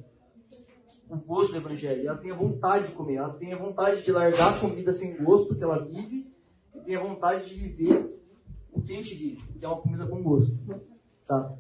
o 1.09 1.17
gosto 1.17 1.53
do 1.53 1.59
evangelho. 1.59 2.07
Ela 2.07 2.19
tenha 2.19 2.35
vontade 2.35 2.89
de 2.89 2.93
comer. 2.93 3.17
Ela 3.17 3.33
tenha 3.35 3.57
vontade 3.57 4.03
de 4.03 4.13
largar 4.13 4.57
a 4.57 4.61
comida 4.61 4.93
sem 4.93 5.17
gosto 5.17 5.55
que 5.55 5.63
ela 5.63 5.85
vive 5.85 6.31
e 6.75 6.81
tenha 6.81 7.01
vontade 7.01 7.49
de 7.49 7.55
viver 7.55 8.19
o 8.73 8.81
que 8.81 8.93
a 8.93 8.97
gente 8.97 9.15
vive, 9.15 9.43
que 9.59 9.65
é 9.65 9.69
uma 9.69 9.81
comida 9.81 10.07
com 10.07 10.23
gosto. 10.23 10.57
Tá? 11.25 11.55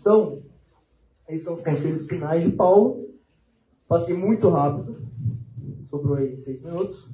Então, 0.00 0.42
esses 1.28 1.44
são 1.44 1.54
os 1.54 1.62
conselhos 1.62 2.06
finais 2.06 2.44
de 2.44 2.52
Paulo. 2.52 3.08
Passei 3.86 4.16
muito 4.16 4.48
rápido, 4.48 4.96
sobrou 5.90 6.16
aí 6.16 6.36
seis 6.36 6.60
minutos. 6.62 7.08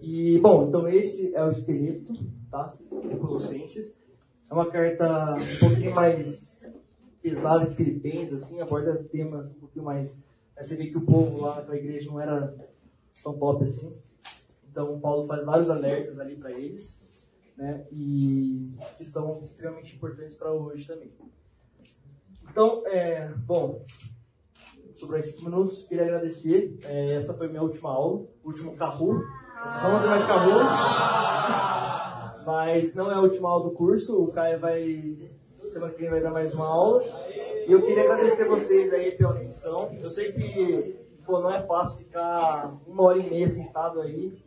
E, 0.00 0.38
bom, 0.40 0.68
então 0.68 0.88
esse 0.88 1.34
é 1.34 1.44
o 1.44 1.50
esqueleto, 1.50 2.12
tá? 2.50 2.74
De 3.08 3.16
Colossenses. 3.16 3.94
É 4.50 4.54
uma 4.54 4.70
carta 4.70 5.36
um 5.36 5.68
pouquinho 5.68 5.94
mais 5.94 6.60
pesada 7.22 7.66
que 7.66 7.74
Filipenses, 7.74 8.42
assim, 8.42 8.60
aborda 8.60 8.96
temas 9.04 9.54
um 9.54 9.60
pouquinho 9.60 9.84
mais. 9.84 10.20
Aí 10.56 10.64
você 10.64 10.76
vê 10.76 10.86
que 10.86 10.98
o 10.98 11.04
povo 11.04 11.40
lá 11.40 11.56
naquela 11.56 11.76
igreja 11.76 12.10
não 12.10 12.20
era 12.20 12.54
tão 13.22 13.38
top 13.38 13.64
assim. 13.64 13.96
Então, 14.70 14.98
Paulo 15.00 15.26
faz 15.26 15.44
vários 15.44 15.68
alertas 15.68 16.18
ali 16.18 16.36
para 16.36 16.50
eles, 16.50 17.04
né? 17.56 17.86
E 17.92 18.72
que 18.96 19.04
são 19.04 19.42
extremamente 19.42 19.94
importantes 19.94 20.34
para 20.34 20.50
hoje 20.50 20.86
também. 20.86 21.12
Então, 22.48 22.82
é, 22.86 23.28
bom, 23.46 23.84
sobre 24.94 25.18
esses 25.18 25.42
minutos, 25.42 25.84
queria 25.84 26.04
agradecer. 26.04 26.78
É, 26.84 27.14
essa 27.14 27.34
foi 27.34 27.48
minha 27.48 27.62
última 27.62 27.90
aula, 27.90 28.26
último 28.44 28.76
carro. 28.76 29.22
Essa 29.64 29.88
não 29.88 30.00
tem 30.00 30.08
mais 30.08 30.24
carro. 30.24 30.50
Mas 32.46 32.94
não 32.94 33.10
é 33.10 33.14
a 33.14 33.20
última 33.20 33.50
aula 33.50 33.68
do 33.68 33.74
curso. 33.74 34.22
O 34.22 34.32
Caio 34.32 34.58
vai, 34.58 35.16
semana 35.68 35.92
que 35.92 36.00
vem, 36.00 36.10
vai 36.10 36.20
dar 36.20 36.30
mais 36.30 36.54
uma 36.54 36.66
aula. 36.66 37.02
E 37.66 37.72
eu 37.72 37.82
queria 37.82 38.04
agradecer 38.04 38.48
vocês 38.48 38.92
aí 38.92 39.12
pela 39.12 39.30
atenção. 39.30 39.92
Eu 39.92 40.10
sei 40.10 40.32
que 40.32 41.02
pô, 41.24 41.40
não 41.40 41.50
é 41.50 41.62
fácil 41.62 42.04
ficar 42.04 42.74
uma 42.86 43.02
hora 43.04 43.18
e 43.18 43.28
meia 43.28 43.48
sentado 43.48 44.00
aí, 44.00 44.42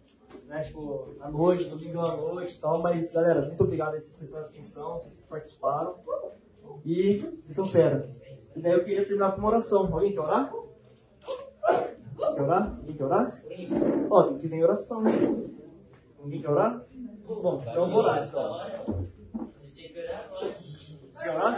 né? 0.46 0.62
Tipo, 0.62 1.16
à 1.20 1.30
noite, 1.30 1.70
domingo 1.70 2.00
à 2.00 2.16
noite 2.16 2.56
e 2.56 2.60
tal. 2.60 2.82
Mas, 2.82 3.12
galera, 3.12 3.42
muito 3.42 3.64
obrigado 3.64 3.94
aí, 3.94 4.02
vocês 4.02 4.16
prestaram 4.16 4.46
atenção, 4.46 4.94
vocês 4.94 5.26
participaram. 5.28 5.96
E 6.84 7.20
vocês 7.42 7.56
são 7.56 7.66
fera. 7.66 8.10
E 8.56 8.62
daí 8.62 8.74
eu 8.74 8.84
queria 8.84 9.02
terminar 9.04 9.32
com 9.34 9.40
uma 9.40 9.50
oração. 9.50 9.92
Alguém 9.92 10.14
quer 10.14 10.20
orar? 10.22 10.54
Quer 12.18 12.42
orar? 12.42 12.78
Ninguém 12.80 12.96
quer 12.96 13.04
orar? 13.04 13.44
Ó, 14.10 14.24
tem 14.24 14.50
que 14.50 14.64
oração, 14.64 15.02
né? 15.02 15.12
Ninguém 16.24 16.42
quer 16.42 16.50
orar? 16.50 16.86
Bom, 17.26 17.62
então 17.62 17.86
eu 17.86 17.90
vou 17.90 18.00
orar 18.00 18.28
então. 18.28 19.06
Quer 21.26 21.36
orar? 21.36 21.58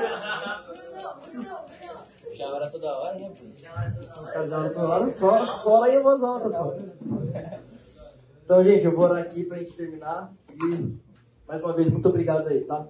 Já 2.38 2.48
ora 2.48 2.72
toda 2.72 2.88
hora, 2.88 3.20
né? 3.20 3.34
Já 3.58 4.70
toda 4.70 4.88
hora, 4.88 5.18
só, 5.18 5.46
só 5.46 5.84
aí 5.84 5.98
em 5.98 6.02
voz 6.02 6.24
alta, 6.24 6.50
só. 6.50 6.74
Então, 8.46 8.64
gente, 8.64 8.86
eu 8.86 8.96
vou 8.96 9.04
orar 9.04 9.24
aqui 9.24 9.44
pra 9.44 9.58
gente 9.58 9.74
terminar. 9.74 10.34
E, 10.54 10.96
mais 11.46 11.62
uma 11.62 11.74
vez, 11.74 11.90
muito 11.90 12.08
obrigado 12.08 12.48
aí, 12.48 12.64
tá? 12.64 12.88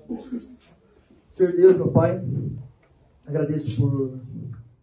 Senhor 1.31 1.51
Deus, 1.53 1.77
meu 1.77 1.91
Pai, 1.91 2.23
agradeço 3.25 3.75
por, 3.81 4.19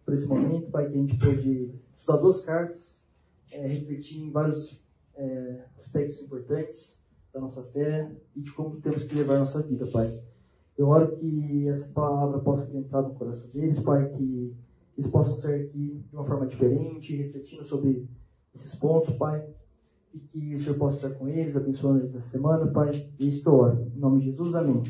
por 0.04 0.14
esse 0.14 0.26
momento, 0.26 0.72
Pai, 0.72 0.86
que 0.86 0.94
a 0.94 1.00
gente 1.00 1.16
pôde 1.16 1.74
estudar 1.96 2.16
duas 2.16 2.40
cartas, 2.40 3.06
é, 3.52 3.68
refletir 3.68 4.20
em 4.20 4.32
vários 4.32 4.82
é, 5.14 5.60
aspectos 5.78 6.20
importantes 6.20 7.00
da 7.32 7.38
nossa 7.38 7.62
fé 7.62 8.10
e 8.34 8.40
de 8.40 8.50
como 8.50 8.80
temos 8.80 9.04
que 9.04 9.14
levar 9.14 9.36
a 9.36 9.40
nossa 9.40 9.62
vida, 9.62 9.86
Pai. 9.86 10.33
Eu 10.76 10.88
oro 10.88 11.16
que 11.16 11.68
essa 11.68 11.92
palavra 11.92 12.40
possa 12.40 12.76
entrar 12.76 13.02
no 13.02 13.14
coração 13.14 13.48
deles, 13.50 13.78
Pai, 13.78 14.08
que 14.08 14.54
eles 14.96 15.10
possam 15.10 15.36
sair 15.36 15.66
aqui 15.66 16.04
de 16.08 16.16
uma 16.16 16.24
forma 16.24 16.46
diferente, 16.46 17.16
refletindo 17.16 17.64
sobre 17.64 18.08
esses 18.54 18.74
pontos, 18.74 19.14
Pai, 19.14 19.46
e 20.12 20.18
que 20.18 20.54
o 20.54 20.60
Senhor 20.60 20.76
possa 20.76 21.06
estar 21.06 21.18
com 21.18 21.28
eles, 21.28 21.56
abençoando 21.56 22.00
eles 22.00 22.14
essa 22.14 22.28
semana, 22.28 22.66
Pai. 22.66 23.08
É 23.20 23.24
isso 23.24 23.42
que 23.42 23.48
eu 23.48 23.54
oro. 23.54 23.92
Em 23.94 23.98
nome 23.98 24.20
de 24.20 24.26
Jesus, 24.26 24.54
amém. 24.54 24.82